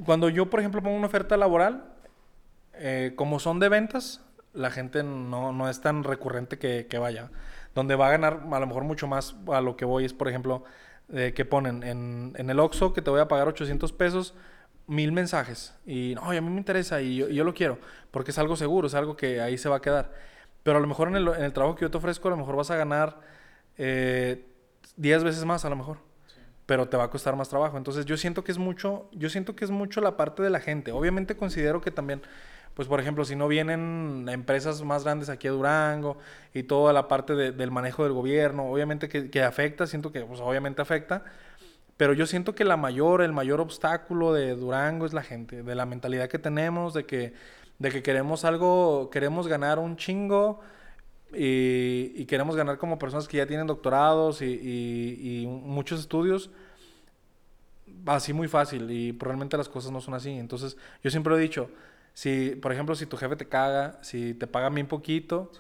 cuando 0.05 0.29
yo, 0.29 0.51
por 0.51 0.61
ejemplo, 0.61 0.83
pongo 0.83 0.97
una 0.97 1.07
oferta 1.07 1.37
laboral, 1.37 1.85
eh, 2.75 3.13
como 3.17 3.39
son 3.39 3.61
de 3.61 3.69
ventas, 3.69 4.21
la 4.53 4.71
gente 4.71 5.03
no, 5.03 5.53
no 5.53 5.69
es 5.69 5.81
tan 5.81 6.05
recurrente 6.05 6.59
que, 6.59 6.87
que 6.89 6.99
vaya. 6.99 7.31
Donde 7.75 7.95
va 7.95 8.09
a 8.09 8.11
ganar 8.11 8.43
a 8.51 8.61
lo 8.61 8.67
mejor 8.67 8.85
mucho 8.85 9.07
más 9.07 9.35
a 9.49 9.61
lo 9.61 9.77
que 9.77 9.85
voy 9.85 10.05
es, 10.05 10.13
por 10.13 10.29
ejemplo, 10.29 10.65
eh, 11.13 11.33
que 11.35 11.45
ponen 11.45 11.83
en, 11.83 12.35
en 12.37 12.51
el 12.51 12.61
Oxxo 12.61 12.93
que 12.93 13.03
te 13.03 13.11
voy 13.11 13.21
a 13.21 13.29
pagar 13.29 13.49
800 13.49 13.93
pesos, 13.93 14.35
mil 14.87 15.13
mensajes. 15.13 15.75
Y 15.87 16.15
no, 16.17 16.31
a 16.31 16.33
mí 16.33 16.41
me 16.41 16.59
interesa 16.59 17.01
y 17.01 17.17
yo, 17.17 17.29
y 17.29 17.35
yo 17.35 17.45
lo 17.45 17.55
quiero, 17.55 17.79
porque 18.11 18.31
es 18.31 18.39
algo 18.39 18.57
seguro, 18.57 18.87
es 18.89 18.95
algo 18.95 19.17
que 19.17 19.41
ahí 19.41 19.57
se 19.57 19.69
va 19.69 19.77
a 19.77 19.81
quedar. 19.81 20.13
Pero 20.63 20.79
a 20.79 20.81
lo 20.81 20.87
mejor 20.87 21.09
en 21.09 21.17
el, 21.17 21.29
en 21.29 21.45
el 21.45 21.53
trabajo 21.53 21.77
que 21.77 21.83
yo 21.83 21.91
te 21.91 21.99
ofrezco, 21.99 22.29
a 22.29 22.33
lo 22.33 22.37
mejor 22.37 22.57
vas 22.57 22.71
a 22.71 22.77
ganar 22.77 23.21
eh, 23.79 24.45
10 24.97 25.25
veces 25.25 25.45
más, 25.45 25.65
a 25.65 25.71
lo 25.71 25.77
mejor 25.77 26.12
pero 26.73 26.89
te 26.89 26.97
va 26.97 27.05
a 27.05 27.11
costar 27.11 27.37
más 27.37 27.51
trabajo. 27.51 27.77
Entonces 27.77 28.07
yo 28.07 28.17
siento 28.17 28.45
que 28.45 28.51
es 28.51 28.57
mucho, 28.57 29.07
yo 29.13 29.29
siento 29.29 29.55
que 29.55 29.67
es 29.67 29.71
mucho 29.71 30.01
la 30.01 30.17
parte 30.17 30.43
de 30.43 30.49
la 30.49 30.59
gente. 30.59 30.91
Obviamente 30.91 31.37
considero 31.37 31.83
que 31.83 31.91
también, 31.91 32.23
pues 32.73 32.89
por 32.89 32.99
ejemplo, 32.99 33.27
si 33.27 33.37
no 33.37 33.47
vienen 33.47 34.27
empresas 34.31 34.83
más 34.83 35.05
grandes 35.05 35.29
aquí 35.29 35.49
a 35.49 35.51
Durango 35.51 36.17
y 36.55 36.63
toda 36.63 36.95
la 36.95 37.09
parte 37.09 37.35
de- 37.35 37.53
del 37.53 37.71
manejo 37.71 38.05
del 38.05 38.15
gobierno, 38.15 38.65
obviamente 38.73 39.11
que, 39.11 39.29
que 39.31 39.43
afecta, 39.43 39.87
siento 39.87 40.13
que 40.13 40.23
pues 40.23 40.41
obviamente 40.41 40.81
afecta, 40.81 41.25
pero 41.99 42.15
yo 42.15 42.25
siento 42.25 42.55
que 42.55 42.65
la 42.65 42.79
mayor, 42.79 43.21
el 43.21 43.33
mayor 43.35 43.61
obstáculo 43.61 44.33
de 44.33 44.55
Durango 44.57 45.05
es 45.05 45.13
la 45.13 45.23
gente, 45.23 45.63
de 45.63 45.75
la 45.75 45.85
mentalidad 45.85 46.31
que 46.31 46.39
tenemos, 46.39 46.95
de 46.95 47.05
que, 47.05 47.35
de 47.81 47.91
que 47.91 48.03
queremos 48.03 48.47
algo, 48.47 49.11
queremos 49.11 49.47
ganar 49.47 49.79
un 49.79 49.99
chingo 49.99 50.61
y, 51.35 52.13
y 52.17 52.25
queremos 52.27 52.57
ganar 52.57 52.79
como 52.79 52.99
personas 52.99 53.29
que 53.29 53.37
ya 53.37 53.47
tienen 53.47 53.67
doctorados 53.67 54.41
y, 54.41 54.47
y- 54.47 55.43
y 55.43 55.47
muchos 55.47 56.01
estudios 56.01 56.51
así 58.07 58.33
muy 58.33 58.49
fácil 58.49 58.91
y 58.91 59.13
realmente 59.19 59.57
las 59.57 59.69
cosas 59.69 59.93
no 59.93 60.01
son 60.01 60.15
así. 60.15 60.31
Entonces, 60.31 60.77
yo 61.03 61.11
siempre 61.11 61.35
he 61.35 61.39
dicho, 61.39 61.69
si, 62.15 62.57
por 62.61 62.73
ejemplo, 62.73 62.95
si 62.95 63.07
tu 63.07 63.17
jefe 63.17 63.37
te 63.37 63.49
caga, 63.49 63.99
si 64.03 64.35
te 64.35 64.47
paga 64.47 64.69
bien 64.71 64.87
poquito, 64.87 65.51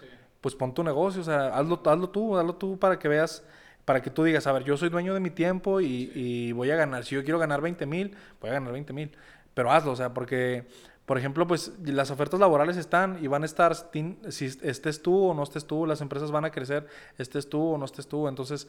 pues 0.40 0.55
pon 0.55 0.74
tu 0.74 0.82
negocio, 0.82 1.20
o 1.20 1.24
sea, 1.24 1.57
hazlo, 1.57 1.80
hazlo 1.84 2.11
tú, 2.11 2.36
hazlo 2.36 2.55
tú 2.55 2.78
para 2.78 2.99
que 2.99 3.09
veas, 3.09 3.45
para 3.84 4.03
que 4.03 4.11
tú 4.11 4.24
digas, 4.24 4.47
a 4.47 4.53
ver, 4.53 4.64
yo 4.64 4.76
soy 4.76 4.88
dueño 4.88 5.14
de 5.14 5.20
mi 5.20 5.30
tiempo 5.30 5.80
y, 5.80 6.11
y 6.14 6.53
voy 6.53 6.70
a 6.70 6.76
ganar, 6.76 7.05
si 7.05 7.14
yo 7.14 7.22
quiero 7.24 7.38
ganar 7.38 7.61
20 7.61 7.86
mil, 7.86 8.14
voy 8.40 8.51
a 8.51 8.55
ganar 8.55 8.72
20 8.72 8.93
mil, 8.93 9.12
pero 9.55 9.70
hazlo, 9.70 9.93
o 9.93 9.97
sea, 9.97 10.12
porque, 10.12 10.66
por 11.07 11.16
ejemplo, 11.16 11.47
pues 11.47 11.72
las 11.84 12.11
ofertas 12.11 12.40
laborales 12.40 12.76
están 12.76 13.18
y 13.22 13.28
van 13.28 13.45
a 13.45 13.47
estar, 13.47 13.74
si 13.74 14.45
estés 14.62 15.01
tú 15.01 15.28
o 15.28 15.34
no 15.34 15.43
estés 15.43 15.64
tú, 15.64 15.86
las 15.86 16.01
empresas 16.01 16.30
van 16.30 16.45
a 16.45 16.51
crecer, 16.51 16.86
estés 17.18 17.49
tú 17.49 17.74
o 17.74 17.78
no 17.78 17.84
estés 17.84 18.07
tú, 18.07 18.28
entonces 18.28 18.68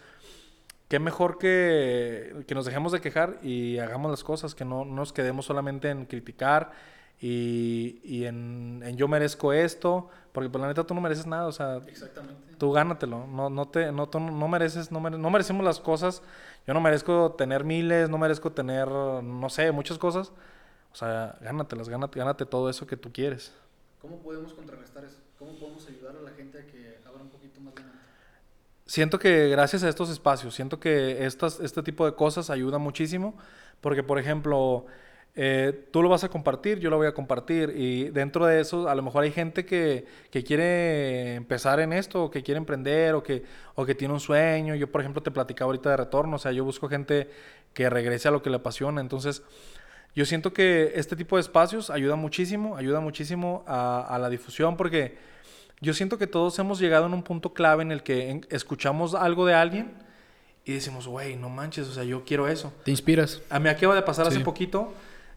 qué 0.94 1.00
mejor 1.00 1.40
que, 1.40 2.44
que 2.46 2.54
nos 2.54 2.66
dejemos 2.66 2.92
de 2.92 3.02
quejar 3.02 3.40
y 3.42 3.80
hagamos 3.80 4.12
las 4.12 4.24
cosas, 4.24 4.54
que 4.54 4.64
no, 4.64 4.86
no 4.86 4.94
nos 4.98 5.12
quedemos 5.12 5.44
solamente 5.44 5.90
en 5.90 6.06
criticar 6.06 6.70
y, 7.20 8.00
y 8.04 8.26
en, 8.26 8.84
en 8.86 8.96
yo 8.96 9.08
merezco 9.08 9.54
esto, 9.54 10.08
porque 10.34 10.52
por 10.52 10.62
la 10.62 10.68
neta 10.68 10.84
tú 10.86 10.94
no 10.94 11.02
mereces 11.02 11.26
nada, 11.26 11.48
o 11.48 11.52
sea, 11.52 11.78
Exactamente. 11.88 12.54
tú 12.60 12.72
gánatelo, 12.72 13.26
no, 13.26 13.50
no, 13.50 13.68
te, 13.70 13.92
no, 13.92 14.08
tú 14.08 14.20
no 14.20 14.48
mereces, 14.48 14.92
no, 14.92 15.00
mere- 15.00 15.18
no 15.18 15.32
merecemos 15.32 15.66
las 15.66 15.80
cosas, 15.80 16.22
yo 16.68 16.76
no 16.76 16.80
merezco 16.80 17.32
tener 17.32 17.64
miles, 17.64 18.08
no 18.12 18.20
merezco 18.20 18.52
tener, 18.52 18.88
no 18.88 19.50
sé, 19.50 19.72
muchas 19.72 19.98
cosas, 19.98 20.32
o 20.92 20.96
sea, 20.96 21.40
gánatelas, 21.42 21.90
gánate, 21.90 22.20
gánate 22.20 22.46
todo 22.46 22.70
eso 22.70 22.86
que 22.86 22.98
tú 22.98 23.12
quieres. 23.12 23.52
¿Cómo 24.00 24.18
podemos 24.18 24.54
contrarrestar 24.54 25.06
eso? 25.06 25.18
¿Cómo 25.40 25.54
podemos 25.54 25.88
ayudar 25.88 26.18
a 26.18 26.22
la 26.22 26.30
gente 26.38 26.60
a 26.60 26.68
que 26.68 27.00
abra 27.08 27.24
un 27.24 27.30
poquito 27.30 27.60
más 27.62 27.74
la 27.74 27.82
mente? 27.82 27.98
Siento 28.94 29.18
que 29.18 29.50
gracias 29.50 29.82
a 29.82 29.90
estos 29.90 30.12
espacios, 30.12 30.54
siento 30.54 30.80
que 30.80 31.26
estas, 31.26 31.60
este 31.60 31.82
tipo 31.82 32.06
de 32.06 32.14
cosas 32.14 32.52
ayuda 32.52 32.78
muchísimo, 32.78 33.36
porque 33.82 34.04
por 34.04 34.20
ejemplo, 34.20 34.86
eh, 35.34 35.88
tú 35.90 36.04
lo 36.04 36.10
vas 36.10 36.24
a 36.24 36.30
compartir, 36.30 36.78
yo 36.78 36.92
lo 36.92 36.98
voy 36.98 37.08
a 37.08 37.12
compartir. 37.12 37.74
Y 37.76 38.10
dentro 38.12 38.46
de 38.46 38.62
eso, 38.62 38.88
a 38.88 38.94
lo 38.94 39.02
mejor 39.02 39.24
hay 39.24 39.32
gente 39.32 39.66
que, 39.66 40.06
que, 40.30 40.44
quiere 40.44 41.34
empezar 41.34 41.80
en 41.80 41.92
esto, 41.92 42.26
o 42.26 42.30
que 42.30 42.44
quiere 42.44 42.60
emprender, 42.60 43.16
o 43.16 43.24
que, 43.24 43.42
o 43.74 43.84
que 43.84 43.96
tiene 43.96 44.14
un 44.14 44.20
sueño. 44.20 44.76
Yo, 44.76 44.92
por 44.92 45.02
ejemplo, 45.02 45.24
te 45.24 45.32
platicaba 45.32 45.70
ahorita 45.70 45.90
de 45.90 45.98
retorno. 45.98 46.36
O 46.36 46.40
sea, 46.40 46.52
yo 46.52 46.64
busco 46.64 46.88
gente 46.88 47.32
que 47.74 47.90
regrese 47.90 48.28
a 48.28 48.32
lo 48.32 48.44
que 48.44 48.52
le 48.52 48.58
apasiona. 48.58 49.02
Entonces, 49.02 49.42
yo 50.14 50.24
siento 50.24 50.54
que 50.54 50.92
este 50.94 51.16
tipo 51.16 51.38
de 51.38 51.42
espacios 51.42 51.90
ayuda 51.90 52.16
muchísimo, 52.16 52.78
ayuda 52.78 53.00
muchísimo 53.00 53.64
a, 53.66 54.02
a 54.02 54.20
la 54.20 54.30
difusión, 54.30 54.78
porque 54.78 55.33
yo 55.84 55.94
siento 55.94 56.18
que 56.18 56.26
todos 56.26 56.58
hemos 56.58 56.80
llegado 56.80 57.06
en 57.06 57.14
un 57.14 57.22
punto 57.22 57.54
clave 57.54 57.84
en 57.84 57.92
el 57.92 58.02
que 58.02 58.42
escuchamos 58.50 59.14
algo 59.14 59.46
de 59.46 59.54
alguien 59.54 59.94
y 60.66 60.74
decimos, 60.74 61.08
güey, 61.08 61.36
no 61.36 61.50
manches, 61.50 61.88
o 61.88 61.94
sea, 61.94 62.04
yo 62.04 62.24
quiero 62.26 62.48
eso. 62.48 62.74
¿Te 62.84 62.92
inspiras? 62.92 63.42
A 63.50 63.60
mí 63.60 63.70
acaba 63.70 63.94
de 63.94 64.02
pasar 64.02 64.26
hace 64.28 64.40
poquito 64.40 64.94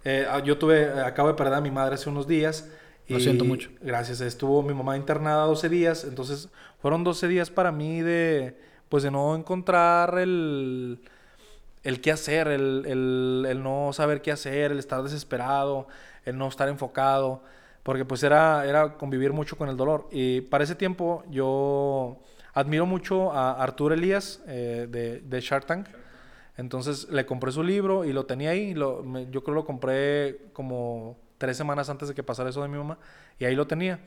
eh, 0.09 0.25
yo 0.45 0.57
tuve, 0.57 0.89
acabo 1.01 1.27
de 1.27 1.35
perder 1.35 1.55
a 1.55 1.61
mi 1.61 1.73
madre 1.73 1.97
hace 1.97 2.09
unos 2.09 2.29
días. 2.29 2.69
Lo 3.09 3.19
siento 3.19 3.45
mucho. 3.45 3.71
Gracias. 3.81 4.21
Estuvo 4.21 4.63
mi 4.63 4.73
mamá 4.73 4.97
internada 4.97 5.45
12 5.47 5.69
días. 5.69 6.05
Entonces, 6.05 6.49
fueron 6.81 7.03
12 7.03 7.27
días 7.27 7.51
para 7.51 7.73
mí 7.73 8.03
de, 8.03 8.57
pues, 8.89 9.03
de 9.03 9.11
no 9.11 9.35
encontrar 9.35 10.17
el, 10.21 11.01
el 11.83 12.01
qué 12.01 12.13
hacer, 12.13 12.47
el, 12.47 12.85
el, 12.87 13.47
el, 13.49 13.63
no 13.65 13.93
saber 13.93 14.23
qué 14.23 14.31
hacer, 14.31 14.71
el 14.71 14.79
estar 14.79 15.03
desesperado, 15.03 15.89
el 16.25 16.39
no 16.39 16.47
estar 16.47 16.69
enfocado. 16.69 17.43
Porque, 17.87 18.05
pues, 18.05 18.25
era, 18.25 18.67
era 18.67 18.95
convivir 18.95 19.33
mucho 19.33 19.57
con 19.57 19.69
el 19.69 19.77
dolor. 19.77 20.09
Y 20.11 20.41
para 20.41 20.65
ese 20.65 20.75
tiempo, 20.75 21.23
yo 21.31 22.19
admiro 22.53 22.85
mucho 22.85 23.33
a 23.33 23.63
Arturo 23.63 23.95
Elías 23.95 24.43
eh, 24.49 24.89
de, 24.91 25.21
de 25.21 25.41
Shark 25.41 25.67
Tank. 25.67 25.87
Entonces 26.57 27.09
le 27.11 27.25
compré 27.27 27.53
su 27.53 27.63
libro 27.63 28.05
y 28.05 28.13
lo 28.13 28.27
tenía 28.27 28.51
ahí. 28.51 28.75
Lo, 28.75 29.05
yo 29.31 29.45
creo 29.45 29.55
lo 29.55 29.65
compré 29.65 30.49
como 30.53 31.17
tres 31.39 31.57
semanas 31.57 31.89
antes 31.89 32.09
de 32.09 32.15
que 32.17 32.25
pasara 32.25 32.51
eso 32.51 32.61
de 32.61 32.67
mi 32.67 32.77
mamá 32.77 32.99
y 33.39 33.45
ahí 33.45 33.55
lo 33.55 33.69
tenía. 33.69 34.01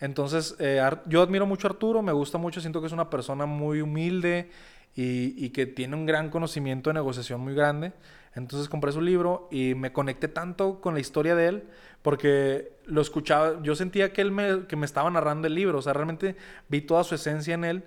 Entonces 0.00 0.56
eh, 0.58 0.82
yo 1.06 1.22
admiro 1.22 1.46
mucho 1.46 1.68
a 1.68 1.70
Arturo, 1.70 2.02
me 2.02 2.10
gusta 2.10 2.38
mucho, 2.38 2.60
siento 2.60 2.80
que 2.80 2.88
es 2.88 2.92
una 2.92 3.08
persona 3.08 3.46
muy 3.46 3.82
humilde 3.82 4.50
y, 4.96 5.46
y, 5.46 5.50
que 5.50 5.66
tiene 5.66 5.94
un 5.94 6.06
gran 6.06 6.28
conocimiento 6.28 6.90
de 6.90 6.94
negociación 6.94 7.40
muy 7.40 7.54
grande. 7.54 7.92
Entonces 8.34 8.68
compré 8.68 8.92
su 8.92 9.00
libro 9.00 9.48
y 9.50 9.74
me 9.74 9.92
conecté 9.92 10.28
tanto 10.28 10.80
con 10.80 10.94
la 10.94 11.00
historia 11.00 11.34
de 11.34 11.48
él 11.48 11.64
porque 12.02 12.72
lo 12.86 13.00
escuchaba, 13.00 13.62
yo 13.62 13.74
sentía 13.74 14.12
que 14.12 14.22
él 14.22 14.32
me, 14.32 14.66
que 14.66 14.76
me 14.76 14.86
estaba 14.86 15.10
narrando 15.10 15.46
el 15.46 15.54
libro, 15.54 15.78
o 15.78 15.82
sea, 15.82 15.92
realmente 15.92 16.36
vi 16.68 16.80
toda 16.80 17.04
su 17.04 17.14
esencia 17.14 17.54
en 17.54 17.64
él 17.64 17.84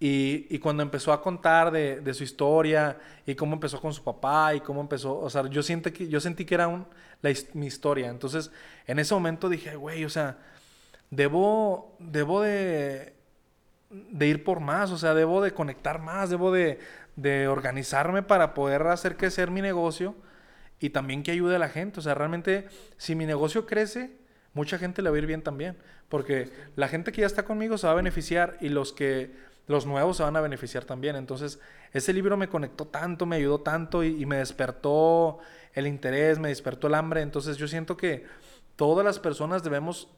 y, 0.00 0.46
y, 0.50 0.58
cuando 0.58 0.82
empezó 0.82 1.12
a 1.12 1.22
contar 1.22 1.70
de, 1.70 2.00
de, 2.00 2.14
su 2.14 2.24
historia 2.24 2.98
y 3.24 3.36
cómo 3.36 3.54
empezó 3.54 3.80
con 3.80 3.94
su 3.94 4.02
papá 4.02 4.54
y 4.54 4.60
cómo 4.60 4.80
empezó, 4.80 5.16
o 5.18 5.30
sea, 5.30 5.46
yo, 5.48 5.62
siento 5.62 5.92
que, 5.92 6.08
yo 6.08 6.20
sentí 6.20 6.44
que 6.44 6.56
era 6.56 6.66
un, 6.66 6.84
la, 7.22 7.32
mi 7.54 7.66
historia. 7.66 8.08
Entonces, 8.08 8.50
en 8.86 8.98
ese 8.98 9.14
momento 9.14 9.48
dije, 9.48 9.76
güey, 9.76 10.04
o 10.04 10.10
sea, 10.10 10.36
debo, 11.10 11.96
debo 12.00 12.42
de, 12.42 13.14
de 13.88 14.26
ir 14.26 14.44
por 14.44 14.60
más, 14.60 14.90
o 14.90 14.98
sea, 14.98 15.14
debo 15.14 15.40
de 15.40 15.52
conectar 15.52 16.00
más, 16.00 16.28
debo 16.28 16.52
de, 16.52 16.80
de 17.16 17.48
organizarme 17.48 18.22
para 18.22 18.54
poder 18.54 18.82
hacer 18.86 19.16
crecer 19.16 19.50
mi 19.50 19.62
negocio 19.62 20.14
y 20.80 20.90
también 20.90 21.22
que 21.22 21.30
ayude 21.30 21.56
a 21.56 21.58
la 21.58 21.68
gente. 21.68 22.00
O 22.00 22.02
sea, 22.02 22.14
realmente, 22.14 22.68
si 22.96 23.14
mi 23.14 23.26
negocio 23.26 23.66
crece, 23.66 24.16
mucha 24.52 24.78
gente 24.78 25.02
le 25.02 25.10
va 25.10 25.16
a 25.16 25.18
ir 25.18 25.26
bien 25.26 25.42
también. 25.42 25.76
Porque 26.08 26.50
la 26.76 26.88
gente 26.88 27.12
que 27.12 27.22
ya 27.22 27.26
está 27.26 27.44
conmigo 27.44 27.78
se 27.78 27.86
va 27.86 27.92
a 27.92 27.96
beneficiar 27.96 28.56
y 28.60 28.68
los 28.68 28.92
que 28.92 29.32
los 29.66 29.86
nuevos 29.86 30.18
se 30.18 30.22
van 30.22 30.36
a 30.36 30.40
beneficiar 30.40 30.84
también. 30.84 31.16
Entonces, 31.16 31.58
ese 31.92 32.12
libro 32.12 32.36
me 32.36 32.48
conectó 32.48 32.86
tanto, 32.86 33.26
me 33.26 33.36
ayudó 33.36 33.60
tanto 33.60 34.04
y, 34.04 34.26
me 34.26 34.36
despertó 34.36 35.38
el 35.72 35.86
interés, 35.86 36.38
me 36.38 36.48
despertó 36.48 36.88
el 36.88 36.94
hambre. 36.94 37.22
Entonces, 37.22 37.56
yo 37.56 37.66
siento 37.66 37.96
que 37.96 38.26
todas 38.76 39.04
las 39.04 39.18
personas 39.18 39.62
debemos, 39.62 40.08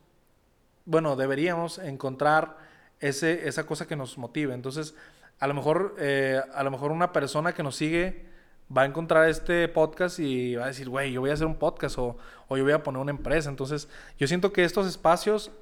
bueno, 0.84 1.16
deberíamos 1.16 1.78
encontrar 1.78 2.56
ese, 2.98 3.46
esa 3.46 3.64
cosa 3.66 3.86
que 3.86 3.94
nos 3.96 4.18
motive. 4.18 4.52
Entonces, 4.52 4.94
a 5.38 5.46
lo 5.46 5.54
mejor, 5.54 5.96
eh, 5.98 6.40
a 6.54 6.62
lo 6.62 6.70
mejor 6.70 6.92
una 6.92 7.12
persona 7.12 7.52
que 7.52 7.62
nos 7.62 7.76
sigue 7.76 8.26
va 8.74 8.82
a 8.82 8.84
encontrar 8.86 9.28
este 9.28 9.68
podcast 9.68 10.18
y 10.18 10.56
va 10.56 10.64
a 10.64 10.68
decir, 10.68 10.88
güey, 10.88 11.12
yo 11.12 11.20
voy 11.20 11.30
a 11.30 11.34
hacer 11.34 11.46
un 11.46 11.56
podcast 11.56 11.98
o, 11.98 12.16
o 12.48 12.56
yo 12.56 12.64
voy 12.64 12.72
a 12.72 12.82
poner 12.82 13.00
una 13.00 13.12
empresa. 13.12 13.48
Entonces, 13.48 13.88
yo 14.18 14.26
siento 14.26 14.52
que 14.52 14.64
estos 14.64 14.86
espacios, 14.86 15.52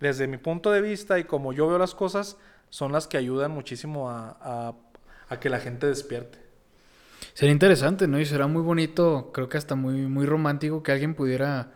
desde 0.00 0.26
mi 0.26 0.38
punto 0.38 0.70
de 0.70 0.80
vista 0.80 1.18
y 1.18 1.24
como 1.24 1.52
yo 1.52 1.68
veo 1.68 1.78
las 1.78 1.94
cosas, 1.94 2.36
son 2.70 2.92
las 2.92 3.06
que 3.06 3.16
ayudan 3.16 3.52
muchísimo 3.52 4.10
a, 4.10 4.74
que 5.40 5.48
la 5.50 5.58
gente 5.58 5.86
despierte. 5.86 6.38
Sería 7.34 7.52
interesante, 7.52 8.06
¿no? 8.06 8.18
Y 8.20 8.26
será 8.26 8.46
muy 8.46 8.62
bonito, 8.62 9.30
creo 9.32 9.48
que 9.48 9.58
hasta 9.58 9.74
muy, 9.74 10.06
muy 10.06 10.26
romántico 10.26 10.82
que 10.82 10.92
alguien 10.92 11.14
pudiera 11.14 11.72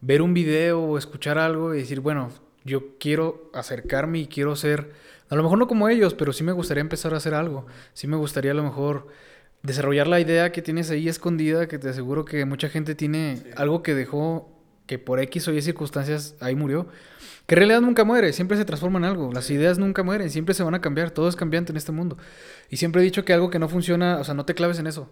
ver 0.00 0.22
un 0.22 0.32
video 0.32 0.82
o 0.82 0.98
escuchar 0.98 1.38
algo 1.38 1.74
y 1.74 1.78
decir, 1.78 2.00
bueno, 2.00 2.30
yo 2.64 2.98
quiero 2.98 3.50
acercarme 3.52 4.20
y 4.20 4.26
quiero 4.26 4.56
ser, 4.56 4.92
a 5.28 5.34
lo 5.34 5.42
mejor 5.42 5.58
no 5.58 5.66
como 5.66 5.88
ellos, 5.88 6.14
pero 6.14 6.32
sí 6.32 6.44
me 6.44 6.52
gustaría 6.52 6.80
empezar 6.80 7.14
a 7.14 7.18
hacer 7.18 7.34
algo. 7.34 7.66
Sí 7.92 8.06
me 8.06 8.16
gustaría 8.16 8.52
a 8.52 8.54
lo 8.54 8.62
mejor 8.62 9.08
desarrollar 9.62 10.06
la 10.06 10.20
idea 10.20 10.52
que 10.52 10.62
tienes 10.62 10.90
ahí 10.90 11.08
escondida, 11.08 11.68
que 11.68 11.78
te 11.78 11.88
aseguro 11.88 12.24
que 12.24 12.44
mucha 12.44 12.68
gente 12.68 12.94
tiene 12.94 13.42
algo 13.56 13.82
que 13.82 13.94
dejó, 13.94 14.50
que 14.86 14.98
por 14.98 15.20
X 15.20 15.48
o 15.48 15.52
Y 15.52 15.62
circunstancias 15.62 16.36
ahí 16.40 16.54
murió 16.54 16.88
que 17.46 17.54
en 17.54 17.58
realidad 17.58 17.80
nunca 17.82 18.04
muere, 18.04 18.32
siempre 18.32 18.56
se 18.56 18.64
transforma 18.64 18.98
en 18.98 19.04
algo. 19.04 19.30
Las 19.32 19.50
ideas 19.50 19.78
nunca 19.78 20.02
mueren, 20.02 20.30
siempre 20.30 20.54
se 20.54 20.62
van 20.62 20.74
a 20.74 20.80
cambiar. 20.80 21.10
Todo 21.10 21.28
es 21.28 21.36
cambiante 21.36 21.72
en 21.72 21.76
este 21.76 21.92
mundo. 21.92 22.16
Y 22.70 22.78
siempre 22.78 23.02
he 23.02 23.04
dicho 23.04 23.24
que 23.24 23.34
algo 23.34 23.50
que 23.50 23.58
no 23.58 23.68
funciona, 23.68 24.18
o 24.18 24.24
sea, 24.24 24.34
no 24.34 24.46
te 24.46 24.54
claves 24.54 24.78
en 24.78 24.86
eso. 24.86 25.10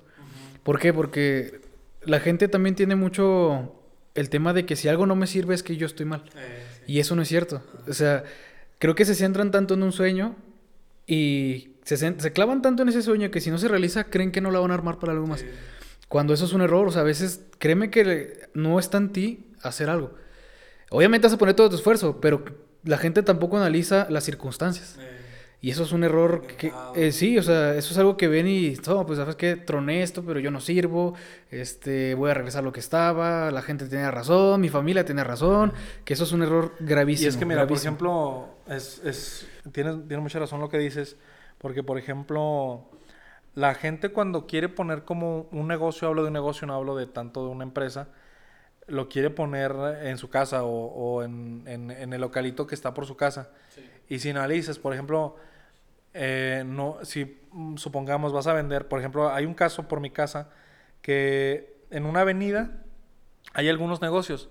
¿Por 0.62 0.78
qué? 0.78 0.94
Porque 0.94 1.60
la 2.02 2.20
gente 2.20 2.48
también 2.48 2.74
tiene 2.74 2.96
mucho 2.96 3.74
el 4.14 4.30
tema 4.30 4.54
de 4.54 4.64
que 4.64 4.76
si 4.76 4.88
algo 4.88 5.06
no 5.06 5.14
me 5.14 5.26
sirve 5.26 5.54
es 5.54 5.62
que 5.62 5.76
yo 5.76 5.86
estoy 5.86 6.06
mal. 6.06 6.24
Eh, 6.34 6.64
y 6.86 7.00
eso 7.00 7.14
no 7.16 7.22
es 7.22 7.28
cierto. 7.28 7.62
O 7.86 7.92
sea, 7.92 8.24
creo 8.82 8.96
que 8.96 9.04
se 9.04 9.14
centran 9.14 9.52
tanto 9.52 9.74
en 9.74 9.84
un 9.84 9.92
sueño 9.92 10.34
y 11.06 11.76
se, 11.84 11.96
se, 11.96 12.32
clavan 12.32 12.62
tanto 12.62 12.82
en 12.82 12.88
ese 12.88 13.00
sueño 13.00 13.30
que 13.30 13.40
si 13.40 13.48
no 13.48 13.56
se 13.56 13.68
realiza 13.68 14.02
creen 14.02 14.32
que 14.32 14.40
no 14.40 14.50
la 14.50 14.58
van 14.58 14.72
a 14.72 14.74
armar 14.74 14.98
para 14.98 15.12
algo 15.12 15.28
más. 15.28 15.44
Cuando 16.08 16.34
eso 16.34 16.46
es 16.46 16.52
un 16.52 16.62
error, 16.62 16.88
o 16.88 16.90
sea, 16.90 17.02
a 17.02 17.04
veces 17.04 17.42
créeme 17.60 17.90
que 17.90 18.48
no 18.54 18.80
está 18.80 18.98
en 18.98 19.12
ti 19.12 19.46
hacer 19.62 19.88
algo. 19.88 20.14
Obviamente 20.90 21.28
vas 21.28 21.34
a 21.34 21.38
poner 21.38 21.54
todo 21.54 21.70
tu 21.70 21.76
esfuerzo, 21.76 22.20
pero 22.20 22.44
la 22.82 22.98
gente 22.98 23.22
tampoco 23.22 23.56
analiza 23.56 24.08
las 24.10 24.24
circunstancias. 24.24 24.98
Y 25.60 25.70
eso 25.70 25.84
es 25.84 25.92
un 25.92 26.02
error 26.02 26.44
que, 26.44 26.72
eh, 26.96 27.12
sí, 27.12 27.38
o 27.38 27.42
sea, 27.44 27.76
eso 27.76 27.92
es 27.92 27.98
algo 27.98 28.16
que 28.16 28.26
ven 28.26 28.48
y, 28.48 28.74
oh, 28.88 29.06
pues 29.06 29.16
sabes 29.16 29.36
que 29.36 29.54
troné 29.54 30.02
esto, 30.02 30.24
pero 30.24 30.40
yo 30.40 30.50
no 30.50 30.60
sirvo, 30.60 31.14
este, 31.52 32.16
voy 32.16 32.32
a 32.32 32.34
regresar 32.34 32.62
a 32.62 32.64
lo 32.64 32.72
que 32.72 32.80
estaba, 32.80 33.52
la 33.52 33.62
gente 33.62 33.86
tenía 33.86 34.10
razón, 34.10 34.60
mi 34.60 34.70
familia 34.70 35.04
tenía 35.04 35.22
razón, 35.22 35.72
que 36.04 36.14
eso 36.14 36.24
es 36.24 36.32
un 36.32 36.42
error 36.42 36.74
gravísimo. 36.80 37.26
Y 37.26 37.28
es 37.28 37.36
que 37.36 37.44
mira, 37.44 37.64
por 37.64 37.76
ejemplo, 37.76 38.51
es, 38.68 39.00
es, 39.04 39.48
tienes, 39.72 39.96
tienes 40.06 40.22
mucha 40.22 40.38
razón 40.38 40.60
lo 40.60 40.68
que 40.68 40.78
dices, 40.78 41.16
porque 41.58 41.82
por 41.82 41.98
ejemplo, 41.98 42.84
la 43.54 43.74
gente 43.74 44.10
cuando 44.10 44.46
quiere 44.46 44.68
poner 44.68 45.04
como 45.04 45.48
un 45.52 45.68
negocio, 45.68 46.08
hablo 46.08 46.22
de 46.22 46.28
un 46.28 46.34
negocio, 46.34 46.66
no 46.66 46.74
hablo 46.74 46.96
de 46.96 47.06
tanto 47.06 47.44
de 47.44 47.50
una 47.50 47.64
empresa, 47.64 48.08
lo 48.86 49.08
quiere 49.08 49.30
poner 49.30 49.72
en 50.02 50.18
su 50.18 50.28
casa 50.28 50.64
o, 50.64 51.22
en, 51.22 51.64
el 51.66 52.20
localito 52.20 52.66
que 52.66 52.74
está 52.74 52.94
por 52.94 53.06
su 53.06 53.16
casa. 53.16 53.50
Y 54.08 54.18
si 54.18 54.30
analizas, 54.30 54.78
por 54.78 54.92
ejemplo, 54.92 55.36
eh, 56.14 56.64
no, 56.66 56.98
si 57.02 57.40
mm, 57.52 57.76
supongamos 57.76 58.32
vas 58.32 58.46
a 58.46 58.52
vender, 58.52 58.88
por 58.88 58.98
ejemplo, 58.98 59.30
hay 59.30 59.46
un 59.46 59.54
caso 59.54 59.88
por 59.88 60.00
mi 60.00 60.10
casa 60.10 60.50
que 61.00 61.76
en 61.90 62.06
una 62.06 62.20
avenida 62.20 62.82
hay 63.54 63.68
algunos 63.68 64.00
negocios, 64.02 64.48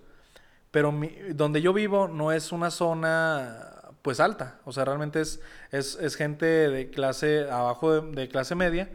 pero 0.71 0.93
donde 1.33 1.61
yo 1.61 1.73
vivo 1.73 2.07
no 2.07 2.31
es 2.31 2.51
una 2.51 2.71
zona 2.71 3.70
pues 4.01 4.19
alta, 4.19 4.59
o 4.65 4.71
sea, 4.71 4.85
realmente 4.85 5.21
es, 5.21 5.39
es, 5.71 6.15
gente 6.15 6.45
de 6.45 6.89
clase 6.89 7.49
abajo 7.49 8.01
de, 8.01 8.27
clase 8.27 8.55
media, 8.55 8.89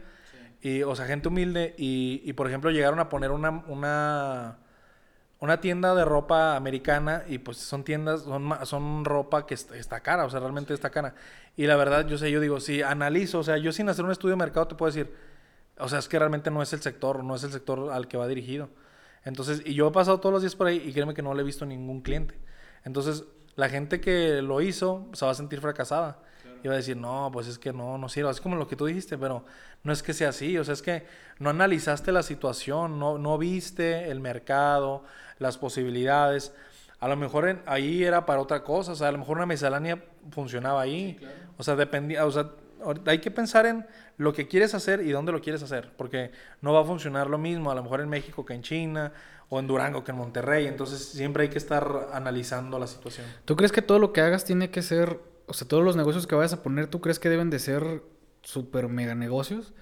y, 0.61 0.83
o 0.83 0.95
sea, 0.95 1.05
gente 1.05 1.27
humilde, 1.29 1.75
y, 1.77 2.21
y, 2.25 2.33
por 2.33 2.47
ejemplo 2.47 2.71
llegaron 2.71 2.99
a 2.99 3.09
poner 3.09 3.31
una, 3.31 3.63
una 3.67 4.57
una 5.39 5.61
tienda 5.61 5.93
de 5.93 6.03
ropa 6.03 6.55
americana 6.55 7.23
y 7.27 7.37
pues 7.37 7.57
son 7.57 7.83
tiendas, 7.83 8.21
son, 8.21 8.53
son 8.63 9.05
ropa 9.05 9.45
que 9.45 9.53
está, 9.53 9.99
cara, 9.99 10.25
o 10.25 10.29
sea, 10.29 10.39
realmente 10.39 10.73
está 10.73 10.89
cara. 10.89 11.13
Y 11.55 11.67
la 11.67 11.75
verdad, 11.75 12.07
yo 12.07 12.17
sé, 12.17 12.31
yo 12.31 12.39
digo, 12.39 12.59
si 12.59 12.81
analizo, 12.81 13.39
o 13.39 13.43
sea, 13.43 13.57
yo 13.57 13.71
sin 13.71 13.87
hacer 13.89 14.03
un 14.03 14.11
estudio 14.11 14.31
de 14.31 14.37
mercado 14.37 14.67
te 14.67 14.75
puedo 14.75 14.91
decir, 14.91 15.13
o 15.77 15.87
sea, 15.89 15.99
es 15.99 16.07
que 16.07 16.17
realmente 16.17 16.49
no 16.49 16.61
es 16.63 16.73
el 16.73 16.81
sector, 16.81 17.23
no 17.23 17.35
es 17.35 17.43
el 17.43 17.51
sector 17.51 17.91
al 17.91 18.07
que 18.07 18.17
va 18.17 18.27
dirigido. 18.27 18.69
Entonces, 19.23 19.61
y 19.65 19.75
yo 19.75 19.87
he 19.89 19.91
pasado 19.91 20.19
todos 20.19 20.33
los 20.33 20.41
días 20.41 20.55
por 20.55 20.67
ahí 20.67 20.81
y 20.83 20.93
créeme 20.93 21.13
que 21.13 21.21
no 21.21 21.33
le 21.33 21.41
he 21.41 21.45
visto 21.45 21.65
ningún 21.65 22.01
cliente. 22.01 22.35
Entonces, 22.83 23.25
la 23.57 23.69
gente 23.69 23.99
que 23.99 24.41
lo 24.41 24.61
hizo 24.61 25.07
se 25.13 25.25
va 25.25 25.31
a 25.31 25.35
sentir 25.35 25.59
fracasada. 25.59 26.19
Y 26.63 26.67
va 26.67 26.75
a 26.75 26.77
decir, 26.77 26.95
no, 26.95 27.29
pues 27.31 27.47
es 27.47 27.59
que 27.59 27.73
no, 27.73 27.97
no 27.97 28.07
sirve. 28.07 28.31
Es 28.31 28.41
como 28.41 28.55
lo 28.55 28.67
que 28.67 28.75
tú 28.75 28.85
dijiste, 28.85 29.17
pero 29.17 29.43
no 29.83 29.93
es 29.93 30.01
que 30.01 30.13
sea 30.13 30.29
así. 30.29 30.57
O 30.57 30.63
sea, 30.63 30.73
es 30.73 30.81
que 30.81 31.05
no 31.39 31.49
analizaste 31.49 32.11
la 32.11 32.23
situación, 32.23 32.99
no, 32.99 33.17
no 33.17 33.37
viste 33.37 34.09
el 34.09 34.21
mercado, 34.21 35.03
las 35.39 35.57
posibilidades. 35.57 36.53
A 36.99 37.07
lo 37.07 37.15
mejor 37.15 37.47
en, 37.47 37.61
ahí 37.65 38.03
era 38.03 38.25
para 38.25 38.41
otra 38.41 38.63
cosa, 38.63 38.93
o 38.93 38.95
sea, 38.95 39.09
a 39.09 39.11
lo 39.11 39.19
mejor 39.19 39.37
una 39.37 39.45
miscelánea 39.45 40.03
funcionaba 40.31 40.81
ahí. 40.81 41.19
O 41.57 41.63
sea, 41.63 41.75
dependía, 41.75 42.25
o 42.25 42.31
sea, 42.31 42.51
hay 43.05 43.19
que 43.19 43.31
pensar 43.31 43.65
en 43.65 43.85
lo 44.17 44.33
que 44.33 44.47
quieres 44.47 44.73
hacer 44.73 45.01
y 45.01 45.11
dónde 45.11 45.31
lo 45.31 45.41
quieres 45.41 45.63
hacer, 45.63 45.91
porque 45.95 46.31
no 46.61 46.73
va 46.73 46.81
a 46.81 46.85
funcionar 46.85 47.27
lo 47.27 47.37
mismo 47.37 47.71
a 47.71 47.75
lo 47.75 47.83
mejor 47.83 48.01
en 48.01 48.09
México 48.09 48.45
que 48.45 48.53
en 48.53 48.61
China 48.61 49.13
o 49.49 49.59
en 49.59 49.67
Durango 49.67 50.03
que 50.03 50.11
en 50.11 50.17
Monterrey, 50.17 50.67
entonces 50.67 50.99
siempre 50.99 51.43
hay 51.43 51.49
que 51.49 51.57
estar 51.57 52.09
analizando 52.13 52.79
la 52.79 52.87
situación. 52.87 53.25
¿Tú 53.45 53.55
crees 53.55 53.71
que 53.71 53.81
todo 53.81 53.99
lo 53.99 54.11
que 54.11 54.21
hagas 54.21 54.45
tiene 54.45 54.69
que 54.69 54.81
ser, 54.81 55.19
o 55.45 55.53
sea, 55.53 55.67
todos 55.67 55.83
los 55.83 55.95
negocios 55.95 56.27
que 56.27 56.35
vayas 56.35 56.53
a 56.53 56.63
poner, 56.63 56.87
¿tú 56.87 56.99
crees 56.99 57.19
que 57.19 57.29
deben 57.29 57.49
de 57.49 57.59
ser 57.59 58.03
super 58.41 58.89
mega 58.89 59.15
negocios? 59.15 59.73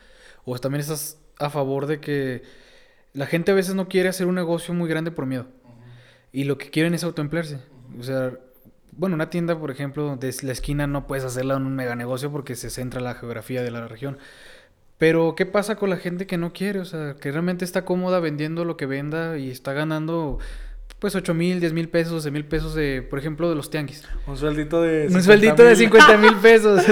¿O 0.43 0.57
también 0.59 0.81
estás 0.81 1.19
a 1.39 1.49
favor 1.49 1.87
de 1.87 1.99
que 1.99 2.43
la 3.13 3.25
gente 3.25 3.51
a 3.51 3.55
veces 3.55 3.75
no 3.75 3.87
quiere 3.87 4.09
hacer 4.09 4.27
un 4.27 4.35
negocio 4.35 4.73
muy 4.73 4.87
grande 4.87 5.11
por 5.11 5.25
miedo? 5.25 5.47
Y 6.31 6.43
lo 6.43 6.57
que 6.57 6.69
quieren 6.69 6.93
es 6.93 7.03
autoemplearse. 7.03 7.59
O 7.99 8.03
sea, 8.03 8.37
bueno, 8.91 9.15
una 9.15 9.29
tienda, 9.29 9.57
por 9.59 9.71
ejemplo, 9.71 10.15
de 10.15 10.33
la 10.43 10.51
esquina 10.51 10.85
no 10.85 11.07
puedes 11.07 11.25
hacerla 11.25 11.55
en 11.55 11.65
un 11.65 11.75
mega 11.75 11.95
negocio 11.95 12.31
porque 12.31 12.55
se 12.55 12.69
centra 12.69 13.01
la 13.01 13.15
geografía 13.15 13.63
de 13.63 13.71
la 13.71 13.87
región. 13.87 14.17
Pero, 14.97 15.35
¿qué 15.35 15.45
pasa 15.45 15.75
con 15.75 15.89
la 15.89 15.97
gente 15.97 16.25
que 16.25 16.37
no 16.37 16.53
quiere? 16.53 16.79
O 16.79 16.85
sea, 16.85 17.15
que 17.19 17.31
realmente 17.31 17.65
está 17.65 17.83
cómoda 17.83 18.19
vendiendo 18.19 18.63
lo 18.63 18.77
que 18.77 18.85
venda 18.85 19.37
y 19.37 19.51
está 19.51 19.73
ganando, 19.73 20.39
pues, 20.99 21.15
8 21.15 21.33
mil, 21.33 21.59
10 21.59 21.73
mil 21.73 21.89
pesos, 21.89 22.13
12 22.13 22.31
mil 22.31 22.45
pesos, 22.45 22.75
de, 22.75 23.01
por 23.01 23.19
ejemplo, 23.19 23.49
de 23.49 23.55
los 23.55 23.69
tianguis. 23.69 24.03
Un 24.25 24.37
sueldito 24.37 24.81
de. 24.81 25.07
Un 25.11 25.21
sueldito 25.21 25.63
de 25.63 25.75
50 25.75 26.17
mil 26.17 26.35
pesos. 26.35 26.83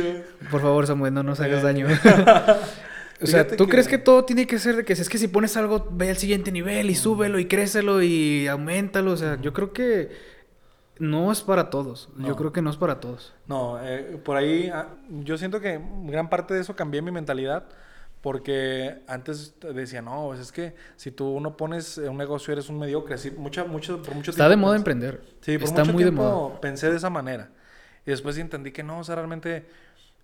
por 0.50 0.60
favor, 0.60 0.86
Samuel, 0.86 1.14
no 1.14 1.22
nos 1.22 1.40
hagas 1.40 1.62
daño. 1.62 1.86
o 3.22 3.26
sea, 3.26 3.46
¿tú 3.46 3.66
crees 3.68 3.88
que 3.88 3.96
todo 3.96 4.26
tiene 4.26 4.46
que 4.46 4.58
ser 4.58 4.76
de 4.76 4.84
que 4.84 4.92
es 4.92 5.08
que 5.08 5.16
si 5.16 5.28
pones 5.28 5.56
algo, 5.56 5.88
ve 5.90 6.10
al 6.10 6.18
siguiente 6.18 6.52
nivel 6.52 6.90
y 6.90 6.94
súbelo 6.94 7.38
y 7.38 7.46
crécelo 7.46 8.02
y 8.02 8.48
aumentalo? 8.48 9.12
O 9.12 9.16
sea, 9.16 9.40
yo 9.40 9.54
creo 9.54 9.72
que 9.72 10.35
no 10.98 11.30
es 11.32 11.42
para 11.42 11.70
todos. 11.70 12.08
Yo 12.18 12.36
creo 12.36 12.52
que 12.52 12.62
no 12.62 12.70
es 12.70 12.76
para 12.76 13.00
todos. 13.00 13.34
No, 13.46 13.78
eh, 13.82 14.20
por 14.24 14.36
ahí 14.36 14.70
ah, 14.72 14.88
yo 15.10 15.36
siento 15.36 15.60
que 15.60 15.80
gran 16.04 16.28
parte 16.28 16.54
de 16.54 16.60
eso 16.60 16.74
cambié 16.74 17.02
mi 17.02 17.10
mentalidad. 17.10 17.64
Porque 18.22 19.02
antes 19.06 19.54
decía, 19.60 20.02
no, 20.02 20.26
pues 20.28 20.40
es 20.40 20.50
que 20.50 20.74
si 20.96 21.12
tú 21.12 21.38
no 21.38 21.56
pones 21.56 21.96
un 21.98 22.16
negocio 22.16 22.52
eres 22.52 22.68
un 22.68 22.78
mediocre. 22.78 23.14
Así, 23.14 23.30
mucha, 23.30 23.64
mucho, 23.64 24.02
por 24.02 24.16
mucho 24.16 24.32
Está 24.32 24.48
de 24.48 24.56
moda 24.56 24.74
emprender. 24.74 25.22
Sí, 25.42 25.58
por 25.58 25.68
Está 25.68 25.82
mucho 25.82 25.92
muy 25.92 26.02
tiempo 26.02 26.24
de 26.24 26.30
moda. 26.30 26.60
pensé 26.60 26.90
de 26.90 26.96
esa 26.96 27.08
manera. 27.08 27.50
Y 28.04 28.10
después 28.10 28.36
entendí 28.38 28.72
que 28.72 28.82
no, 28.82 28.98
o 28.98 29.04
sea, 29.04 29.14
realmente, 29.14 29.66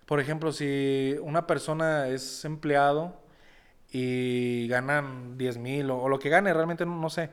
por 0.05 0.19
ejemplo, 0.19 0.51
si 0.51 1.15
una 1.21 1.47
persona 1.47 2.07
es 2.09 2.43
empleado 2.43 3.15
y 3.89 4.67
ganan 4.67 5.37
10 5.37 5.57
mil 5.59 5.89
o, 5.89 5.99
o, 5.99 6.09
lo 6.09 6.19
que 6.19 6.27
gane, 6.27 6.53
realmente 6.53 6.85
no, 6.85 6.99
no 6.99 7.09
sé 7.09 7.29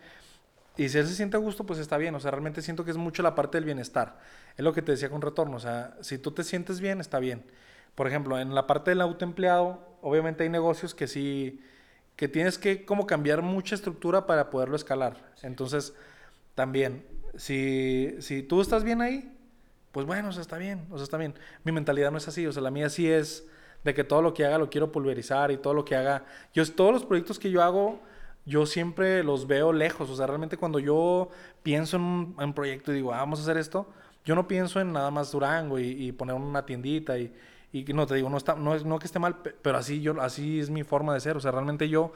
y 0.80 0.88
si 0.88 0.96
él 0.96 1.06
se 1.06 1.14
siente 1.14 1.36
a 1.36 1.40
gusto, 1.40 1.64
pues 1.64 1.78
está 1.78 1.98
bien. 1.98 2.14
O 2.14 2.20
sea, 2.20 2.30
realmente 2.30 2.62
siento 2.62 2.86
que 2.86 2.90
es 2.90 2.96
mucho 2.96 3.22
la 3.22 3.34
parte 3.34 3.58
del 3.58 3.66
bienestar. 3.66 4.18
Es 4.56 4.64
lo 4.64 4.72
que 4.72 4.80
te 4.80 4.92
decía 4.92 5.10
con 5.10 5.20
retorno. 5.20 5.58
O 5.58 5.60
sea, 5.60 5.94
si 6.00 6.16
tú 6.16 6.30
te 6.30 6.42
sientes 6.42 6.80
bien, 6.80 7.02
está 7.02 7.18
bien. 7.18 7.44
Por 7.94 8.06
ejemplo, 8.06 8.38
en 8.40 8.54
la 8.54 8.66
parte 8.66 8.92
del 8.92 9.02
autoempleado, 9.02 9.78
obviamente 10.00 10.42
hay 10.42 10.48
negocios 10.48 10.94
que 10.94 11.06
sí, 11.06 11.60
que 12.16 12.28
tienes 12.28 12.56
que 12.56 12.86
como 12.86 13.06
cambiar 13.06 13.42
mucha 13.42 13.74
estructura 13.74 14.26
para 14.26 14.48
poderlo 14.48 14.74
escalar. 14.74 15.18
Entonces, 15.42 15.92
también, 16.54 17.04
si, 17.36 18.16
si 18.20 18.42
tú 18.42 18.62
estás 18.62 18.82
bien 18.82 19.02
ahí, 19.02 19.30
pues 19.92 20.06
bueno, 20.06 20.30
o 20.30 20.32
sea, 20.32 20.40
está 20.40 20.56
bien, 20.56 20.86
o 20.90 20.96
sea, 20.96 21.04
está 21.04 21.18
bien. 21.18 21.34
Mi 21.62 21.72
mentalidad 21.72 22.10
no 22.10 22.16
es 22.16 22.26
así, 22.26 22.46
o 22.46 22.52
sea, 22.52 22.62
la 22.62 22.70
mía 22.70 22.88
sí 22.88 23.06
es 23.06 23.46
de 23.84 23.92
que 23.92 24.02
todo 24.02 24.22
lo 24.22 24.32
que 24.32 24.46
haga 24.46 24.56
lo 24.56 24.70
quiero 24.70 24.90
pulverizar 24.90 25.50
y 25.50 25.58
todo 25.58 25.74
lo 25.74 25.84
que 25.84 25.94
haga, 25.94 26.24
yo 26.54 26.66
todos 26.72 26.94
los 26.94 27.04
proyectos 27.04 27.38
que 27.38 27.50
yo 27.50 27.62
hago 27.62 28.00
yo 28.46 28.66
siempre 28.66 29.22
los 29.22 29.46
veo 29.46 29.72
lejos. 29.72 30.10
O 30.10 30.16
sea, 30.16 30.26
realmente 30.26 30.56
cuando 30.56 30.78
yo 30.78 31.28
pienso 31.62 31.96
en 31.96 32.02
un, 32.36 32.52
proyecto 32.54 32.92
y 32.92 32.96
digo, 32.96 33.12
ah, 33.12 33.18
vamos 33.18 33.40
a 33.40 33.42
hacer 33.42 33.56
esto, 33.56 33.86
yo 34.24 34.34
no 34.34 34.48
pienso 34.48 34.80
en 34.80 34.92
nada 34.92 35.10
más 35.10 35.32
Durango 35.32 35.78
y, 35.78 36.12
poner 36.12 36.34
una 36.34 36.64
tiendita 36.66 37.18
y, 37.18 37.32
y, 37.72 37.84
no 37.92 38.06
te 38.06 38.14
digo, 38.14 38.28
no, 38.28 38.36
está, 38.36 38.54
no, 38.54 38.76
no 38.78 38.98
que 38.98 39.06
esté 39.06 39.18
mal, 39.18 39.36
pero 39.62 39.78
así, 39.78 40.00
yo, 40.00 40.20
así 40.20 40.60
es 40.60 40.70
mi 40.70 40.82
forma 40.82 41.14
de 41.14 41.20
ser. 41.20 41.36
O 41.36 41.40
sea, 41.40 41.50
realmente 41.52 41.88
yo, 41.88 42.12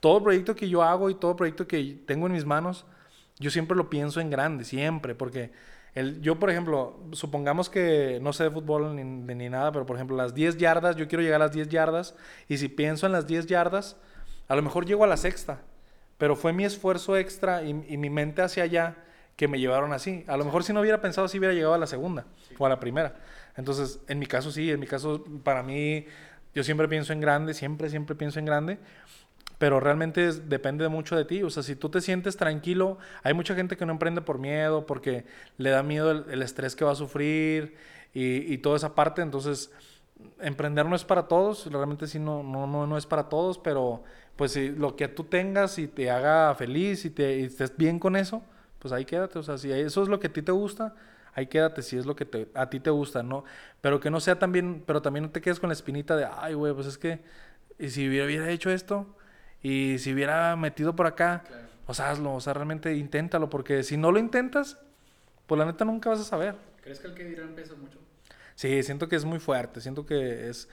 todo 0.00 0.22
proyecto 0.22 0.54
que 0.54 0.68
yo 0.68 0.82
hago 0.82 1.10
y 1.10 1.14
todo 1.14 1.36
proyecto 1.36 1.66
que 1.66 1.98
tengo 2.06 2.26
en 2.26 2.32
mis 2.32 2.44
manos, 2.44 2.84
yo 3.38 3.50
siempre 3.50 3.76
lo 3.76 3.88
pienso 3.90 4.20
en 4.20 4.30
grande, 4.30 4.64
siempre, 4.64 5.14
porque 5.14 5.52
el, 5.94 6.20
yo, 6.20 6.38
por 6.38 6.50
ejemplo, 6.50 6.96
supongamos 7.12 7.70
que 7.70 8.18
no 8.22 8.32
sé 8.32 8.44
de 8.44 8.50
fútbol 8.50 8.94
ni, 8.94 9.04
ni 9.04 9.48
nada, 9.48 9.72
pero 9.72 9.86
por 9.86 9.96
ejemplo, 9.96 10.16
las 10.16 10.34
10 10.34 10.56
yardas, 10.58 10.96
yo 10.96 11.08
quiero 11.08 11.22
llegar 11.22 11.40
a 11.40 11.46
las 11.46 11.52
10 11.52 11.68
yardas 11.68 12.14
y 12.48 12.58
si 12.58 12.68
pienso 12.68 13.06
en 13.06 13.12
las 13.12 13.26
10 13.26 13.46
yardas, 13.46 13.96
a 14.48 14.56
lo 14.56 14.62
mejor 14.62 14.86
llego 14.86 15.04
a 15.04 15.06
la 15.06 15.16
sexta, 15.16 15.60
pero 16.16 16.34
fue 16.34 16.52
mi 16.52 16.64
esfuerzo 16.64 17.16
extra 17.16 17.62
y, 17.62 17.74
mi 17.74 18.10
mente 18.10 18.42
hacia 18.42 18.64
allá 18.64 18.96
que 19.36 19.46
me 19.46 19.60
llevaron 19.60 19.92
así. 19.92 20.24
A 20.26 20.36
lo 20.36 20.44
mejor 20.44 20.64
si 20.64 20.72
no 20.72 20.80
hubiera 20.80 21.00
pensado, 21.00 21.28
si 21.28 21.38
hubiera 21.38 21.54
llegado 21.54 21.74
a 21.74 21.78
la 21.78 21.86
segunda 21.86 22.24
o 22.58 22.66
a 22.66 22.68
la 22.68 22.80
primera. 22.80 23.14
Entonces, 23.56 24.00
en 24.08 24.18
mi 24.18 24.26
caso 24.26 24.50
sí, 24.50 24.70
en 24.70 24.80
mi 24.80 24.86
caso, 24.86 25.24
para 25.44 25.62
mí, 25.62 26.06
yo 26.54 26.64
siempre 26.64 26.88
pienso 26.88 27.12
en 27.12 27.20
grande, 27.20 27.54
siempre, 27.54 27.88
siempre 27.88 28.16
pienso 28.16 28.38
en 28.40 28.46
grande. 28.46 28.78
Pero 29.58 29.80
realmente 29.80 30.32
depende 30.32 30.88
mucho 30.88 31.16
de 31.16 31.24
ti. 31.24 31.42
O 31.42 31.50
sea, 31.50 31.62
si 31.62 31.76
tú 31.76 31.88
te 31.88 32.00
sientes 32.00 32.36
tranquilo, 32.36 32.98
hay 33.22 33.34
mucha 33.34 33.54
gente 33.54 33.76
que 33.76 33.84
no 33.84 33.92
emprende 33.92 34.22
por 34.22 34.38
miedo, 34.38 34.86
porque 34.86 35.24
le 35.56 35.70
da 35.70 35.82
miedo 35.82 36.10
el, 36.10 36.42
estrés 36.42 36.74
que 36.74 36.84
va 36.84 36.92
a 36.92 36.96
sufrir 36.96 37.76
y, 38.14 38.52
y, 38.52 38.58
toda 38.58 38.76
esa 38.76 38.94
parte. 38.94 39.20
Entonces, 39.20 39.72
emprender 40.40 40.86
no 40.86 40.96
es 40.96 41.04
para 41.04 41.28
todos. 41.28 41.66
Realmente 41.70 42.06
sí, 42.06 42.18
no, 42.18 42.42
no, 42.42 42.66
no, 42.66 42.86
no 42.86 42.96
es 42.96 43.06
para 43.06 43.28
todos, 43.28 43.58
pero 43.58 44.04
pues 44.38 44.52
si 44.52 44.68
lo 44.68 44.94
que 44.94 45.08
tú 45.08 45.24
tengas 45.24 45.80
y 45.80 45.88
te 45.88 46.12
haga 46.12 46.54
feliz 46.54 47.04
y, 47.04 47.10
te, 47.10 47.44
estés 47.44 47.76
bien 47.76 47.98
con 47.98 48.14
eso, 48.14 48.40
pues 48.78 48.92
ahí 48.92 49.04
quédate. 49.04 49.36
O 49.40 49.42
sea, 49.42 49.58
si 49.58 49.72
eso 49.72 50.00
es 50.00 50.08
lo 50.08 50.20
que 50.20 50.28
a 50.28 50.32
ti 50.32 50.42
te 50.42 50.52
gusta, 50.52 50.94
ahí 51.34 51.48
quédate 51.48 51.82
si 51.82 51.98
es 51.98 52.06
lo 52.06 52.14
que 52.14 52.24
te, 52.24 52.48
a 52.54 52.70
ti 52.70 52.78
te 52.78 52.90
gusta, 52.90 53.24
¿no? 53.24 53.42
Pero 53.80 53.98
que 53.98 54.10
no 54.10 54.20
sea 54.20 54.38
también, 54.38 54.84
pero 54.86 55.02
también 55.02 55.24
no 55.24 55.30
te 55.30 55.40
quedes 55.40 55.58
con 55.58 55.70
la 55.70 55.72
espinita 55.72 56.16
de, 56.16 56.24
ay, 56.24 56.54
güey, 56.54 56.72
pues 56.72 56.86
es 56.86 56.96
que, 56.96 57.18
y 57.80 57.90
si 57.90 58.08
hubiera, 58.08 58.48
hecho 58.48 58.70
esto, 58.70 59.08
y 59.60 59.98
si 59.98 60.14
hubiera 60.14 60.54
metido 60.54 60.94
por 60.94 61.08
acá, 61.08 61.42
pues 61.84 61.98
hazlo, 61.98 62.34
o 62.34 62.40
sea, 62.40 62.54
realmente 62.54 62.94
inténtalo, 62.94 63.50
porque 63.50 63.82
si 63.82 63.96
no 63.96 64.12
lo 64.12 64.20
intentas, 64.20 64.78
pues 65.48 65.58
la 65.58 65.64
neta 65.64 65.84
nunca 65.84 66.10
vas 66.10 66.20
a 66.20 66.24
saber. 66.24 66.54
¿Crees 66.80 67.00
que 67.00 67.08
el 67.08 67.14
que 67.14 67.24
dirán 67.24 67.56
pesa 67.56 67.74
mucho? 67.74 67.98
Sí, 68.54 68.84
siento 68.84 69.08
que 69.08 69.16
es 69.16 69.24
muy 69.24 69.40
fuerte, 69.40 69.80
siento 69.80 70.06
que 70.06 70.48
es 70.48 70.68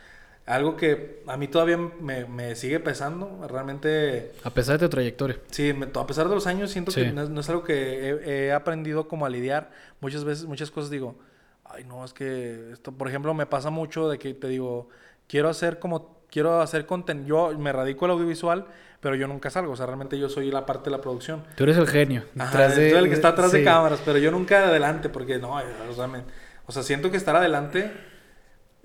algo 0.45 0.75
que 0.75 1.23
a 1.25 1.37
mí 1.37 1.47
todavía 1.47 1.77
me, 1.77 2.25
me, 2.25 2.55
sigue 2.55 2.79
pesando, 2.79 3.45
realmente... 3.49 4.31
A 4.43 4.51
pesar 4.51 4.77
de 4.77 4.85
tu 4.85 4.91
trayectoria. 4.91 5.39
Sí, 5.49 5.73
a 5.93 6.07
pesar 6.07 6.29
de 6.29 6.35
los 6.35 6.45
años 6.45 6.69
siento 6.69 6.91
que 6.91 7.11
no 7.11 7.39
es, 7.39 7.49
algo 7.49 7.63
que 7.63 8.09
he, 8.25 8.51
aprendido 8.51 9.07
como 9.07 9.25
a 9.25 9.29
lidiar. 9.29 9.71
Muchas 10.01 10.23
veces, 10.23 10.45
muchas 10.45 10.69
cosas 10.69 10.91
digo, 10.91 11.15
ay 11.63 11.83
no, 11.83 12.05
es 12.05 12.13
que 12.13 12.71
esto, 12.71 12.91
por 12.91 13.07
ejemplo, 13.07 13.33
me 13.33 13.47
pasa 13.47 13.71
mucho 13.71 14.07
de 14.07 14.19
que 14.19 14.35
te 14.35 14.47
digo, 14.47 14.89
quiero 15.27 15.49
hacer 15.49 15.79
como, 15.79 16.19
quiero 16.29 16.61
hacer 16.61 16.85
contenido, 16.85 17.51
yo 17.51 17.57
me 17.57 17.71
radico 17.71 18.05
al 18.05 18.11
audiovisual, 18.11 18.67
pero 18.99 19.15
yo 19.15 19.27
nunca 19.27 19.49
salgo, 19.49 19.73
o 19.73 19.75
sea, 19.75 19.87
realmente 19.87 20.19
yo 20.19 20.29
soy 20.29 20.51
la 20.51 20.67
parte 20.67 20.91
de 20.91 20.95
la 20.95 21.01
producción. 21.01 21.43
Tú 21.55 21.63
eres 21.63 21.77
el 21.77 21.87
genio. 21.87 22.23
Ajá, 22.37 22.67
de, 22.67 22.91
el 22.91 23.07
que 23.07 23.15
está 23.15 23.29
atrás 23.29 23.51
de 23.51 23.63
cámaras, 23.63 23.99
pero 24.05 24.19
yo 24.19 24.29
nunca 24.29 24.67
adelante, 24.67 25.09
porque 25.09 25.39
no, 25.39 25.55
o 25.55 25.93
sea, 25.93 26.23
o 26.67 26.71
sea 26.71 26.83
siento 26.83 27.09
que 27.09 27.17
estar 27.17 27.35
adelante 27.35 27.91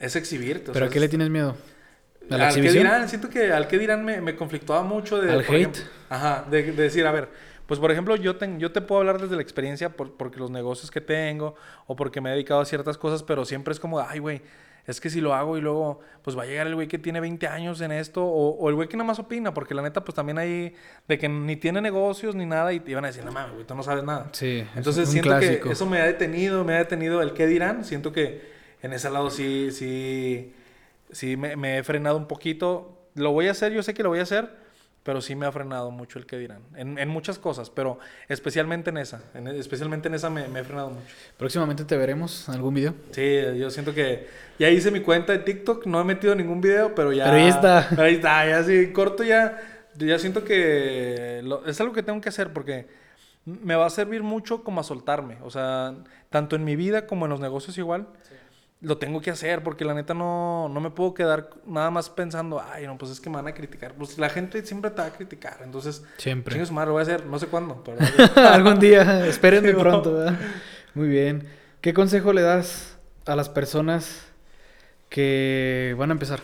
es 0.00 0.16
exhibirte. 0.16 0.72
¿Pero 0.72 0.86
a 0.86 0.88
qué 0.88 0.98
le 0.98 1.08
tienes 1.08 1.30
miedo? 1.30 1.54
¿A 2.30 2.36
la 2.36 2.48
al 2.48 2.54
que 2.54 2.72
dirán, 2.72 3.08
siento 3.08 3.28
que 3.28 3.52
al 3.52 3.68
que 3.68 3.78
dirán 3.78 4.04
me, 4.04 4.20
me 4.20 4.34
conflictaba 4.34 4.82
mucho 4.82 5.20
de... 5.20 5.32
¿Al 5.32 5.44
hate? 5.46 5.78
ajá, 6.08 6.46
de, 6.50 6.72
decir, 6.72 7.06
a 7.06 7.12
ver, 7.12 7.28
pues 7.66 7.78
por 7.78 7.90
ejemplo, 7.90 8.16
yo, 8.16 8.36
te, 8.36 8.48
yo 8.58 8.72
te 8.72 8.80
puedo 8.80 9.00
hablar 9.00 9.20
desde 9.20 9.36
la 9.36 9.42
experiencia 9.42 9.90
por, 9.90 10.16
porque 10.16 10.38
los 10.38 10.50
negocios 10.50 10.90
que 10.90 11.00
tengo 11.00 11.54
o 11.86 11.96
porque 11.96 12.20
me 12.20 12.30
he 12.30 12.32
dedicado 12.32 12.60
a 12.60 12.64
ciertas 12.64 12.96
cosas, 12.98 13.22
pero 13.22 13.44
siempre 13.44 13.72
es 13.72 13.80
como, 13.80 14.00
ay, 14.00 14.20
güey, 14.20 14.42
es 14.86 15.00
que 15.00 15.10
si 15.10 15.20
lo 15.20 15.34
hago 15.34 15.58
y 15.58 15.60
luego, 15.60 16.00
pues 16.22 16.38
va 16.38 16.44
a 16.44 16.46
llegar 16.46 16.66
el 16.66 16.74
güey 16.74 16.88
que 16.88 16.98
tiene 16.98 17.20
20 17.20 17.46
años 17.48 17.80
en 17.80 17.92
esto, 17.92 18.24
o, 18.24 18.56
o 18.56 18.68
el 18.68 18.76
güey 18.76 18.88
que 18.88 18.96
nada 18.96 19.06
más 19.08 19.18
opina, 19.18 19.52
porque 19.52 19.74
la 19.74 19.82
neta, 19.82 20.04
pues 20.04 20.14
también 20.14 20.38
hay 20.38 20.74
de 21.06 21.18
que 21.18 21.28
ni 21.28 21.56
tiene 21.56 21.80
negocios 21.80 22.34
ni 22.34 22.46
nada 22.46 22.72
y 22.72 22.80
te 22.80 22.92
iban 22.92 23.04
a 23.04 23.08
decir, 23.08 23.24
no 23.24 23.32
mames, 23.32 23.54
güey, 23.54 23.66
tú 23.66 23.74
no 23.74 23.82
sabes 23.82 24.04
nada. 24.04 24.28
Sí. 24.32 24.64
Entonces 24.74 25.08
siento 25.08 25.38
que 25.38 25.62
eso 25.70 25.86
me 25.86 26.00
ha 26.00 26.06
detenido, 26.06 26.64
me 26.64 26.74
ha 26.74 26.78
detenido 26.78 27.22
el 27.22 27.32
qué 27.32 27.46
dirán, 27.46 27.84
siento 27.84 28.12
que 28.12 28.59
en 28.82 28.92
ese 28.92 29.10
lado 29.10 29.30
sí, 29.30 29.70
sí, 29.72 30.52
sí 31.12 31.36
me, 31.36 31.78
he 31.78 31.82
frenado 31.82 32.16
un 32.16 32.26
poquito. 32.26 32.96
Lo 33.14 33.32
voy 33.32 33.48
a 33.48 33.52
hacer, 33.52 33.72
yo 33.72 33.82
sé 33.82 33.94
que 33.94 34.02
lo 34.02 34.08
voy 34.08 34.20
a 34.20 34.22
hacer, 34.22 34.50
pero 35.02 35.20
sí 35.20 35.34
me 35.34 35.46
ha 35.46 35.52
frenado 35.52 35.90
mucho 35.90 36.18
el 36.18 36.26
que 36.26 36.38
dirán. 36.38 36.62
En, 36.74 37.08
muchas 37.08 37.38
cosas, 37.38 37.70
pero 37.70 37.98
especialmente 38.28 38.90
en 38.90 38.98
esa. 38.98 39.22
especialmente 39.54 40.08
en 40.08 40.14
esa 40.14 40.30
me, 40.30 40.44
he 40.44 40.64
frenado 40.64 40.90
mucho. 40.90 41.06
Próximamente 41.36 41.84
te 41.84 41.96
veremos 41.96 42.48
en 42.48 42.54
algún 42.54 42.74
video. 42.74 42.94
Sí, 43.10 43.40
yo 43.58 43.70
siento 43.70 43.94
que 43.94 44.28
ya 44.58 44.70
hice 44.70 44.90
mi 44.90 45.00
cuenta 45.00 45.32
de 45.32 45.40
TikTok, 45.40 45.86
no 45.86 46.00
he 46.00 46.04
metido 46.04 46.34
ningún 46.34 46.60
video, 46.60 46.94
pero 46.94 47.12
ya. 47.12 47.24
Pero 47.24 47.36
ahí 47.36 47.48
está. 47.48 47.86
Pero 47.90 48.02
ahí 48.02 48.14
está, 48.14 48.46
ya 48.46 48.62
sí, 48.64 48.92
corto 48.92 49.24
ya. 49.24 49.60
Ya 49.96 50.18
siento 50.18 50.44
que 50.44 51.42
es 51.66 51.80
algo 51.80 51.92
que 51.92 52.02
tengo 52.02 52.20
que 52.20 52.28
hacer 52.28 52.52
porque 52.52 52.86
me 53.44 53.74
va 53.74 53.86
a 53.86 53.90
servir 53.90 54.22
mucho 54.22 54.62
como 54.62 54.80
a 54.80 54.84
soltarme. 54.84 55.38
O 55.42 55.50
sea, 55.50 55.94
tanto 56.30 56.56
en 56.56 56.64
mi 56.64 56.76
vida 56.76 57.06
como 57.06 57.26
en 57.26 57.30
los 57.30 57.40
negocios 57.40 57.76
igual. 57.78 58.06
Sí 58.80 58.86
lo 58.86 58.96
tengo 58.96 59.20
que 59.20 59.30
hacer 59.30 59.62
porque 59.62 59.84
la 59.84 59.92
neta 59.92 60.14
no, 60.14 60.68
no 60.70 60.80
me 60.80 60.90
puedo 60.90 61.12
quedar 61.12 61.50
nada 61.66 61.90
más 61.90 62.08
pensando, 62.08 62.60
ay, 62.60 62.86
no, 62.86 62.96
pues 62.96 63.10
es 63.10 63.20
que 63.20 63.28
me 63.28 63.36
van 63.36 63.46
a 63.48 63.52
criticar. 63.54 63.92
Pues 63.94 64.16
la 64.18 64.30
gente 64.30 64.64
siempre 64.64 64.90
te 64.90 65.02
va 65.02 65.08
a 65.08 65.12
criticar, 65.12 65.58
entonces... 65.62 66.02
Siempre. 66.16 66.58
Madre, 66.70 66.86
lo 66.86 66.92
voy 66.92 67.00
a 67.00 67.02
hacer, 67.02 67.26
no 67.26 67.38
sé 67.38 67.46
cuándo, 67.48 67.84
pero... 67.84 67.98
Algún 68.48 68.78
día, 68.80 69.26
espérenme 69.26 69.74
pronto, 69.74 70.14
¿verdad? 70.14 70.38
Muy 70.94 71.08
bien. 71.08 71.46
¿Qué 71.82 71.92
consejo 71.92 72.32
le 72.32 72.40
das 72.42 72.96
a 73.26 73.36
las 73.36 73.48
personas 73.50 74.26
que 75.10 75.94
van 75.98 76.10
a 76.10 76.12
empezar? 76.12 76.40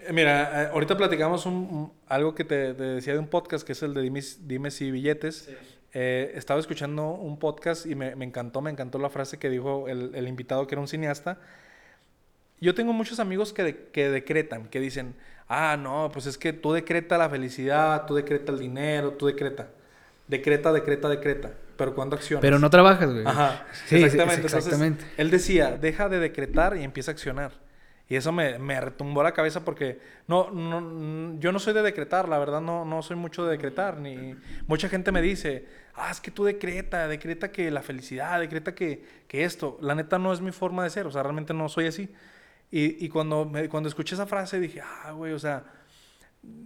Eh, 0.00 0.12
Mira, 0.12 0.64
eh, 0.64 0.68
ahorita 0.72 0.96
platicamos 0.96 1.46
un, 1.46 1.54
un- 1.54 1.92
algo 2.08 2.34
que 2.34 2.44
te, 2.44 2.74
te 2.74 2.82
decía 2.82 3.12
de 3.12 3.18
un 3.18 3.28
podcast 3.28 3.66
que 3.66 3.72
es 3.72 3.82
el 3.82 3.94
de 3.94 4.02
Dime, 4.02 4.22
Dime 4.40 4.70
si 4.70 4.90
billetes. 4.90 5.48
Eh, 5.94 6.32
estaba 6.34 6.60
escuchando 6.60 7.08
un 7.10 7.38
podcast 7.38 7.86
y 7.86 7.94
me, 7.94 8.14
me 8.14 8.24
encantó, 8.24 8.60
me 8.60 8.70
encantó 8.70 8.98
la 8.98 9.08
frase 9.08 9.38
que 9.38 9.48
dijo 9.48 9.88
el, 9.88 10.14
el 10.14 10.28
invitado 10.28 10.66
que 10.66 10.74
era 10.74 10.80
un 10.82 10.88
cineasta. 10.88 11.38
Yo 12.60 12.74
tengo 12.74 12.92
muchos 12.92 13.20
amigos 13.20 13.52
que, 13.52 13.62
de- 13.62 13.84
que 13.92 14.10
decretan, 14.10 14.68
que 14.68 14.80
dicen, 14.80 15.14
ah, 15.48 15.76
no, 15.80 16.10
pues 16.12 16.26
es 16.26 16.36
que 16.36 16.52
tú 16.52 16.72
decreta 16.72 17.16
la 17.16 17.30
felicidad, 17.30 18.04
tú 18.06 18.14
decreta 18.14 18.52
el 18.52 18.58
dinero, 18.58 19.12
tú 19.12 19.26
decreta. 19.26 19.68
Decreta, 20.26 20.72
decreta, 20.72 21.08
decreta. 21.08 21.50
Pero 21.76 21.94
¿cuándo 21.94 22.16
accionas? 22.16 22.42
Pero 22.42 22.58
no 22.58 22.68
trabajas, 22.68 23.12
güey. 23.12 23.24
Ajá, 23.24 23.64
sí, 23.86 24.02
exactamente. 24.02 24.46
exactamente. 24.46 25.02
Entonces, 25.04 25.18
él 25.18 25.30
decía, 25.30 25.78
deja 25.80 26.08
de 26.08 26.18
decretar 26.18 26.76
y 26.76 26.82
empieza 26.82 27.12
a 27.12 27.14
accionar. 27.14 27.52
Y 28.08 28.16
eso 28.16 28.32
me, 28.32 28.58
me 28.58 28.80
retumbó 28.80 29.22
la 29.22 29.32
cabeza 29.32 29.64
porque 29.64 30.00
no, 30.26 30.50
no, 30.50 31.38
yo 31.38 31.52
no 31.52 31.58
soy 31.58 31.74
de 31.74 31.82
decretar, 31.82 32.28
la 32.28 32.38
verdad 32.38 32.60
no, 32.62 32.84
no 32.86 33.02
soy 33.02 33.16
mucho 33.16 33.44
de 33.44 33.50
decretar. 33.52 33.98
Ni, 33.98 34.34
mucha 34.66 34.88
gente 34.88 35.12
me 35.12 35.20
dice, 35.20 35.66
ah, 35.94 36.10
es 36.10 36.20
que 36.20 36.30
tú 36.30 36.44
decreta, 36.44 37.06
decreta 37.08 37.52
que 37.52 37.70
la 37.70 37.82
felicidad, 37.82 38.40
decreta 38.40 38.74
que, 38.74 39.04
que 39.28 39.44
esto. 39.44 39.78
La 39.82 39.94
neta 39.94 40.18
no 40.18 40.32
es 40.32 40.40
mi 40.40 40.52
forma 40.52 40.84
de 40.84 40.90
ser, 40.90 41.06
o 41.06 41.10
sea, 41.10 41.22
realmente 41.22 41.52
no 41.54 41.68
soy 41.68 41.86
así. 41.86 42.08
Y, 42.70 43.04
y 43.04 43.08
cuando, 43.10 43.44
me- 43.44 43.68
cuando 43.68 43.88
escuché 43.88 44.14
esa 44.14 44.26
frase 44.26 44.60
dije, 44.60 44.80
ah, 44.82 45.12
güey, 45.12 45.32
o 45.32 45.38
sea, 45.38 45.64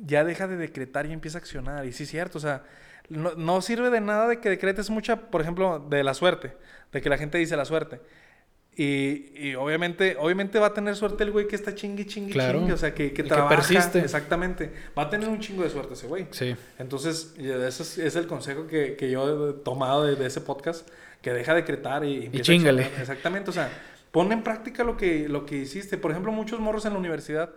ya 0.04 0.24
deja 0.24 0.46
de 0.46 0.56
decretar 0.56 1.06
y 1.06 1.12
empieza 1.12 1.38
a 1.38 1.40
accionar. 1.40 1.86
Y 1.86 1.92
sí, 1.92 2.04
es 2.04 2.10
cierto, 2.10 2.38
o 2.38 2.40
sea, 2.40 2.64
no, 3.08 3.34
no 3.34 3.60
sirve 3.62 3.90
de 3.90 4.00
nada 4.00 4.28
de 4.28 4.40
que 4.40 4.48
decretes 4.50 4.90
mucha, 4.90 5.30
por 5.30 5.40
ejemplo, 5.40 5.78
de 5.80 6.04
la 6.04 6.14
suerte, 6.14 6.56
de 6.92 7.00
que 7.00 7.08
la 7.08 7.18
gente 7.18 7.38
dice 7.38 7.56
la 7.56 7.64
suerte. 7.64 8.00
Y, 8.74 9.32
y 9.36 9.54
obviamente, 9.54 10.16
obviamente 10.18 10.58
va 10.58 10.68
a 10.68 10.72
tener 10.74 10.96
suerte 10.96 11.24
el 11.24 11.30
güey 11.30 11.46
que 11.46 11.56
está 11.56 11.74
chingue, 11.74 12.06
chingue, 12.06 12.32
Claro. 12.32 12.58
chingue, 12.60 12.72
o 12.72 12.76
sea, 12.78 12.94
que, 12.94 13.12
que 13.12 13.20
El 13.22 13.28
que 13.28 13.34
trabaja. 13.34 13.54
persiste. 13.56 13.98
Exactamente. 13.98 14.72
Va 14.96 15.02
a 15.02 15.10
tener 15.10 15.28
un 15.28 15.40
chingo 15.40 15.62
de 15.62 15.68
suerte 15.70 15.92
ese 15.92 16.06
güey. 16.06 16.26
Sí. 16.30 16.56
Entonces, 16.78 17.34
y 17.38 17.50
ese 17.50 17.82
es, 17.82 17.98
es 17.98 18.16
el 18.16 18.26
consejo 18.26 18.66
que, 18.66 18.96
que 18.96 19.10
yo 19.10 19.50
he 19.50 19.52
tomado 19.62 20.04
de, 20.04 20.16
de 20.16 20.26
ese 20.26 20.40
podcast, 20.40 20.88
que 21.20 21.32
deja 21.32 21.52
de 21.54 21.60
decretar 21.60 22.02
y, 22.04 22.28
a 22.28 22.40
chíngale. 22.40 22.82
accionar. 22.84 23.00
Exactamente, 23.02 23.50
o 23.50 23.52
sea, 23.52 23.70
pon 24.10 24.32
en 24.32 24.42
práctica 24.42 24.84
lo 24.84 24.96
que, 24.96 25.28
lo 25.28 25.44
que 25.44 25.56
hiciste. 25.58 25.98
Por 25.98 26.10
ejemplo, 26.10 26.32
muchos 26.32 26.58
morros 26.58 26.86
en 26.86 26.94
la 26.94 26.98
universidad, 26.98 27.50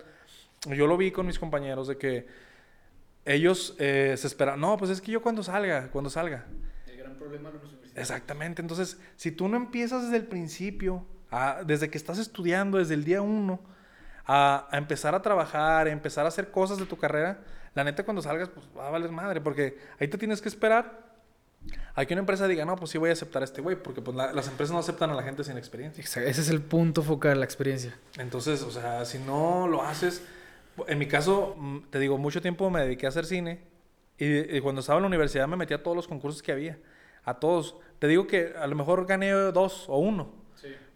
yo 0.68 0.86
lo 0.86 0.98
vi 0.98 1.12
con 1.12 1.26
mis 1.28 1.40
compañeros, 1.40 1.88
de 1.88 1.98
que 1.98 2.28
ellos 3.24 3.74
eh, 3.80 4.16
se 4.18 4.28
esperan, 4.28 4.60
no, 4.60 4.76
pues 4.78 4.92
es 4.92 5.00
que 5.02 5.12
yo 5.14 5.22
cuando 5.22 5.44
salga, 5.44 5.88
cuando 5.92 6.10
salga. 6.10 6.46
El 6.88 6.98
gran 6.98 7.16
problema 7.16 7.52
de 7.52 7.60
los. 7.60 7.85
Exactamente, 7.96 8.62
entonces, 8.62 9.00
si 9.16 9.32
tú 9.32 9.48
no 9.48 9.58
empiezas 9.58 10.04
desde 10.04 10.18
el 10.18 10.26
principio, 10.28 11.06
a- 11.32 11.62
desde 11.66 11.90
que 11.90 11.98
estás 11.98 12.18
estudiando, 12.20 12.78
desde 12.78 12.94
el 12.94 13.04
día 13.06 13.22
uno, 13.22 13.60
a, 14.26 14.68
a 14.72 14.78
empezar 14.78 15.16
a 15.16 15.22
trabajar, 15.22 15.88
a 15.88 15.92
empezar 15.92 16.26
a 16.26 16.30
hacer 16.30 16.52
cosas 16.52 16.78
de 16.78 16.86
tu 16.86 16.98
carrera, 16.98 17.40
la 17.74 17.84
neta 17.84 18.04
cuando 18.04 18.22
salgas, 18.22 18.50
pues 18.50 18.66
va 18.78 18.88
a 18.88 18.92
valer 18.92 19.12
madre, 19.12 19.42
porque 19.42 19.78
ahí 20.00 20.08
te 20.08 20.18
tienes 20.18 20.42
que 20.42 20.50
esperar 20.50 21.06
a 21.96 22.06
que 22.06 22.14
una 22.14 22.20
empresa 22.22 22.48
diga, 22.48 22.66
no, 22.66 22.76
pues 22.76 22.92
sí 22.92 22.98
voy 22.98 23.10
a 23.10 23.14
aceptar 23.14 23.42
a 23.42 23.46
este 23.46 23.62
güey, 23.62 23.76
porque 23.82 24.02
pues 24.02 24.16
la- 24.16 24.34
las 24.34 24.48
empresas 24.48 24.74
no 24.74 24.80
aceptan 24.80 25.10
a 25.10 25.14
la 25.16 25.24
gente 25.24 25.44
sin 25.44 25.58
experiencia. 25.58 26.02
Exacto, 26.02 26.30
Ese 26.30 26.42
es 26.42 26.50
el 26.50 26.62
punto 26.62 27.02
focal, 27.04 27.40
la 27.40 27.46
experiencia. 27.46 27.98
Entonces, 28.18 28.62
o 28.64 28.72
sea, 28.72 29.06
si 29.06 29.20
no 29.20 29.68
lo 29.68 29.82
haces, 29.84 30.22
en 30.88 31.00
mi 31.00 31.08
caso, 31.08 31.56
mm, 31.58 31.80
te 31.90 32.00
digo, 32.00 32.18
mucho 32.18 32.42
tiempo 32.42 32.70
me 32.70 32.82
dediqué 32.82 33.06
a 33.06 33.10
hacer 33.10 33.26
cine 33.26 33.62
y, 34.18 34.58
y 34.58 34.62
cuando 34.62 34.82
estaba 34.82 34.98
en 35.00 35.04
la 35.04 35.08
universidad 35.08 35.48
me 35.48 35.56
metí 35.58 35.74
a 35.74 35.82
todos 35.84 35.96
los 35.96 36.08
concursos 36.08 36.42
que 36.44 36.52
había, 36.52 36.78
a 37.24 37.36
todos. 37.36 37.76
Te 38.00 38.08
digo 38.08 38.28
que 38.28 38.54
a 38.60 38.68
lo 38.68 38.76
mejor 38.76 39.06
gané 39.06 39.32
dos 39.32 39.86
o 39.88 39.98
uno, 39.98 40.32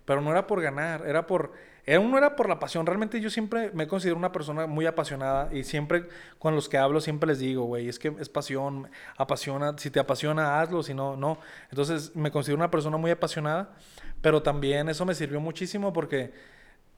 pero 0.06 0.22
no 0.22 0.32
era 0.32 0.48
por 0.48 0.62
ganar, 0.62 1.04
era 1.08 1.26
por, 1.28 1.54
era, 1.86 2.00
uno 2.00 2.18
era 2.18 2.36
por 2.36 2.50
la 2.50 2.60
pasión. 2.60 2.86
Realmente 2.86 3.20
yo 3.22 3.30
siempre 3.30 3.72
me 3.74 3.88
considero 3.88 4.18
una 4.18 4.32
persona 4.32 4.68
muy 4.68 4.86
apasionada 4.86 5.50
y 5.54 5.64
siempre 5.64 6.08
con 6.40 6.56
los 6.56 6.68
que 6.70 6.78
hablo 6.78 7.00
siempre 7.02 7.28
les 7.28 7.40
digo, 7.40 7.64
güey, 7.64 7.88
es 7.90 8.00
que 8.00 8.14
es 8.20 8.30
pasión, 8.30 8.90
apasiona, 9.18 9.76
si 9.78 9.90
te 9.92 10.00
apasiona, 10.00 10.60
hazlo, 10.62 10.84
si 10.84 10.94
no, 10.94 11.16
no. 11.16 11.40
Entonces 11.70 12.16
me 12.16 12.32
considero 12.32 12.58
una 12.58 12.72
persona 12.72 12.98
muy 12.98 13.12
apasionada, 13.12 13.76
pero 14.22 14.42
también 14.44 14.90
eso 14.90 15.06
me 15.06 15.16
sirvió 15.16 15.40
muchísimo 15.40 15.94
porque 15.94 16.34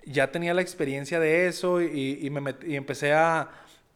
ya 0.06 0.32
tenía 0.32 0.54
la 0.54 0.62
experiencia 0.62 1.20
de 1.20 1.47
eso 1.47 1.80
y, 1.82 2.20
y 2.22 2.30
me 2.32 2.41
met- 2.41 2.68
y 2.68 2.76
empecé 2.76 3.14
a, 3.14 3.49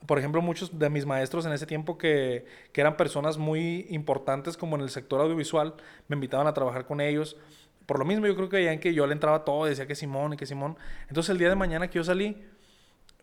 por 0.05 0.19
ejemplo, 0.19 0.41
muchos 0.41 0.77
de 0.77 0.89
mis 0.89 1.05
maestros 1.05 1.45
en 1.45 1.53
ese 1.53 1.65
tiempo 1.65 1.97
que, 1.97 2.45
que 2.71 2.81
eran 2.81 2.97
personas 2.97 3.37
muy 3.37 3.87
importantes 3.89 4.57
como 4.57 4.75
en 4.75 4.81
el 4.81 4.89
sector 4.89 5.21
audiovisual, 5.21 5.75
me 6.07 6.15
invitaban 6.15 6.47
a 6.47 6.53
trabajar 6.53 6.85
con 6.85 7.01
ellos. 7.01 7.37
Por 7.85 7.99
lo 7.99 8.05
mismo, 8.05 8.25
yo 8.25 8.35
creo 8.35 8.49
que 8.49 8.57
veían 8.57 8.79
que 8.79 8.93
yo 8.93 9.05
le 9.07 9.13
entraba 9.13 9.45
todo, 9.45 9.65
decía 9.65 9.85
que 9.85 9.95
Simón 9.95 10.33
y 10.33 10.37
que 10.37 10.45
Simón. 10.45 10.77
Entonces, 11.07 11.29
el 11.29 11.37
día 11.37 11.49
de 11.49 11.55
mañana 11.55 11.87
que 11.87 11.95
yo 11.95 12.03
salí, 12.03 12.43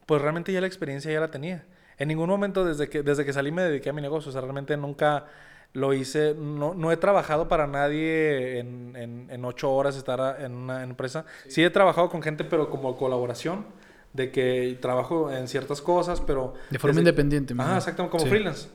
pues 0.07 0.23
realmente 0.23 0.53
ya 0.53 0.61
la 0.61 0.67
experiencia 0.67 1.11
ya 1.13 1.21
la 1.21 1.31
tenía. 1.31 1.65
En 1.99 2.09
ningún 2.09 2.29
momento 2.29 2.65
desde 2.65 2.89
que, 2.89 3.03
desde 3.03 3.25
que 3.25 3.33
salí 3.33 3.53
me 3.53 3.63
dediqué 3.63 3.91
a 3.91 3.93
mi 3.93 4.03
negocio. 4.03 4.31
O 4.31 4.33
sea, 4.33 4.41
realmente 4.41 4.77
nunca 4.77 5.27
lo 5.73 5.93
hice. 5.95 6.35
No, 6.35 6.75
no 6.75 6.93
he 6.93 6.97
trabajado 6.97 7.49
para 7.49 7.67
nadie 7.67 8.59
en, 8.59 8.97
en, 8.97 9.29
en 9.31 9.45
ocho 9.45 9.73
horas 9.73 9.97
estar 9.97 10.41
en 10.41 10.55
una 10.55 10.83
empresa. 10.83 11.25
Sí. 11.49 11.63
he 11.63 11.71
trabajado 11.71 12.09
con 12.09 12.23
gente, 12.23 12.45
pero 12.45 12.71
como 12.71 12.97
colaboración. 12.97 13.67
De 14.13 14.31
que 14.31 14.77
trabajo 14.83 15.33
en 15.33 15.49
ciertas 15.49 15.81
cosas, 15.81 16.21
pero... 16.21 16.53
De 16.71 16.79
forma 16.79 16.93
desde- 16.93 17.01
independiente. 17.11 17.55
Ajá, 17.57 17.79
exactamente, 17.79 18.11
como 18.11 18.25
Sí. 18.25 18.29
freelance. 18.31 18.69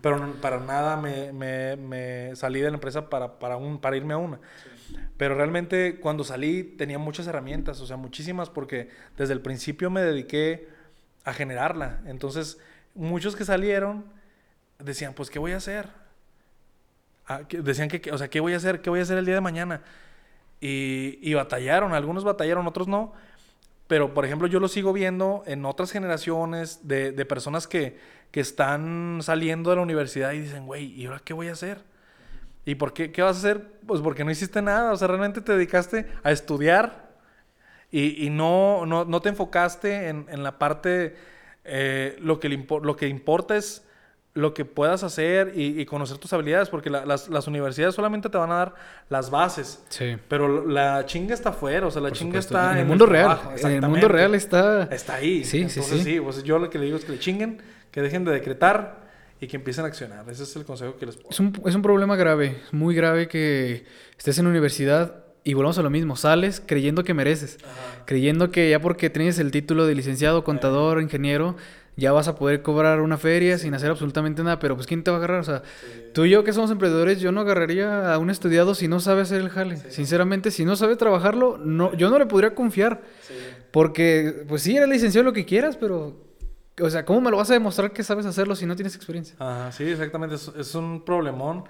Pero 0.00 0.18
no- 0.24 0.32
para 0.34 0.60
nada 0.60 0.96
me, 0.96 1.32
me, 1.32 1.74
me 1.76 2.36
salí 2.36 2.60
de 2.60 2.70
la 2.70 2.74
empresa 2.76 3.10
para, 3.10 3.40
para, 3.40 3.56
un, 3.56 3.80
para 3.80 3.96
irme 3.96 4.14
a 4.14 4.18
una. 4.18 4.38
Pero 5.16 5.34
realmente 5.34 5.98
cuando 5.98 6.22
salí 6.22 6.62
tenía 6.62 6.98
muchas 7.00 7.26
herramientas, 7.26 7.80
o 7.80 7.86
sea, 7.86 7.96
muchísimas, 7.96 8.50
porque 8.50 8.88
desde 9.16 9.32
el 9.32 9.40
principio 9.40 9.90
me 9.90 10.00
dediqué 10.00 10.68
a 11.24 11.32
generarla. 11.32 12.00
Entonces, 12.06 12.58
muchos 12.94 13.34
que 13.34 13.44
salieron 13.44 14.04
decían, 14.78 15.12
pues, 15.14 15.28
¿qué 15.28 15.40
voy 15.40 15.52
a 15.52 15.56
hacer? 15.56 15.88
Ah, 17.26 17.40
que- 17.48 17.62
decían 17.62 17.88
que, 17.88 18.00
que- 18.00 18.12
o 18.12 18.18
sea, 18.18 18.28
¿qué 18.28 18.38
voy 18.38 18.52
a 18.52 18.58
hacer? 18.58 18.80
¿Qué 18.80 18.90
voy 18.90 19.00
a 19.00 19.02
hacer 19.02 19.18
el 19.18 19.24
día 19.26 19.34
de 19.34 19.40
mañana? 19.40 19.80
Y, 20.60 21.18
y 21.22 21.34
batallaron, 21.34 21.94
algunos 21.94 22.22
batallaron, 22.22 22.66
otros 22.68 22.86
no. 22.86 23.12
Pero, 23.86 24.14
por 24.14 24.24
ejemplo, 24.24 24.46
yo 24.48 24.60
lo 24.60 24.68
sigo 24.68 24.92
viendo 24.92 25.42
en 25.46 25.64
otras 25.64 25.90
generaciones 25.90 26.88
de, 26.88 27.12
de 27.12 27.24
personas 27.24 27.66
que, 27.66 27.98
que 28.30 28.40
están 28.40 29.20
saliendo 29.22 29.70
de 29.70 29.76
la 29.76 29.82
universidad 29.82 30.32
y 30.32 30.40
dicen, 30.40 30.66
güey, 30.66 30.86
¿y 30.86 31.06
ahora 31.06 31.20
qué 31.22 31.34
voy 31.34 31.48
a 31.48 31.52
hacer? 31.52 31.82
¿Y 32.64 32.76
por 32.76 32.92
qué? 32.94 33.12
¿Qué 33.12 33.22
vas 33.22 33.36
a 33.36 33.38
hacer? 33.40 33.64
Pues 33.86 34.00
porque 34.00 34.24
no 34.24 34.30
hiciste 34.30 34.62
nada. 34.62 34.92
O 34.92 34.96
sea, 34.96 35.08
realmente 35.08 35.40
te 35.40 35.52
dedicaste 35.52 36.06
a 36.22 36.32
estudiar 36.32 37.14
y, 37.90 38.26
y 38.26 38.30
no, 38.30 38.86
no, 38.86 39.04
no 39.04 39.20
te 39.20 39.28
enfocaste 39.28 40.08
en, 40.08 40.26
en 40.28 40.42
la 40.42 40.58
parte, 40.58 41.14
eh, 41.64 42.16
lo, 42.20 42.40
que 42.40 42.48
le 42.48 42.66
lo 42.82 42.96
que 42.96 43.06
importa 43.06 43.56
es 43.56 43.84
lo 44.34 44.52
que 44.52 44.64
puedas 44.64 45.04
hacer 45.04 45.52
y, 45.54 45.80
y 45.80 45.86
conocer 45.86 46.18
tus 46.18 46.32
habilidades, 46.32 46.68
porque 46.68 46.90
la- 46.90 47.06
las, 47.06 47.28
las 47.28 47.46
universidades 47.46 47.94
solamente 47.94 48.28
te 48.28 48.36
van 48.36 48.50
a 48.50 48.54
dar 48.56 48.74
las 49.08 49.30
bases. 49.30 49.82
Sí. 49.90 50.16
Pero 50.28 50.66
la 50.66 51.06
chinga 51.06 51.34
está 51.34 51.50
afuera, 51.50 51.86
o 51.86 51.90
sea, 51.92 52.02
la 52.02 52.08
Por 52.08 52.18
chinga 52.18 52.42
supuesto. 52.42 52.54
está 52.58 52.70
en 52.72 52.76
el 52.78 52.82
en 52.82 52.88
mundo 52.88 53.06
real. 53.06 53.38
En 53.62 53.70
el 53.70 53.82
mundo 53.82 54.08
real 54.08 54.34
está. 54.34 54.84
Está 54.90 55.14
ahí. 55.14 55.44
Sí, 55.44 55.68
sí, 55.68 55.78
Entonces, 55.80 56.02
sí. 56.02 56.20
pues 56.20 56.42
yo 56.42 56.58
lo 56.58 56.68
que 56.68 56.78
le 56.80 56.86
digo 56.86 56.96
es 56.96 57.04
que 57.04 57.12
le 57.12 57.18
chinguen, 57.20 57.62
que 57.92 58.02
dejen 58.02 58.24
de 58.24 58.32
decretar 58.32 59.04
y 59.40 59.46
que 59.46 59.56
empiecen 59.56 59.84
a 59.84 59.88
accionar. 59.88 60.28
Ese 60.28 60.42
es 60.42 60.56
el 60.56 60.64
consejo 60.64 60.96
que 60.96 61.06
les 61.06 61.14
puedo 61.16 61.30
Es 61.30 61.38
un, 61.38 61.52
es 61.64 61.74
un 61.76 61.82
problema 61.82 62.16
grave, 62.16 62.58
muy 62.72 62.94
grave 62.96 63.28
que 63.28 63.84
estés 64.18 64.36
en 64.38 64.46
la 64.46 64.50
universidad 64.50 65.22
y 65.44 65.54
volvamos 65.54 65.78
a 65.78 65.82
lo 65.82 65.90
mismo. 65.90 66.16
Sales 66.16 66.60
creyendo 66.66 67.04
que 67.04 67.14
mereces, 67.14 67.58
creyendo 68.04 68.50
que 68.50 68.68
ya 68.70 68.80
porque 68.80 69.10
tienes 69.10 69.38
el 69.38 69.52
título 69.52 69.86
de 69.86 69.94
licenciado, 69.94 70.42
contador, 70.42 71.00
ingeniero, 71.02 71.54
ya 71.96 72.12
vas 72.12 72.26
a 72.28 72.34
poder 72.34 72.62
cobrar 72.62 73.00
una 73.00 73.18
feria 73.18 73.56
sin 73.58 73.72
hacer 73.74 73.90
absolutamente 73.90 74.42
nada. 74.42 74.58
Pero 74.58 74.74
pues, 74.74 74.86
¿quién 74.86 75.02
te 75.04 75.10
va 75.10 75.16
a 75.16 75.18
agarrar? 75.18 75.40
O 75.40 75.44
sea, 75.44 75.62
tú 76.12 76.24
y 76.24 76.30
yo 76.30 76.42
que 76.44 76.52
somos 76.52 76.70
emprendedores, 76.70 77.20
yo 77.20 77.30
no 77.32 77.40
agarraría 77.42 78.12
a 78.12 78.18
un 78.18 78.30
estudiado 78.30 78.74
si 78.74 78.88
no 78.88 79.00
sabe 79.00 79.22
hacer 79.22 79.40
el 79.40 79.48
jale. 79.50 79.76
Sinceramente, 79.90 80.50
si 80.50 80.64
no 80.64 80.76
sabe 80.76 80.96
trabajarlo, 80.96 81.58
no, 81.58 81.94
yo 81.94 82.10
no 82.10 82.18
le 82.18 82.26
podría 82.26 82.54
confiar. 82.54 83.02
Porque, 83.70 84.44
pues 84.48 84.62
sí, 84.62 84.76
eres 84.76 84.88
licenciado 84.88 85.24
lo 85.24 85.32
que 85.32 85.44
quieras, 85.44 85.76
pero... 85.76 86.22
O 86.80 86.90
sea, 86.90 87.04
¿cómo 87.04 87.20
me 87.20 87.30
lo 87.30 87.36
vas 87.36 87.50
a 87.50 87.52
demostrar 87.52 87.92
que 87.92 88.02
sabes 88.02 88.26
hacerlo 88.26 88.56
si 88.56 88.66
no 88.66 88.74
tienes 88.74 88.96
experiencia? 88.96 89.36
Ajá, 89.38 89.70
sí, 89.70 89.84
exactamente. 89.84 90.34
Es, 90.34 90.50
es 90.58 90.74
un 90.74 91.04
problemón. 91.04 91.64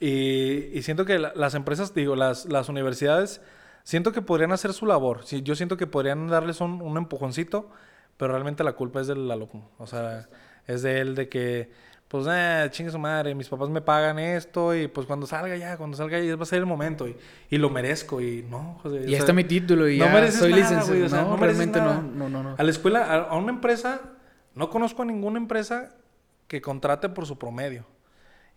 Y, 0.00 0.70
y 0.72 0.82
siento 0.82 1.04
que 1.04 1.18
la- 1.18 1.32
las 1.36 1.54
empresas, 1.54 1.94
digo, 1.94 2.16
las, 2.16 2.46
las 2.46 2.68
universidades, 2.68 3.40
siento 3.84 4.12
que 4.12 4.22
podrían 4.22 4.52
hacer 4.52 4.72
su 4.72 4.86
labor. 4.86 5.20
Sí, 5.24 5.42
yo 5.42 5.54
siento 5.54 5.76
que 5.76 5.86
podrían 5.86 6.28
darles 6.28 6.60
un, 6.60 6.80
un 6.82 6.96
empujoncito, 6.96 7.70
pero 8.16 8.32
realmente 8.32 8.64
la 8.64 8.72
culpa 8.72 9.00
es 9.00 9.06
del 9.06 9.30
alumno. 9.30 9.68
O 9.78 9.86
sea, 9.86 10.28
es 10.66 10.82
de 10.82 11.00
él 11.00 11.14
de 11.14 11.28
que, 11.28 11.70
pues, 12.08 12.26
eh, 12.30 12.68
chingue 12.70 12.92
su 12.92 12.98
madre, 12.98 13.34
mis 13.34 13.48
papás 13.48 13.68
me 13.68 13.80
pagan 13.80 14.18
esto 14.18 14.74
y 14.74 14.88
pues 14.88 15.06
cuando 15.06 15.26
salga 15.26 15.56
ya, 15.56 15.76
cuando 15.76 15.96
salga 15.96 16.20
ya 16.20 16.36
va 16.36 16.42
a 16.42 16.46
ser 16.46 16.58
el 16.58 16.66
momento 16.66 17.08
y, 17.08 17.16
y 17.50 17.58
lo 17.58 17.70
merezco 17.70 18.20
y 18.20 18.44
no, 18.48 18.78
José. 18.82 19.04
Y 19.06 19.10
sea, 19.10 19.18
está 19.18 19.32
mi 19.32 19.44
título 19.44 19.88
y 19.88 19.98
no 19.98 20.06
ya 20.06 20.12
mereces 20.12 20.40
soy 20.40 20.50
nada, 20.50 20.62
licenciado. 20.62 20.92
güey, 20.92 21.02
o 21.02 21.08
sea, 21.08 21.22
no, 21.22 21.30
no 21.30 21.36
realmente 21.36 21.80
no, 21.80 22.02
no, 22.02 22.28
no, 22.28 22.42
no. 22.42 22.54
A 22.58 22.62
la 22.62 22.70
escuela, 22.70 23.04
a, 23.04 23.16
a 23.30 23.36
una 23.36 23.50
empresa, 23.50 24.00
no 24.54 24.70
conozco 24.70 25.02
a 25.02 25.04
ninguna 25.04 25.38
empresa 25.38 25.94
que 26.46 26.60
contrate 26.60 27.08
por 27.08 27.26
su 27.26 27.38
promedio. 27.38 27.86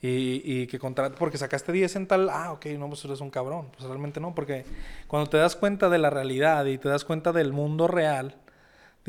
Y, 0.02 0.42
y 0.44 0.68
que 0.68 0.78
contrate, 0.78 1.16
porque 1.18 1.38
sacaste 1.38 1.72
10 1.72 1.96
en 1.96 2.08
tal, 2.08 2.30
ah, 2.30 2.52
ok, 2.52 2.66
no, 2.78 2.90
pues 2.90 3.04
eres 3.06 3.22
un 3.22 3.32
cabrón. 3.32 3.70
Pues 3.76 3.88
realmente 3.88 4.20
no, 4.20 4.36
porque 4.36 4.66
cuando 5.08 5.30
te 5.30 5.38
das 5.38 5.56
cuenta 5.56 5.90
de 5.90 5.98
la 5.98 6.10
realidad 6.10 6.66
y 6.66 6.78
te 6.78 6.90
das 6.90 7.06
cuenta 7.06 7.32
del 7.32 7.54
mundo 7.54 7.88
real, 7.88 8.36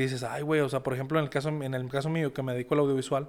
dices, 0.03 0.23
ay, 0.23 0.43
güey, 0.43 0.61
o 0.61 0.69
sea, 0.69 0.83
por 0.83 0.95
ejemplo, 0.95 1.19
en 1.19 1.25
el 1.25 1.31
caso, 1.31 1.49
en 1.49 1.75
el 1.75 1.89
caso 1.89 2.09
mío, 2.11 2.33
que 2.33 2.43
me 2.43 2.53
dedico 2.53 2.75
al 2.75 2.81
audiovisual, 2.81 3.29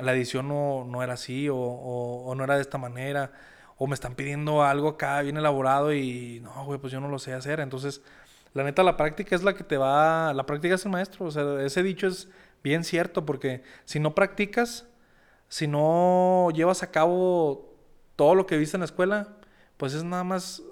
la 0.00 0.12
edición 0.12 0.48
no, 0.48 0.84
no 0.84 1.02
era 1.02 1.14
así 1.14 1.48
o, 1.48 1.56
o, 1.56 2.24
o 2.26 2.34
no 2.34 2.44
era 2.44 2.56
de 2.56 2.62
esta 2.62 2.78
manera 2.78 3.32
o 3.78 3.86
me 3.86 3.94
están 3.94 4.14
pidiendo 4.14 4.62
algo 4.64 4.88
acá 4.88 5.22
bien 5.22 5.36
elaborado 5.36 5.92
y 5.92 6.40
no, 6.40 6.64
güey, 6.64 6.80
pues 6.80 6.92
yo 6.92 7.00
no 7.00 7.08
lo 7.08 7.18
sé 7.18 7.32
hacer. 7.32 7.60
Entonces, 7.60 8.02
la 8.52 8.64
neta, 8.64 8.82
la 8.82 8.96
práctica 8.96 9.36
es 9.36 9.44
la 9.44 9.54
que 9.54 9.64
te 9.64 9.76
va, 9.76 10.34
la 10.34 10.46
práctica 10.46 10.74
es 10.74 10.84
el 10.84 10.90
maestro. 10.90 11.26
O 11.26 11.30
sea, 11.30 11.62
ese 11.64 11.82
dicho 11.84 12.08
es 12.08 12.28
bien 12.64 12.82
cierto 12.82 13.24
porque 13.24 13.62
si 13.84 14.00
no 14.00 14.14
practicas, 14.16 14.86
si 15.48 15.68
no 15.68 16.48
llevas 16.54 16.82
a 16.82 16.90
cabo 16.90 17.72
todo 18.16 18.34
lo 18.34 18.46
que 18.46 18.56
viste 18.58 18.76
en 18.76 18.80
la 18.80 18.86
escuela, 18.86 19.36
pues 19.76 19.94
es 19.94 20.02
nada 20.02 20.24
más 20.24 20.62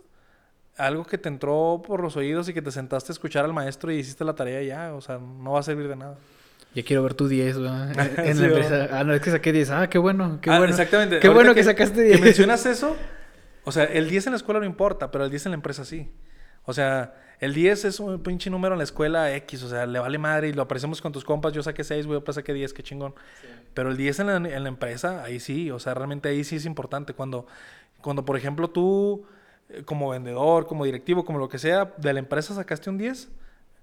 algo 0.77 1.05
que 1.05 1.19
te 1.19 1.29
entró 1.29 1.83
por 1.87 2.03
los 2.03 2.17
oídos 2.17 2.49
y 2.49 2.55
que 2.55 2.63
te 2.63 2.71
sentaste 2.71 3.13
a 3.13 3.15
escuchar 3.15 3.45
al 3.45 3.53
maestro 3.53 3.91
y 3.93 3.97
hiciste 3.97 4.25
la 4.25 4.35
tarea 4.35 4.63
ya. 4.63 4.95
O 4.95 5.01
sea, 5.01 5.19
no 5.19 5.53
va 5.53 5.61
a 5.61 5.63
servir 5.63 5.89
de 5.89 5.97
nada. 5.97 6.19
Ya 6.75 6.83
quiero 6.85 7.03
ver 7.03 7.15
tu 7.15 7.27
10, 7.27 7.59
güey. 7.59 7.71
En 8.19 8.37
Sí, 8.37 8.43
la 8.43 8.47
empresa. 8.49 8.89
Ah, 8.93 9.05
no, 9.05 9.15
es 9.15 9.23
que 9.23 9.31
saqué 9.31 9.53
10. 9.53 9.71
Ah, 9.71 9.89
qué 9.89 9.99
bueno, 9.99 10.39
qué 10.43 10.51
Ah, 10.51 10.59
bueno. 10.59 10.71
Exactamente. 10.73 11.21
Qué 11.21 11.27
Ahorita 11.27 11.43
bueno 11.43 11.55
que, 11.55 11.65
sacaste 11.65 12.03
10. 12.03 12.17
Que 12.19 12.23
mencionas 12.23 12.67
eso. 12.67 12.97
O 13.65 13.73
sea, 13.73 13.85
el 13.85 14.09
10 14.11 14.27
en 14.27 14.33
la 14.33 14.37
escuela 14.37 14.61
no 14.61 14.67
importa, 14.67 15.11
pero 15.11 15.25
el 15.25 15.31
10 15.31 15.47
en 15.47 15.53
la 15.53 15.57
empresa 15.57 15.85
sí. 15.85 16.11
O 16.65 16.75
sea, 16.75 17.15
el 17.41 17.55
10 17.55 17.87
es 17.87 18.01
un 18.01 18.23
pinche 18.23 18.51
número 18.51 18.75
en 18.75 18.79
la 18.79 18.85
escuela 18.85 19.35
X. 19.35 19.63
O 19.63 19.69
sea, 19.69 19.87
le 19.87 19.99
vale 19.99 20.19
madre 20.19 20.49
y 20.49 20.53
lo 20.53 20.63
aparecemos 20.63 21.01
con 21.01 21.13
tus 21.13 21.25
compas. 21.25 21.53
Yo 21.55 21.63
saqué 21.63 21.83
6, 21.83 22.07
güey, 22.07 22.21
yo 22.25 22.33
saqué 22.33 22.53
10, 22.53 22.75
qué 22.75 22.83
chingón. 22.83 23.15
Pero 23.73 23.91
el 23.91 23.97
10 23.97 24.21
en 24.21 24.27
la, 24.27 24.37
en 24.37 24.63
la 24.63 24.69
empresa, 24.69 25.25
ahí 25.25 25.41
sí. 25.41 25.71
O 25.71 25.79
sea, 25.79 25.95
realmente 25.95 26.29
ahí 26.29 26.45
sí 26.45 26.57
es 26.57 26.67
importante. 26.67 27.15
Cuando, 27.15 27.47
cuando 28.03 28.25
por 28.25 28.37
ejemplo, 28.37 28.69
tú, 28.69 29.27
como 29.85 30.11
vendedor, 30.11 30.67
como 30.67 30.85
directivo, 30.85 31.25
como 31.25 31.39
lo 31.39 31.49
que 31.49 31.59
sea, 31.59 31.93
de 31.97 32.13
la 32.13 32.19
empresa 32.19 32.55
sacaste 32.55 32.91
un 32.91 32.99
10 32.99 33.29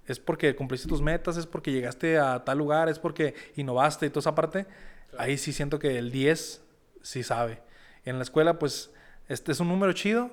es 0.06 0.18
porque 0.18 0.54
cumpliste 0.54 0.88
tus 0.88 1.00
metas, 1.00 1.36
es 1.36 1.46
porque 1.46 1.72
llegaste 1.72 2.18
a 2.18 2.44
tal 2.44 2.58
lugar, 2.58 2.88
es 2.88 2.98
porque 2.98 3.34
innovaste 3.56 4.06
y 4.06 4.10
toda 4.10 4.20
esa 4.20 4.34
parte. 4.34 4.66
Ahí 5.16 5.38
sí 5.38 5.52
siento 5.52 5.78
que 5.78 5.98
el 5.98 6.10
10 6.10 6.62
sí 7.02 7.22
sabe. 7.22 7.62
En 8.04 8.16
la 8.18 8.22
escuela, 8.22 8.58
pues, 8.58 8.90
este 9.28 9.52
es 9.52 9.60
un 9.60 9.68
número 9.68 9.92
chido 9.92 10.30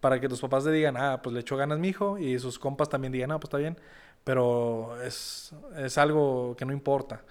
para 0.00 0.20
que 0.20 0.28
tus 0.28 0.40
papás 0.40 0.64
le 0.64 0.72
digan, 0.72 0.96
ah, 0.96 1.20
pues 1.22 1.34
le 1.34 1.40
echó 1.40 1.56
ganas 1.56 1.80
mi 1.80 1.88
hijo, 1.88 2.18
y 2.18 2.38
sus 2.38 2.58
compas 2.58 2.88
también 2.88 3.12
digan, 3.12 3.32
ah, 3.32 3.40
pues 3.40 3.48
está 3.48 3.58
bien. 3.58 3.76
Pero 4.22 5.02
es, 5.02 5.52
es 5.76 5.98
algo 5.98 6.54
que 6.56 6.64
no 6.64 6.72
importa. 6.72 7.24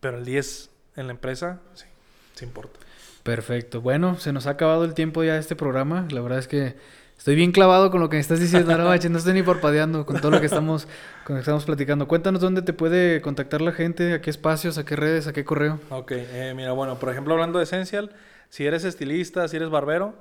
Pero 0.00 0.18
el 0.18 0.24
10 0.24 0.70
en 0.96 1.06
la 1.06 1.12
empresa, 1.12 1.60
sí, 1.74 1.84
sí 2.34 2.44
importa. 2.46 2.80
Perfecto. 3.22 3.82
Bueno, 3.82 4.18
se 4.18 4.32
nos 4.32 4.46
ha 4.46 4.50
acabado 4.50 4.84
el 4.84 4.94
tiempo 4.94 5.22
ya 5.22 5.34
de 5.34 5.40
este 5.40 5.56
programa. 5.56 6.06
La 6.10 6.20
verdad 6.22 6.38
es 6.38 6.48
que 6.48 6.76
estoy 7.18 7.34
bien 7.34 7.52
clavado 7.52 7.90
con 7.90 8.00
lo 8.00 8.08
que 8.08 8.16
me 8.16 8.20
estás 8.20 8.40
diciendo, 8.40 8.72
ahora, 8.72 8.84
bache. 8.84 9.08
No 9.08 9.18
estoy 9.18 9.34
ni 9.34 9.42
parpadeando 9.42 10.06
con 10.06 10.20
todo 10.20 10.30
lo 10.30 10.40
que 10.40 10.46
estamos, 10.46 10.86
con 11.24 11.34
lo 11.34 11.38
que 11.38 11.42
estamos 11.42 11.64
platicando. 11.64 12.08
Cuéntanos 12.08 12.40
dónde 12.40 12.62
te 12.62 12.72
puede 12.72 13.20
contactar 13.20 13.60
la 13.60 13.72
gente, 13.72 14.14
a 14.14 14.20
qué 14.20 14.30
espacios, 14.30 14.78
a 14.78 14.84
qué 14.84 14.96
redes, 14.96 15.26
a 15.26 15.32
qué 15.32 15.44
correo. 15.44 15.80
Ok, 15.90 16.12
eh, 16.12 16.52
mira, 16.56 16.72
bueno, 16.72 16.98
por 16.98 17.10
ejemplo, 17.10 17.34
hablando 17.34 17.58
de 17.58 17.64
Essential, 17.64 18.10
si 18.48 18.66
eres 18.66 18.84
estilista, 18.84 19.46
si 19.48 19.56
eres 19.56 19.70
barbero, 19.70 20.14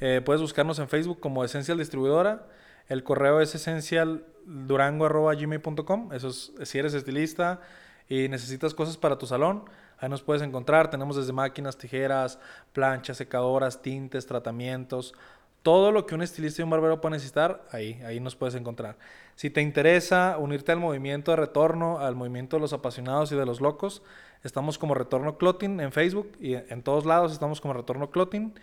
eh, 0.00 0.20
puedes 0.24 0.40
buscarnos 0.40 0.78
en 0.78 0.88
Facebook 0.88 1.20
como 1.20 1.44
Essential 1.44 1.78
Distribuidora. 1.78 2.46
El 2.88 3.04
correo 3.04 3.40
es 3.40 3.54
esencialdurango.gmail.com. 3.54 6.12
Eso 6.12 6.28
es 6.28 6.52
si 6.62 6.78
eres 6.78 6.94
estilista 6.94 7.60
y 8.08 8.28
necesitas 8.28 8.74
cosas 8.74 8.96
para 8.96 9.18
tu 9.18 9.26
salón. 9.26 9.64
Ahí 9.98 10.08
nos 10.08 10.22
puedes 10.22 10.42
encontrar. 10.42 10.90
Tenemos 10.90 11.16
desde 11.16 11.32
máquinas, 11.32 11.76
tijeras, 11.78 12.38
planchas, 12.72 13.16
secadoras, 13.16 13.82
tintes, 13.82 14.26
tratamientos. 14.26 15.14
Todo 15.62 15.92
lo 15.92 16.06
que 16.06 16.14
un 16.14 16.22
estilista 16.22 16.60
y 16.60 16.64
un 16.64 16.70
barbero 16.70 17.00
puede 17.00 17.14
necesitar, 17.14 17.64
ahí, 17.70 18.00
ahí 18.04 18.18
nos 18.18 18.34
puedes 18.34 18.54
encontrar. 18.54 18.96
Si 19.36 19.48
te 19.50 19.62
interesa 19.62 20.36
unirte 20.38 20.72
al 20.72 20.80
movimiento 20.80 21.30
de 21.30 21.36
retorno, 21.36 21.98
al 22.00 22.16
movimiento 22.16 22.56
de 22.56 22.60
los 22.60 22.72
apasionados 22.72 23.32
y 23.32 23.36
de 23.36 23.46
los 23.46 23.60
locos, 23.60 24.02
estamos 24.44 24.78
como 24.78 24.94
Retorno 24.94 25.38
Clothing 25.38 25.80
en 25.80 25.92
Facebook 25.92 26.32
y 26.40 26.54
en 26.54 26.82
todos 26.82 27.06
lados 27.06 27.32
estamos 27.32 27.60
como 27.60 27.74
Retorno 27.74 28.10
Clothing. 28.10 28.54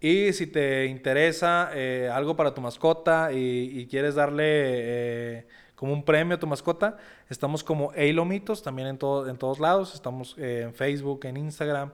Y 0.00 0.32
si 0.32 0.46
te 0.46 0.86
interesa 0.86 1.70
eh, 1.74 2.08
algo 2.12 2.34
para 2.34 2.54
tu 2.54 2.62
mascota 2.62 3.32
y, 3.32 3.86
quieres 3.90 4.14
darle 4.14 4.44
eh, 4.46 5.46
como 5.74 5.92
un 5.92 6.04
premio 6.04 6.36
a 6.36 6.40
tu 6.40 6.46
mascota, 6.46 6.96
estamos 7.28 7.62
como 7.62 7.92
Eilomitos 7.94 8.62
también 8.62 8.88
en, 8.88 8.94
en 8.94 9.36
todos 9.36 9.60
lados. 9.60 9.94
Estamos 9.94 10.36
eh, 10.38 10.62
en 10.64 10.74
Facebook, 10.74 11.26
en 11.26 11.36
Instagram. 11.36 11.92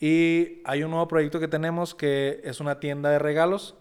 Y 0.00 0.60
hay 0.64 0.82
un 0.82 0.90
nuevo 0.90 1.08
proyecto 1.08 1.40
que 1.40 1.48
tenemos 1.48 1.94
que 1.94 2.40
es 2.44 2.60
una 2.60 2.80
tienda 2.80 3.10
de 3.10 3.18
regalos 3.18 3.74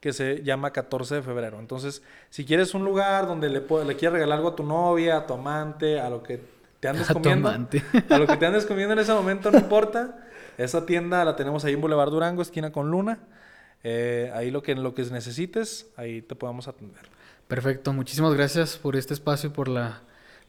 que 0.00 0.12
se 0.12 0.42
llama 0.42 0.70
14 0.70 1.16
de 1.16 1.22
febrero. 1.22 1.58
Entonces, 1.58 2.02
si 2.28 2.44
quieres 2.44 2.74
un 2.74 2.84
lugar 2.84 3.26
donde 3.26 3.48
le, 3.48 3.60
le 3.60 3.96
quieres 3.96 4.12
regalar 4.12 4.36
algo 4.36 4.50
a 4.50 4.56
tu 4.56 4.62
novia, 4.62 5.16
a 5.16 5.26
tu 5.26 5.32
amante, 5.32 5.98
a 5.98 6.10
lo 6.10 6.22
que 6.22 6.40
te 6.78 6.88
andes 6.88 7.08
A 7.10 7.14
comiendo, 7.14 7.48
a 8.10 8.18
lo 8.18 8.26
que 8.26 8.36
te 8.36 8.44
andes 8.44 8.66
comiendo 8.66 8.92
en 8.92 8.98
ese 8.98 9.14
momento, 9.14 9.50
no 9.50 9.58
importa. 9.58 10.28
Esa 10.58 10.84
tienda 10.84 11.24
la 11.24 11.36
tenemos 11.36 11.64
ahí 11.64 11.72
en 11.72 11.80
Boulevard 11.80 12.10
Durango, 12.10 12.42
esquina 12.42 12.70
con 12.70 12.90
Luna. 12.90 13.18
Eh, 13.82 14.30
ahí 14.34 14.50
lo 14.50 14.62
que, 14.62 14.74
lo 14.74 14.94
que 14.94 15.02
necesites, 15.04 15.86
ahí 15.96 16.20
te 16.20 16.34
podamos 16.34 16.68
atender. 16.68 17.02
Perfecto. 17.48 17.92
Muchísimas 17.94 18.34
gracias 18.34 18.76
por 18.76 18.96
este 18.96 19.14
espacio, 19.14 19.52
por 19.52 19.68
la, 19.68 20.02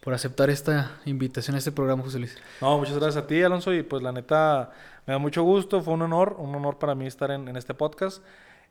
por 0.05 0.13
aceptar 0.13 0.49
esta 0.49 0.99
invitación 1.05 1.55
a 1.55 1.57
este 1.59 1.71
programa, 1.73 2.01
José 2.03 2.19
Luis. 2.19 2.37
No, 2.61 2.77
muchas 2.77 2.95
gracias 2.97 3.21
a 3.23 3.27
ti, 3.27 3.41
Alonso, 3.43 3.73
y 3.73 3.83
pues 3.83 4.01
la 4.03 4.11
neta 4.13 4.71
me 5.05 5.13
da 5.13 5.17
mucho 5.17 5.43
gusto, 5.43 5.81
fue 5.81 5.93
un 5.95 6.03
honor, 6.03 6.35
un 6.39 6.55
honor 6.55 6.77
para 6.79 6.95
mí 6.95 7.05
estar 7.07 7.31
en, 7.31 7.47
en 7.49 7.57
este 7.57 7.73
podcast. 7.73 8.23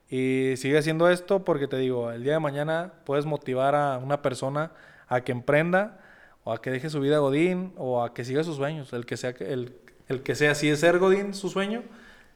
Y 0.08 0.54
sigue 0.58 0.78
haciendo 0.78 1.08
esto 1.10 1.44
porque 1.44 1.66
te 1.66 1.76
digo, 1.76 2.10
el 2.12 2.22
día 2.22 2.34
de 2.34 2.38
mañana 2.40 2.92
puedes 3.04 3.26
motivar 3.26 3.74
a 3.74 3.98
una 3.98 4.22
persona 4.22 4.70
a 5.08 5.22
que 5.22 5.32
emprenda 5.32 6.00
o 6.44 6.52
a 6.52 6.62
que 6.62 6.70
deje 6.70 6.88
su 6.88 7.00
vida 7.00 7.18
Godín 7.18 7.72
o 7.76 8.02
a 8.04 8.14
que 8.14 8.24
siga 8.24 8.44
sus 8.44 8.56
sueños, 8.56 8.92
el 8.92 9.04
que 9.06 9.16
sea, 9.16 9.30
el, 9.40 9.76
el 10.08 10.22
que 10.22 10.34
sea, 10.34 10.54
si 10.54 10.68
es 10.68 10.78
ser 10.80 10.98
Godín 10.98 11.34
su 11.34 11.48
sueño 11.48 11.82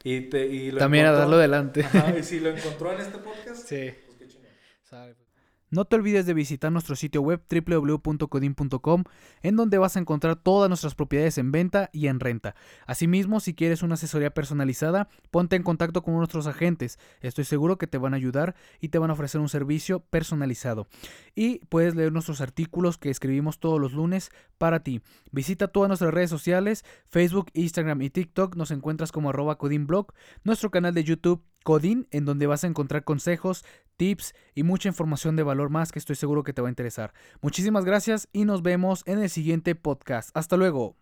y, 0.03 0.23
te, 0.23 0.47
y 0.47 0.71
lo 0.73 0.79
También 0.79 1.05
a 1.07 1.11
encontró- 1.11 1.21
darlo 1.21 1.37
adelante. 1.37 1.85
Ajá, 1.85 2.19
y 2.19 2.23
si 2.25 2.41
lo 2.41 2.49
encontró 2.57 2.93
en 2.93 3.01
este 3.01 3.19
podcast, 3.19 3.69
Sí. 3.69 3.93
pues 4.07 4.19
qué. 4.19 5.28
No 5.71 5.85
te 5.85 5.97
olvides 5.97 6.25
de 6.25 6.33
visitar 6.33 6.73
nuestro 6.73 6.97
sitio 6.97 7.21
web 7.21 7.43
www.codin.com 7.51 9.05
en 9.43 9.57
donde 9.57 9.77
vas 9.77 9.97
a 9.97 10.01
encontrar 10.01 10.37
todas 10.37 10.71
nuestras 10.71 10.95
propiedades 10.95 11.37
en 11.37 11.53
venta 11.53 11.91
y 11.93 12.07
en 12.07 12.21
renta. 12.21 12.55
Asimismo, 12.87 13.39
si 13.41 13.55
quieres 13.55 13.83
una 13.83 13.95
asesoría 13.95 14.31
personalizada, 14.31 15.09
ponte 15.31 15.57
en 15.57 15.63
contacto 15.63 16.03
con 16.03 16.15
nuestros 16.15 16.47
agentes. 16.47 16.99
Estoy 17.21 17.45
seguro 17.45 17.77
que 17.77 17.87
te 17.87 17.99
van 17.99 18.15
a 18.15 18.17
ayudar 18.17 18.55
y 18.81 18.89
te 18.89 18.99
van 18.99 19.11
a 19.11 19.13
ofrecer 19.13 19.43
un 19.43 19.51
servicio 19.51 20.01
personalizado. 20.01 20.89
Y 21.35 21.59
puedes 21.67 21.95
leer 21.95 22.13
nuestros 22.13 22.41
artículos 22.41 22.97
que 22.97 23.11
escribimos 23.11 23.59
todos 23.61 23.79
los 23.79 23.93
lunes 23.93 24.31
para 24.57 24.83
ti. 24.83 25.03
Visita 25.33 25.69
todas 25.69 25.89
nuestras 25.89 26.15
redes 26.15 26.31
sociales, 26.31 26.85
Facebook, 27.09 27.51
Instagram 27.53 28.01
y 28.01 28.11
TikTok. 28.11 28.57
Nos 28.57 28.71
encuentras 28.71 29.13
como 29.13 29.29
arroba 29.29 29.59
codinblog, 29.59 30.15
nuestro 30.45 30.71
canal 30.71 30.95
de 30.95 31.05
YouTube 31.05 31.45
Codin, 31.65 32.07
en 32.13 32.25
donde 32.25 32.47
vas 32.47 32.65
a 32.65 32.67
encontrar 32.67 33.05
consejos, 33.05 33.63
tips 33.99 34.35
y 34.55 34.63
mucha 34.63 34.89
información 34.89 35.37
de 35.37 35.43
valor 35.43 35.69
más 35.69 35.93
que 35.93 35.99
estoy 35.99 36.17
seguro 36.17 36.43
que 36.43 36.55
te 36.55 36.63
va 36.63 36.69
a 36.69 36.71
interesar. 36.71 37.13
Muchísimas 37.43 37.85
gracias 37.85 38.29
y 38.33 38.47
nos 38.47 38.63
vemos 38.63 39.03
en 39.05 39.19
el 39.19 39.29
siguiente 39.29 39.75
podcast. 39.75 40.31
Hasta 40.33 40.57
luego. 40.57 40.97